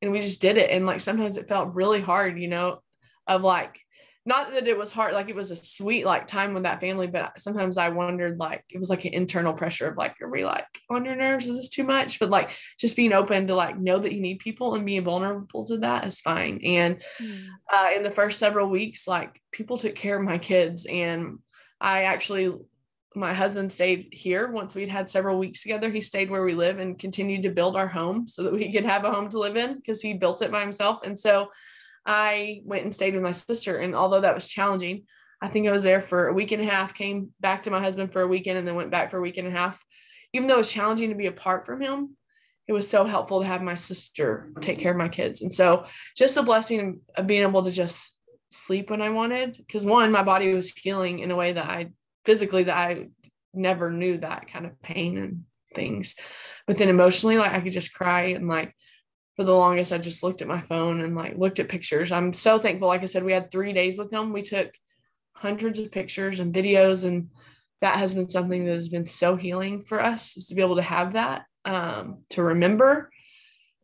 and 0.00 0.12
we 0.12 0.20
just 0.20 0.40
did 0.40 0.56
it. 0.56 0.70
And 0.70 0.86
like 0.86 1.00
sometimes 1.00 1.36
it 1.36 1.48
felt 1.48 1.74
really 1.74 2.00
hard, 2.00 2.38
you 2.38 2.48
know, 2.48 2.80
of 3.26 3.42
like 3.42 3.80
not 4.26 4.52
that 4.52 4.66
it 4.66 4.76
was 4.76 4.92
hard 4.92 5.14
like 5.14 5.28
it 5.28 5.36
was 5.36 5.50
a 5.50 5.56
sweet 5.56 6.06
like 6.06 6.26
time 6.26 6.54
with 6.54 6.62
that 6.62 6.80
family 6.80 7.06
but 7.06 7.38
sometimes 7.38 7.76
i 7.76 7.88
wondered 7.88 8.38
like 8.38 8.64
it 8.70 8.78
was 8.78 8.90
like 8.90 9.04
an 9.04 9.12
internal 9.12 9.52
pressure 9.52 9.88
of 9.88 9.96
like 9.96 10.14
are 10.20 10.30
we 10.30 10.44
like 10.44 10.66
on 10.90 11.04
your 11.04 11.16
nerves? 11.16 11.46
Is 11.46 11.56
this 11.56 11.68
too 11.68 11.84
much? 11.84 12.18
But 12.18 12.30
like 12.30 12.50
just 12.78 12.96
being 12.96 13.12
open 13.12 13.46
to 13.46 13.54
like 13.54 13.78
know 13.78 13.98
that 13.98 14.12
you 14.12 14.20
need 14.20 14.38
people 14.38 14.74
and 14.74 14.86
being 14.86 15.04
vulnerable 15.04 15.64
to 15.66 15.78
that 15.78 16.06
is 16.06 16.20
fine. 16.20 16.60
And 16.64 17.02
mm. 17.20 17.46
uh, 17.72 17.90
in 17.96 18.02
the 18.02 18.10
first 18.10 18.38
several 18.38 18.68
weeks 18.68 19.06
like 19.06 19.40
people 19.52 19.78
took 19.78 19.94
care 19.94 20.18
of 20.18 20.24
my 20.24 20.38
kids 20.38 20.86
and 20.86 21.38
i 21.80 22.04
actually 22.04 22.52
my 23.16 23.32
husband 23.32 23.70
stayed 23.70 24.08
here 24.10 24.50
once 24.50 24.74
we'd 24.74 24.88
had 24.88 25.08
several 25.08 25.38
weeks 25.38 25.62
together. 25.62 25.88
He 25.88 26.00
stayed 26.00 26.28
where 26.28 26.42
we 26.42 26.52
live 26.52 26.80
and 26.80 26.98
continued 26.98 27.44
to 27.44 27.50
build 27.50 27.76
our 27.76 27.86
home 27.86 28.26
so 28.26 28.42
that 28.42 28.52
we 28.52 28.72
could 28.72 28.84
have 28.84 29.04
a 29.04 29.12
home 29.12 29.28
to 29.28 29.38
live 29.38 29.54
in 29.54 29.76
because 29.76 30.02
he 30.02 30.14
built 30.14 30.42
it 30.42 30.50
by 30.50 30.62
himself. 30.62 30.98
And 31.04 31.16
so 31.16 31.52
I 32.06 32.60
went 32.64 32.82
and 32.82 32.92
stayed 32.92 33.14
with 33.14 33.22
my 33.22 33.32
sister. 33.32 33.76
And 33.78 33.94
although 33.94 34.20
that 34.20 34.34
was 34.34 34.46
challenging, 34.46 35.04
I 35.40 35.48
think 35.48 35.66
I 35.66 35.72
was 35.72 35.82
there 35.82 36.00
for 36.00 36.28
a 36.28 36.32
week 36.32 36.52
and 36.52 36.62
a 36.62 36.66
half, 36.66 36.94
came 36.94 37.30
back 37.40 37.64
to 37.64 37.70
my 37.70 37.80
husband 37.80 38.12
for 38.12 38.22
a 38.22 38.26
weekend, 38.26 38.58
and 38.58 38.66
then 38.66 38.74
went 38.74 38.90
back 38.90 39.10
for 39.10 39.18
a 39.18 39.22
week 39.22 39.36
and 39.36 39.48
a 39.48 39.50
half. 39.50 39.82
Even 40.32 40.48
though 40.48 40.54
it 40.54 40.58
was 40.58 40.70
challenging 40.70 41.10
to 41.10 41.14
be 41.14 41.26
apart 41.26 41.66
from 41.66 41.80
him, 41.80 42.16
it 42.66 42.72
was 42.72 42.88
so 42.88 43.04
helpful 43.04 43.40
to 43.40 43.46
have 43.46 43.62
my 43.62 43.74
sister 43.74 44.50
take 44.60 44.78
care 44.78 44.90
of 44.90 44.96
my 44.96 45.08
kids. 45.08 45.42
And 45.42 45.52
so 45.52 45.84
just 46.16 46.34
the 46.34 46.42
blessing 46.42 47.00
of 47.16 47.26
being 47.26 47.42
able 47.42 47.62
to 47.62 47.70
just 47.70 48.16
sleep 48.50 48.90
when 48.90 49.02
I 49.02 49.10
wanted. 49.10 49.56
Because 49.56 49.84
one, 49.84 50.10
my 50.10 50.22
body 50.22 50.54
was 50.54 50.70
healing 50.70 51.18
in 51.18 51.30
a 51.30 51.36
way 51.36 51.52
that 51.52 51.66
I 51.66 51.90
physically 52.24 52.64
that 52.64 52.76
I 52.76 53.08
never 53.52 53.90
knew 53.90 54.18
that 54.18 54.48
kind 54.48 54.66
of 54.66 54.80
pain 54.82 55.18
and 55.18 55.44
things. 55.74 56.14
But 56.66 56.78
then 56.78 56.88
emotionally, 56.88 57.36
like 57.36 57.52
I 57.52 57.60
could 57.60 57.72
just 57.72 57.92
cry 57.92 58.28
and 58.28 58.48
like 58.48 58.74
for 59.36 59.44
the 59.44 59.54
longest 59.54 59.92
I 59.92 59.98
just 59.98 60.22
looked 60.22 60.42
at 60.42 60.48
my 60.48 60.60
phone 60.60 61.00
and 61.00 61.16
like 61.16 61.36
looked 61.36 61.58
at 61.58 61.68
pictures. 61.68 62.12
I'm 62.12 62.32
so 62.32 62.58
thankful. 62.58 62.88
Like 62.88 63.02
I 63.02 63.06
said, 63.06 63.24
we 63.24 63.32
had 63.32 63.50
three 63.50 63.72
days 63.72 63.98
with 63.98 64.12
him. 64.12 64.32
We 64.32 64.42
took 64.42 64.72
hundreds 65.34 65.78
of 65.78 65.90
pictures 65.90 66.40
and 66.40 66.54
videos, 66.54 67.04
and 67.04 67.30
that 67.80 67.96
has 67.96 68.14
been 68.14 68.30
something 68.30 68.64
that 68.64 68.74
has 68.74 68.88
been 68.88 69.06
so 69.06 69.36
healing 69.36 69.80
for 69.80 70.02
us 70.02 70.36
is 70.36 70.46
to 70.46 70.54
be 70.54 70.62
able 70.62 70.76
to 70.76 70.82
have 70.82 71.14
that 71.14 71.44
um, 71.64 72.22
to 72.30 72.42
remember. 72.42 73.10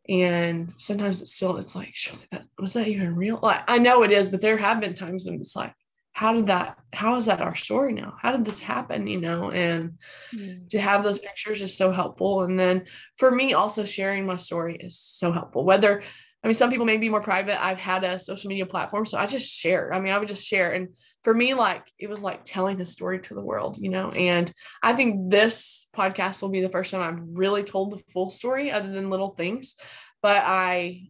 And 0.09 0.71
sometimes 0.71 1.21
it's 1.21 1.35
still 1.35 1.57
it's 1.57 1.75
like, 1.75 1.93
that, 2.31 2.43
was 2.57 2.73
that 2.73 2.87
even 2.87 3.15
real? 3.15 3.39
Like 3.41 3.61
I 3.67 3.77
know 3.77 4.03
it 4.03 4.11
is, 4.11 4.29
but 4.29 4.41
there 4.41 4.57
have 4.57 4.79
been 4.79 4.93
times 4.93 5.25
when 5.25 5.35
it's 5.35 5.55
like, 5.55 5.73
how 6.21 6.33
did 6.33 6.45
that 6.45 6.77
how 6.93 7.15
is 7.15 7.25
that 7.25 7.41
our 7.41 7.55
story 7.55 7.93
now? 7.93 8.13
How 8.21 8.31
did 8.31 8.45
this 8.45 8.59
happen 8.59 9.07
you 9.07 9.19
know 9.19 9.49
and 9.49 9.93
mm. 10.35 10.69
to 10.69 10.79
have 10.79 11.03
those 11.03 11.17
pictures 11.17 11.63
is 11.63 11.75
so 11.75 11.91
helpful. 11.91 12.43
And 12.43 12.59
then 12.59 12.85
for 13.17 13.31
me 13.31 13.53
also 13.53 13.85
sharing 13.85 14.27
my 14.27 14.35
story 14.35 14.75
is 14.79 14.99
so 14.99 15.31
helpful. 15.31 15.65
Whether 15.65 16.03
i 16.43 16.47
mean 16.47 16.53
some 16.53 16.69
people 16.69 16.85
may 16.85 16.97
be 16.97 17.09
more 17.09 17.23
private. 17.23 17.57
I've 17.65 17.79
had 17.79 18.03
a 18.03 18.19
social 18.19 18.49
media 18.49 18.67
platform 18.67 19.03
so 19.03 19.17
i 19.17 19.25
just 19.25 19.49
share. 19.51 19.91
I 19.91 19.99
mean 19.99 20.13
i 20.13 20.19
would 20.19 20.27
just 20.27 20.47
share. 20.47 20.69
And 20.73 20.89
for 21.23 21.33
me 21.33 21.55
like 21.55 21.85
it 21.97 22.07
was 22.07 22.21
like 22.21 22.41
telling 22.43 22.79
a 22.79 22.85
story 22.85 23.19
to 23.21 23.33
the 23.33 23.47
world 23.49 23.77
you 23.79 23.91
know 23.95 24.09
and 24.09 24.51
i 24.81 24.91
think 24.97 25.29
this 25.29 25.87
podcast 25.95 26.41
will 26.41 26.49
be 26.57 26.61
the 26.61 26.75
first 26.75 26.91
time 26.91 27.01
i've 27.01 27.37
really 27.43 27.63
told 27.63 27.91
the 27.91 28.03
full 28.13 28.29
story 28.29 28.71
other 28.71 28.91
than 28.91 29.09
little 29.09 29.33
things. 29.33 29.75
But 30.21 30.43
i 30.45 31.09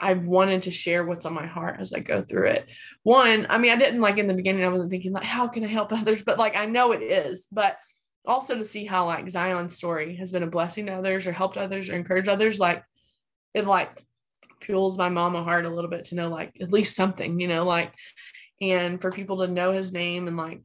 I've 0.00 0.26
wanted 0.26 0.62
to 0.62 0.70
share 0.70 1.04
what's 1.04 1.26
on 1.26 1.34
my 1.34 1.46
heart 1.46 1.76
as 1.78 1.92
I 1.92 2.00
go 2.00 2.22
through 2.22 2.48
it. 2.48 2.66
One, 3.02 3.46
I 3.48 3.58
mean, 3.58 3.72
I 3.72 3.76
didn't 3.76 4.00
like 4.00 4.18
in 4.18 4.26
the 4.26 4.34
beginning, 4.34 4.64
I 4.64 4.68
wasn't 4.68 4.90
thinking 4.90 5.12
like, 5.12 5.24
how 5.24 5.46
can 5.46 5.64
I 5.64 5.68
help 5.68 5.92
others? 5.92 6.22
But 6.22 6.38
like, 6.38 6.56
I 6.56 6.66
know 6.66 6.92
it 6.92 7.02
is, 7.02 7.46
but 7.52 7.76
also 8.26 8.56
to 8.56 8.64
see 8.64 8.84
how 8.84 9.06
like 9.06 9.30
Zion's 9.30 9.76
story 9.76 10.16
has 10.16 10.32
been 10.32 10.42
a 10.42 10.48
blessing 10.48 10.86
to 10.86 10.92
others 10.92 11.26
or 11.26 11.32
helped 11.32 11.56
others 11.56 11.88
or 11.88 11.94
encouraged 11.94 12.28
others, 12.28 12.58
like 12.58 12.82
it 13.54 13.66
like 13.66 14.04
fuels 14.60 14.98
my 14.98 15.08
mama 15.08 15.42
heart 15.42 15.64
a 15.64 15.70
little 15.70 15.90
bit 15.90 16.04
to 16.06 16.14
know 16.14 16.28
like 16.28 16.56
at 16.60 16.72
least 16.72 16.96
something, 16.96 17.40
you 17.40 17.48
know, 17.48 17.64
like, 17.64 17.92
and 18.60 19.00
for 19.00 19.10
people 19.10 19.38
to 19.38 19.48
know 19.48 19.72
his 19.72 19.92
name 19.92 20.28
and 20.28 20.36
like, 20.36 20.62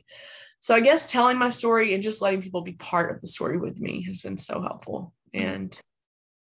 so 0.59 0.73
I 0.73 0.79
guess 0.79 1.11
telling 1.11 1.37
my 1.37 1.49
story 1.49 1.93
and 1.93 2.01
just 2.01 2.21
letting 2.21 2.41
people 2.41 2.61
be 2.61 2.73
part 2.73 3.13
of 3.13 3.21
the 3.21 3.27
story 3.27 3.57
with 3.57 3.79
me 3.79 4.03
has 4.05 4.21
been 4.21 4.37
so 4.37 4.61
helpful. 4.61 5.13
And 5.33 5.79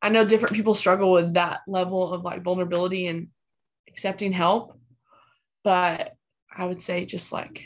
I 0.03 0.09
know 0.09 0.24
different 0.24 0.57
people 0.57 0.74
struggle 0.74 1.12
with 1.12 1.34
that 1.34 1.61
level 1.68 2.12
of 2.12 2.22
like 2.22 2.42
vulnerability 2.42 3.07
and 3.07 3.28
accepting 3.88 4.32
help. 4.32 4.78
but 5.62 6.14
I 6.55 6.66
would 6.66 6.82
say 6.82 7.07
just 7.07 7.32
like 7.32 7.64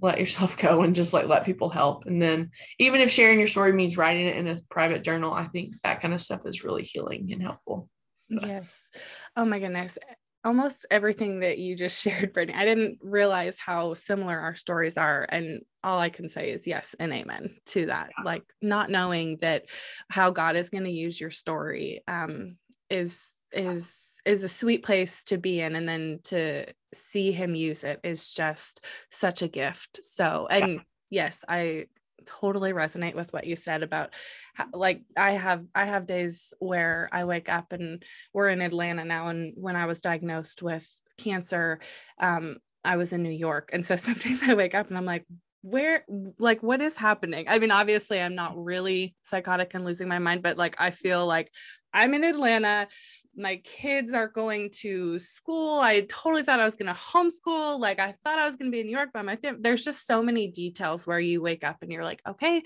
let 0.00 0.18
yourself 0.18 0.56
go 0.66 0.82
and 0.82 0.94
just 0.94 1.12
like 1.12 1.26
let 1.26 1.44
people 1.44 1.68
help. 1.68 2.06
And 2.06 2.20
then 2.20 2.50
even 2.78 3.00
if 3.00 3.10
sharing 3.10 3.38
your 3.38 3.46
story 3.46 3.72
means 3.72 3.96
writing 3.96 4.26
it 4.26 4.36
in 4.36 4.48
a 4.48 4.56
private 4.70 5.04
journal, 5.04 5.32
I 5.32 5.46
think 5.46 5.74
that 5.82 6.00
kind 6.00 6.14
of 6.14 6.20
stuff 6.20 6.42
is 6.46 6.64
really 6.64 6.82
healing 6.82 7.28
and 7.32 7.42
helpful. 7.42 7.88
But. 8.30 8.48
Yes. 8.48 8.90
Oh 9.36 9.44
my 9.44 9.58
goodness. 9.58 9.98
Almost 10.44 10.86
everything 10.90 11.40
that 11.40 11.58
you 11.58 11.76
just 11.76 12.02
shared, 12.02 12.32
Brittany, 12.32 12.58
I 12.58 12.64
didn't 12.64 12.98
realize 13.02 13.56
how 13.58 13.94
similar 13.94 14.38
our 14.38 14.54
stories 14.54 14.96
are. 14.96 15.26
And 15.28 15.62
all 15.84 15.98
I 15.98 16.10
can 16.10 16.28
say 16.28 16.50
is 16.50 16.66
yes 16.66 16.94
and 16.98 17.12
amen 17.12 17.56
to 17.66 17.86
that. 17.86 18.10
Yeah. 18.16 18.24
Like 18.24 18.44
not 18.60 18.90
knowing 18.90 19.38
that 19.40 19.66
how 20.08 20.30
God 20.30 20.56
is 20.56 20.70
going 20.70 20.84
to 20.84 20.90
use 20.90 21.20
your 21.20 21.30
story 21.30 22.02
um, 22.06 22.56
is 22.90 23.30
is 23.52 24.18
is 24.24 24.42
a 24.42 24.48
sweet 24.48 24.82
place 24.82 25.24
to 25.24 25.36
be 25.36 25.60
in 25.60 25.76
and 25.76 25.88
then 25.88 26.20
to 26.24 26.64
see 26.94 27.32
him 27.32 27.54
use 27.54 27.84
it 27.84 28.00
is 28.02 28.32
just 28.32 28.84
such 29.10 29.42
a 29.42 29.48
gift 29.48 30.00
so 30.02 30.46
and 30.50 30.74
yeah. 30.74 30.78
yes 31.10 31.44
i 31.48 31.86
totally 32.24 32.72
resonate 32.72 33.14
with 33.14 33.32
what 33.32 33.46
you 33.46 33.56
said 33.56 33.82
about 33.82 34.14
how, 34.54 34.66
like 34.72 35.02
i 35.16 35.32
have 35.32 35.64
i 35.74 35.84
have 35.84 36.06
days 36.06 36.54
where 36.60 37.08
i 37.12 37.24
wake 37.24 37.48
up 37.48 37.72
and 37.72 38.04
we're 38.32 38.48
in 38.48 38.60
atlanta 38.60 39.04
now 39.04 39.28
and 39.28 39.54
when 39.60 39.76
i 39.76 39.86
was 39.86 40.00
diagnosed 40.00 40.62
with 40.62 40.88
cancer 41.18 41.80
um 42.20 42.56
i 42.84 42.96
was 42.96 43.12
in 43.12 43.22
new 43.22 43.30
york 43.30 43.70
and 43.72 43.84
so 43.84 43.96
some 43.96 44.14
days 44.14 44.48
i 44.48 44.54
wake 44.54 44.74
up 44.74 44.88
and 44.88 44.96
i'm 44.96 45.04
like 45.04 45.26
where 45.62 46.04
like 46.38 46.62
what 46.62 46.80
is 46.80 46.96
happening 46.96 47.44
i 47.48 47.58
mean 47.58 47.70
obviously 47.70 48.20
i'm 48.20 48.34
not 48.34 48.52
really 48.56 49.14
psychotic 49.22 49.74
and 49.74 49.84
losing 49.84 50.08
my 50.08 50.18
mind 50.18 50.42
but 50.42 50.58
like 50.58 50.74
i 50.80 50.90
feel 50.90 51.26
like 51.26 51.50
i'm 51.94 52.14
in 52.14 52.24
atlanta 52.24 52.86
my 53.36 53.56
kids 53.64 54.12
are 54.12 54.28
going 54.28 54.70
to 54.70 55.18
school. 55.18 55.80
I 55.80 56.02
totally 56.02 56.42
thought 56.42 56.60
I 56.60 56.64
was 56.64 56.74
going 56.74 56.92
to 56.92 57.00
homeschool. 57.00 57.80
Like 57.80 57.98
I 57.98 58.14
thought 58.22 58.38
I 58.38 58.44
was 58.44 58.56
going 58.56 58.70
to 58.70 58.74
be 58.74 58.80
in 58.80 58.86
New 58.86 58.92
York 58.92 59.12
by 59.12 59.22
my 59.22 59.36
family. 59.36 59.60
There's 59.62 59.84
just 59.84 60.06
so 60.06 60.22
many 60.22 60.48
details 60.48 61.06
where 61.06 61.20
you 61.20 61.40
wake 61.40 61.64
up 61.64 61.78
and 61.80 61.90
you're 61.90 62.04
like, 62.04 62.20
okay, 62.28 62.62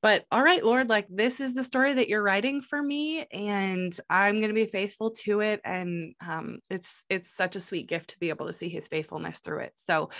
but 0.00 0.24
all 0.30 0.42
right, 0.42 0.64
Lord, 0.64 0.88
like 0.88 1.06
this 1.10 1.40
is 1.40 1.54
the 1.54 1.64
story 1.64 1.94
that 1.94 2.08
you're 2.08 2.22
writing 2.22 2.60
for 2.60 2.82
me, 2.82 3.26
and 3.30 3.98
I'm 4.08 4.36
going 4.36 4.48
to 4.48 4.54
be 4.54 4.66
faithful 4.66 5.10
to 5.22 5.40
it. 5.40 5.60
And 5.64 6.14
um, 6.26 6.60
it's 6.70 7.04
it's 7.10 7.30
such 7.30 7.56
a 7.56 7.60
sweet 7.60 7.88
gift 7.88 8.10
to 8.10 8.18
be 8.18 8.30
able 8.30 8.46
to 8.46 8.52
see 8.52 8.68
His 8.68 8.88
faithfulness 8.88 9.40
through 9.40 9.60
it. 9.60 9.72
So, 9.76 10.10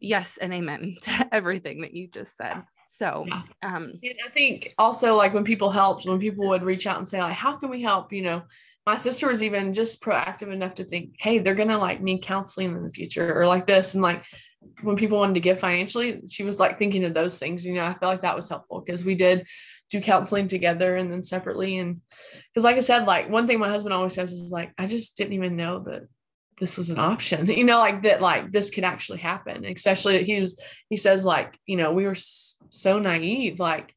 yes, 0.00 0.38
and 0.38 0.52
amen 0.52 0.96
to 1.02 1.28
everything 1.32 1.82
that 1.82 1.94
you 1.94 2.08
just 2.08 2.36
said. 2.36 2.62
So, 2.88 3.26
um, 3.62 3.98
and 4.02 4.14
I 4.24 4.30
think 4.32 4.72
also 4.78 5.16
like 5.16 5.34
when 5.34 5.44
people 5.44 5.70
helped, 5.70 6.06
when 6.06 6.20
people 6.20 6.48
would 6.48 6.62
reach 6.62 6.86
out 6.86 6.98
and 6.98 7.08
say 7.08 7.20
like, 7.20 7.34
"How 7.34 7.56
can 7.56 7.68
we 7.68 7.82
help?" 7.82 8.12
You 8.12 8.22
know, 8.22 8.42
my 8.86 8.96
sister 8.96 9.28
was 9.28 9.42
even 9.42 9.72
just 9.72 10.00
proactive 10.00 10.52
enough 10.52 10.74
to 10.74 10.84
think, 10.84 11.16
hey, 11.18 11.40
they're 11.40 11.56
gonna 11.56 11.78
like 11.78 12.00
need 12.00 12.22
counseling 12.22 12.70
in 12.72 12.84
the 12.84 12.92
future 12.92 13.34
or 13.38 13.46
like 13.46 13.66
this. 13.66 13.94
And 13.94 14.02
like 14.02 14.24
when 14.82 14.96
people 14.96 15.18
wanted 15.18 15.34
to 15.34 15.40
give 15.40 15.58
financially, 15.58 16.22
she 16.30 16.44
was 16.44 16.60
like 16.60 16.78
thinking 16.78 17.04
of 17.04 17.12
those 17.12 17.38
things. 17.38 17.66
You 17.66 17.74
know, 17.74 17.84
I 17.84 17.94
felt 17.94 18.12
like 18.12 18.20
that 18.20 18.36
was 18.36 18.48
helpful 18.48 18.80
because 18.80 19.04
we 19.04 19.16
did 19.16 19.44
do 19.90 20.00
counseling 20.00 20.46
together 20.46 20.96
and 20.96 21.12
then 21.12 21.22
separately. 21.24 21.78
And 21.78 22.00
because 22.52 22.64
like 22.64 22.76
I 22.76 22.80
said, 22.80 23.06
like 23.06 23.28
one 23.28 23.46
thing 23.46 23.58
my 23.58 23.68
husband 23.68 23.92
always 23.92 24.14
says 24.14 24.32
is 24.32 24.52
like, 24.52 24.72
I 24.78 24.86
just 24.86 25.16
didn't 25.16 25.34
even 25.34 25.56
know 25.56 25.80
that 25.80 26.02
this 26.58 26.78
was 26.78 26.90
an 26.90 26.98
option, 26.98 27.46
you 27.50 27.64
know, 27.64 27.78
like 27.78 28.02
that, 28.02 28.20
like 28.20 28.52
this 28.52 28.70
could 28.70 28.84
actually 28.84 29.18
happen. 29.18 29.64
Especially 29.64 30.24
he 30.24 30.40
was, 30.40 30.60
he 30.88 30.96
says 30.96 31.24
like, 31.24 31.58
you 31.66 31.76
know, 31.76 31.92
we 31.92 32.06
were 32.06 32.14
so 32.14 32.98
naive, 32.98 33.60
like 33.60 33.94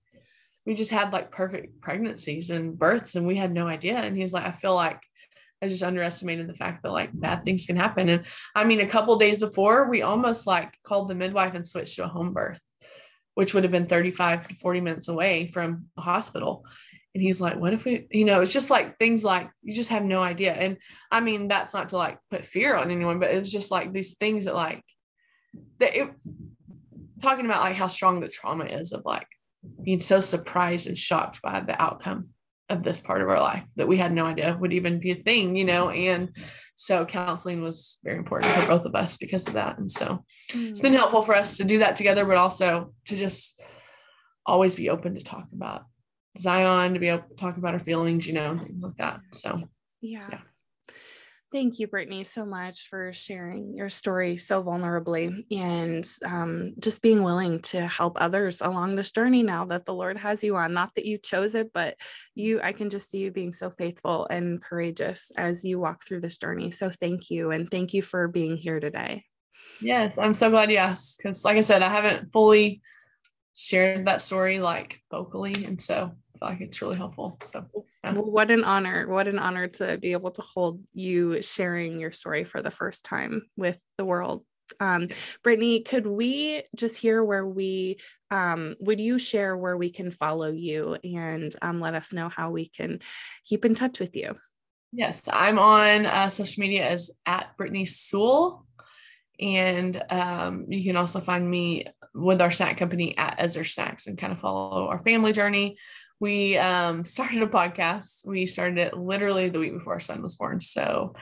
we 0.66 0.76
just 0.76 0.92
had 0.92 1.12
like 1.12 1.32
perfect 1.32 1.82
pregnancies 1.82 2.50
and 2.50 2.78
births 2.78 3.16
and 3.16 3.26
we 3.26 3.36
had 3.36 3.54
no 3.54 3.68
idea. 3.68 3.98
And 3.98 4.16
he's 4.16 4.34
like, 4.34 4.46
I 4.46 4.52
feel 4.52 4.76
like 4.76 5.02
I 5.62 5.68
just 5.68 5.84
underestimated 5.84 6.48
the 6.48 6.56
fact 6.56 6.84
that 6.84 6.92
like 6.92 7.10
bad 7.14 7.44
things 7.44 7.66
can 7.66 7.76
happen. 7.76 8.10
And 8.10 8.26
I 8.56 8.64
mean, 8.64 8.80
a 8.80 8.88
couple 8.88 9.18
days 9.18 9.40
before, 9.40 9.90
we 9.90 10.02
almost 10.02 10.48
like 10.48 10.74
called 10.84 11.08
the 11.08 11.16
midwife 11.16 11.54
and 11.54 11.68
switched 11.68 11.96
to 11.96 12.06
a 12.06 12.08
home 12.08 12.34
birth, 12.34 12.60
which 13.36 13.54
would 13.54 13.64
have 13.64 13.72
been 13.72 13.88
35 13.88 14.48
to 14.48 14.56
40 14.56 14.82
minutes 14.82 15.08
away 15.08 15.48
from 15.48 15.88
a 15.98 16.02
hospital. 16.02 16.66
And 17.16 17.24
he's 17.24 17.42
like, 17.42 17.58
what 17.58 17.74
if 17.74 17.86
we, 17.86 18.08
you 18.12 18.26
know, 18.26 18.42
it's 18.42 18.54
just 18.54 18.70
like 18.70 19.00
things 19.00 19.24
like 19.24 19.50
you 19.64 19.74
just 19.74 19.90
have 19.90 20.04
no 20.04 20.22
idea. 20.22 20.54
And 20.54 20.78
I 21.12 21.22
mean, 21.22 21.48
that's 21.48 21.74
not 21.74 21.90
to 21.90 21.98
like 21.98 22.20
put 22.30 22.46
fear 22.46 22.76
on 22.76 22.92
anyone, 22.92 23.20
but 23.20 23.32
it's 23.32 23.52
just 23.52 23.72
like 23.72 23.92
these 23.92 24.16
things 24.16 24.46
that 24.46 24.54
like, 24.54 24.84
that 25.80 25.96
it, 25.96 26.12
talking 27.22 27.46
about 27.46 27.62
like 27.62 27.76
how 27.76 27.88
strong 27.88 28.20
the 28.20 28.28
trauma 28.28 28.66
is 28.66 28.92
of 28.92 29.02
like 29.06 29.28
being 29.84 30.00
so 30.00 30.20
surprised 30.20 30.88
and 30.88 30.98
shocked 30.98 31.42
by 31.42 31.62
the 31.62 31.82
outcome 31.82 32.30
of 32.70 32.84
this 32.84 33.02
part 33.02 33.22
of 33.22 33.30
our 33.30 33.40
life 33.40 33.64
that 33.76 33.88
we 33.88 33.98
had 33.98 34.14
no 34.14 34.26
idea 34.26 34.56
would 34.60 34.74
even 34.74 35.00
be 35.00 35.12
a 35.12 35.16
thing, 35.16 35.56
you 35.56 35.66
know. 35.66 35.90
And 35.90 36.30
so 36.76 37.06
counseling 37.06 37.62
was 37.62 37.98
very 38.04 38.18
important 38.18 38.54
for 38.54 38.68
both 38.68 38.86
of 38.86 38.96
us 38.96 39.18
because 39.18 39.48
of 39.48 39.54
that. 39.54 39.80
And 39.80 39.92
so 39.92 40.24
it's 40.50 40.80
been 40.80 40.94
mm. 40.94 40.98
helpful 40.98 41.24
for 41.24 41.36
us 41.36 41.58
to 41.58 41.64
do 41.64 41.80
that 41.80 41.96
together, 41.96 42.24
but 42.26 42.38
also 42.38 42.94
to 43.08 43.16
just 43.16 43.60
always 44.46 44.76
be 44.76 44.90
open 44.90 45.16
to 45.16 45.22
talk 45.22 45.48
about 45.52 45.86
Zion, 46.38 46.94
to 46.94 47.00
be 47.00 47.10
able 47.10 47.24
to 47.24 47.36
talk 47.36 47.58
about 47.58 47.74
our 47.74 47.80
feelings, 47.80 48.28
you 48.28 48.34
know, 48.34 48.60
things 48.66 48.84
like 48.84 48.98
that. 48.98 49.22
So 49.34 49.64
yeah. 50.02 50.28
yeah. 50.30 50.40
Thank 51.52 51.80
you, 51.80 51.88
Brittany, 51.88 52.24
so 52.26 52.46
much 52.46 52.90
for 52.90 53.12
sharing 53.12 53.76
your 53.76 53.90
story 53.90 54.38
so 54.38 54.64
vulnerably 54.64 55.46
and 55.50 56.08
um, 56.24 56.76
just 56.80 57.02
being 57.02 57.24
willing 57.24 57.60
to 57.64 57.88
help 57.88 58.18
others 58.22 58.62
along 58.62 58.94
this 58.94 59.10
journey 59.10 59.42
now 59.42 59.66
that 59.66 59.86
the 59.86 59.94
Lord 59.94 60.16
has 60.18 60.44
you 60.44 60.56
on. 60.58 60.76
Not 60.76 60.92
that 60.96 61.06
you 61.06 61.18
chose 61.18 61.56
it, 61.56 61.72
but 61.74 61.96
you, 62.36 62.62
I 62.62 62.72
can 62.72 62.92
just 62.92 63.10
see 63.10 63.18
you 63.18 63.32
being 63.32 63.52
so 63.52 63.72
faithful 63.72 64.28
and 64.28 64.62
courageous 64.62 65.32
as 65.38 65.66
you 65.66 65.80
walk 65.80 66.06
through 66.06 66.20
this 66.20 66.38
journey. 66.38 66.70
So 66.70 66.92
thank 66.92 67.32
you. 67.32 67.50
And 67.50 67.68
thank 67.68 67.96
you 67.96 68.04
for 68.04 68.28
being 68.28 68.56
here 68.56 68.80
today. 68.80 69.26
Yes, 69.82 70.20
I'm 70.20 70.36
so 70.36 70.52
glad 70.52 70.70
you 70.70 70.78
asked 70.78 71.18
because, 71.18 71.44
like 71.44 71.58
I 71.58 71.62
said, 71.62 71.82
I 71.82 71.90
haven't 71.90 72.32
fully 72.32 72.82
shared 73.56 74.08
that 74.08 74.22
story 74.22 74.60
like 74.60 75.00
vocally. 75.12 75.54
And 75.66 75.82
so 75.82 75.96
I 75.96 76.40
feel 76.40 76.50
like 76.50 76.62
it's 76.62 76.82
really 76.82 76.98
helpful. 76.98 77.38
So, 77.44 77.66
yeah. 78.04 78.14
well, 78.14 78.32
what 78.32 78.52
an 78.52 78.64
honor! 78.64 79.08
What 79.08 79.28
an 79.28 79.40
honor 79.40 79.68
to 79.68 79.98
be 79.98 80.14
able 80.14 80.32
to 80.32 80.42
hold 80.42 80.82
you 80.94 81.42
sharing 81.42 82.00
your 82.00 82.12
story 82.12 82.44
for 82.44 82.62
the 82.62 82.72
first 82.72 83.04
time 83.06 83.44
with 83.58 83.82
the 83.98 84.06
world. 84.06 84.46
Um, 84.80 85.08
Brittany, 85.44 85.82
could 85.82 86.06
we 86.06 86.64
just 86.76 86.98
hear 86.98 87.24
where 87.24 87.46
we 87.46 87.98
um, 88.32 88.76
would 88.82 89.00
you 89.00 89.18
share 89.18 89.58
where 89.58 89.76
we 89.76 89.90
can 89.90 90.12
follow 90.12 90.52
you 90.52 90.96
and 91.04 91.54
um, 91.62 91.82
let 91.82 91.96
us 91.96 92.14
know 92.14 92.30
how 92.30 92.52
we 92.52 92.68
can 92.68 93.00
keep 93.44 93.66
in 93.66 93.74
touch 93.74 94.00
with 94.00 94.16
you? 94.16 94.36
Yes, 94.92 95.28
I'm 95.32 95.60
on 95.60 96.06
uh, 96.06 96.30
social 96.30 96.62
media 96.62 96.88
as 96.88 97.12
at 97.26 97.56
Brittany 97.58 97.86
Suell. 97.86 98.66
And 99.40 100.04
um, 100.10 100.66
you 100.68 100.84
can 100.84 100.98
also 100.98 101.20
find 101.20 101.50
me 101.50 101.86
with 102.14 102.42
our 102.42 102.52
snack 102.52 102.78
company 102.78 103.18
at 103.18 103.36
Ezer 103.40 103.64
Snacks 103.64 104.08
and 104.08 104.18
kind 104.18 104.34
of 104.34 104.40
follow 104.40 104.88
our 104.88 105.00
family 105.00 105.32
journey 105.32 105.78
we 106.20 106.58
um, 106.58 107.04
started 107.06 107.42
a 107.42 107.48
podcast. 107.48 108.28
We 108.28 108.46
started 108.46 108.78
it 108.78 108.98
literally 108.98 109.50
the 109.50 109.60
week 109.60 109.74
before 109.74 109.94
our 109.94 110.00
son 110.00 110.22
was 110.22 110.36
born. 110.36 110.62
So 110.62 111.16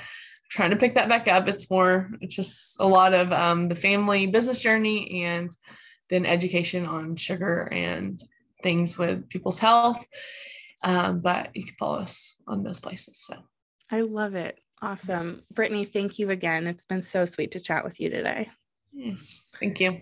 trying 0.50 0.72
to 0.72 0.78
pick 0.78 0.94
that 0.94 1.10
back 1.10 1.28
up. 1.28 1.48
It's 1.48 1.70
more, 1.70 2.10
it's 2.22 2.36
just 2.36 2.78
a 2.80 2.88
lot 2.88 3.14
of 3.14 3.32
um, 3.32 3.68
the 3.68 3.76
family 3.76 4.28
business 4.28 4.62
journey 4.62 5.24
and 5.26 5.52
then 6.10 6.26
education 6.26 6.86
on 6.86 7.16
sugar 7.18 7.68
and 7.72 8.22
things 8.64 8.98
with 8.98 9.28
people's 9.30 9.60
health. 9.60 10.06
Um, 10.84 11.20
but 11.20 11.50
you 11.54 11.66
can 11.66 11.76
follow 11.78 12.00
us 12.00 12.36
on 12.48 12.64
those 12.64 12.80
places. 12.80 13.20
So 13.26 13.36
I 13.92 14.02
love 14.02 14.36
it. 14.36 14.60
Awesome. 14.82 15.44
Brittany, 15.52 15.86
thank 15.86 16.20
you 16.20 16.30
again. 16.30 16.68
It's 16.68 16.86
been 16.86 17.02
so 17.02 17.26
sweet 17.26 17.52
to 17.54 17.60
chat 17.60 17.84
with 17.84 18.00
you 18.00 18.10
today. 18.10 18.48
Yes. 18.94 19.46
Thank 19.60 19.80
you. 19.80 20.02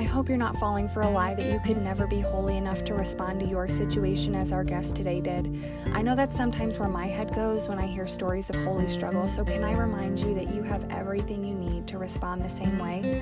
I 0.00 0.04
hope 0.04 0.30
you're 0.30 0.38
not 0.38 0.56
falling 0.56 0.88
for 0.88 1.02
a 1.02 1.10
lie 1.10 1.34
that 1.34 1.52
you 1.52 1.60
could 1.60 1.76
never 1.82 2.06
be 2.06 2.20
holy 2.20 2.56
enough 2.56 2.84
to 2.84 2.94
respond 2.94 3.38
to 3.40 3.46
your 3.46 3.68
situation 3.68 4.34
as 4.34 4.50
our 4.50 4.64
guest 4.64 4.96
today 4.96 5.20
did. 5.20 5.62
I 5.92 6.00
know 6.00 6.16
that's 6.16 6.34
sometimes 6.34 6.78
where 6.78 6.88
my 6.88 7.06
head 7.06 7.34
goes 7.34 7.68
when 7.68 7.78
I 7.78 7.84
hear 7.84 8.06
stories 8.06 8.48
of 8.48 8.56
holy 8.64 8.88
struggle, 8.88 9.28
so 9.28 9.44
can 9.44 9.62
I 9.62 9.78
remind 9.78 10.18
you 10.18 10.34
that 10.36 10.54
you 10.54 10.62
have 10.62 10.90
everything 10.90 11.44
you 11.44 11.54
need 11.54 11.86
to 11.88 11.98
respond 11.98 12.42
the 12.42 12.48
same 12.48 12.78
way? 12.78 13.20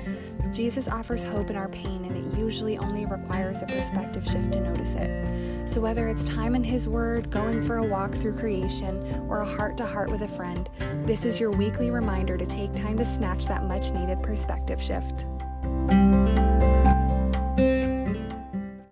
Jesus 0.53 0.87
offers 0.87 1.21
hope 1.21 1.49
in 1.49 1.57
our 1.57 1.67
pain, 1.67 2.05
and 2.05 2.15
it 2.15 2.39
usually 2.39 2.77
only 2.77 3.05
requires 3.05 3.61
a 3.61 3.65
perspective 3.65 4.23
shift 4.23 4.53
to 4.53 4.61
notice 4.61 4.93
it. 4.93 5.67
So 5.67 5.81
whether 5.81 6.07
it's 6.07 6.29
time 6.29 6.55
in 6.55 6.63
His 6.63 6.87
Word, 6.87 7.29
going 7.29 7.61
for 7.61 7.79
a 7.79 7.83
walk 7.83 8.15
through 8.15 8.37
creation, 8.37 9.25
or 9.27 9.41
a 9.41 9.45
heart 9.45 9.75
to 9.77 9.85
heart 9.85 10.11
with 10.11 10.21
a 10.21 10.29
friend, 10.29 10.69
this 11.03 11.25
is 11.25 11.41
your 11.41 11.51
weekly 11.51 11.91
reminder 11.91 12.37
to 12.37 12.45
take 12.45 12.73
time 12.73 12.97
to 12.99 13.03
snatch 13.03 13.47
that 13.47 13.65
much 13.65 13.91
needed 13.91 14.23
perspective 14.23 14.81
shift. 14.81 15.25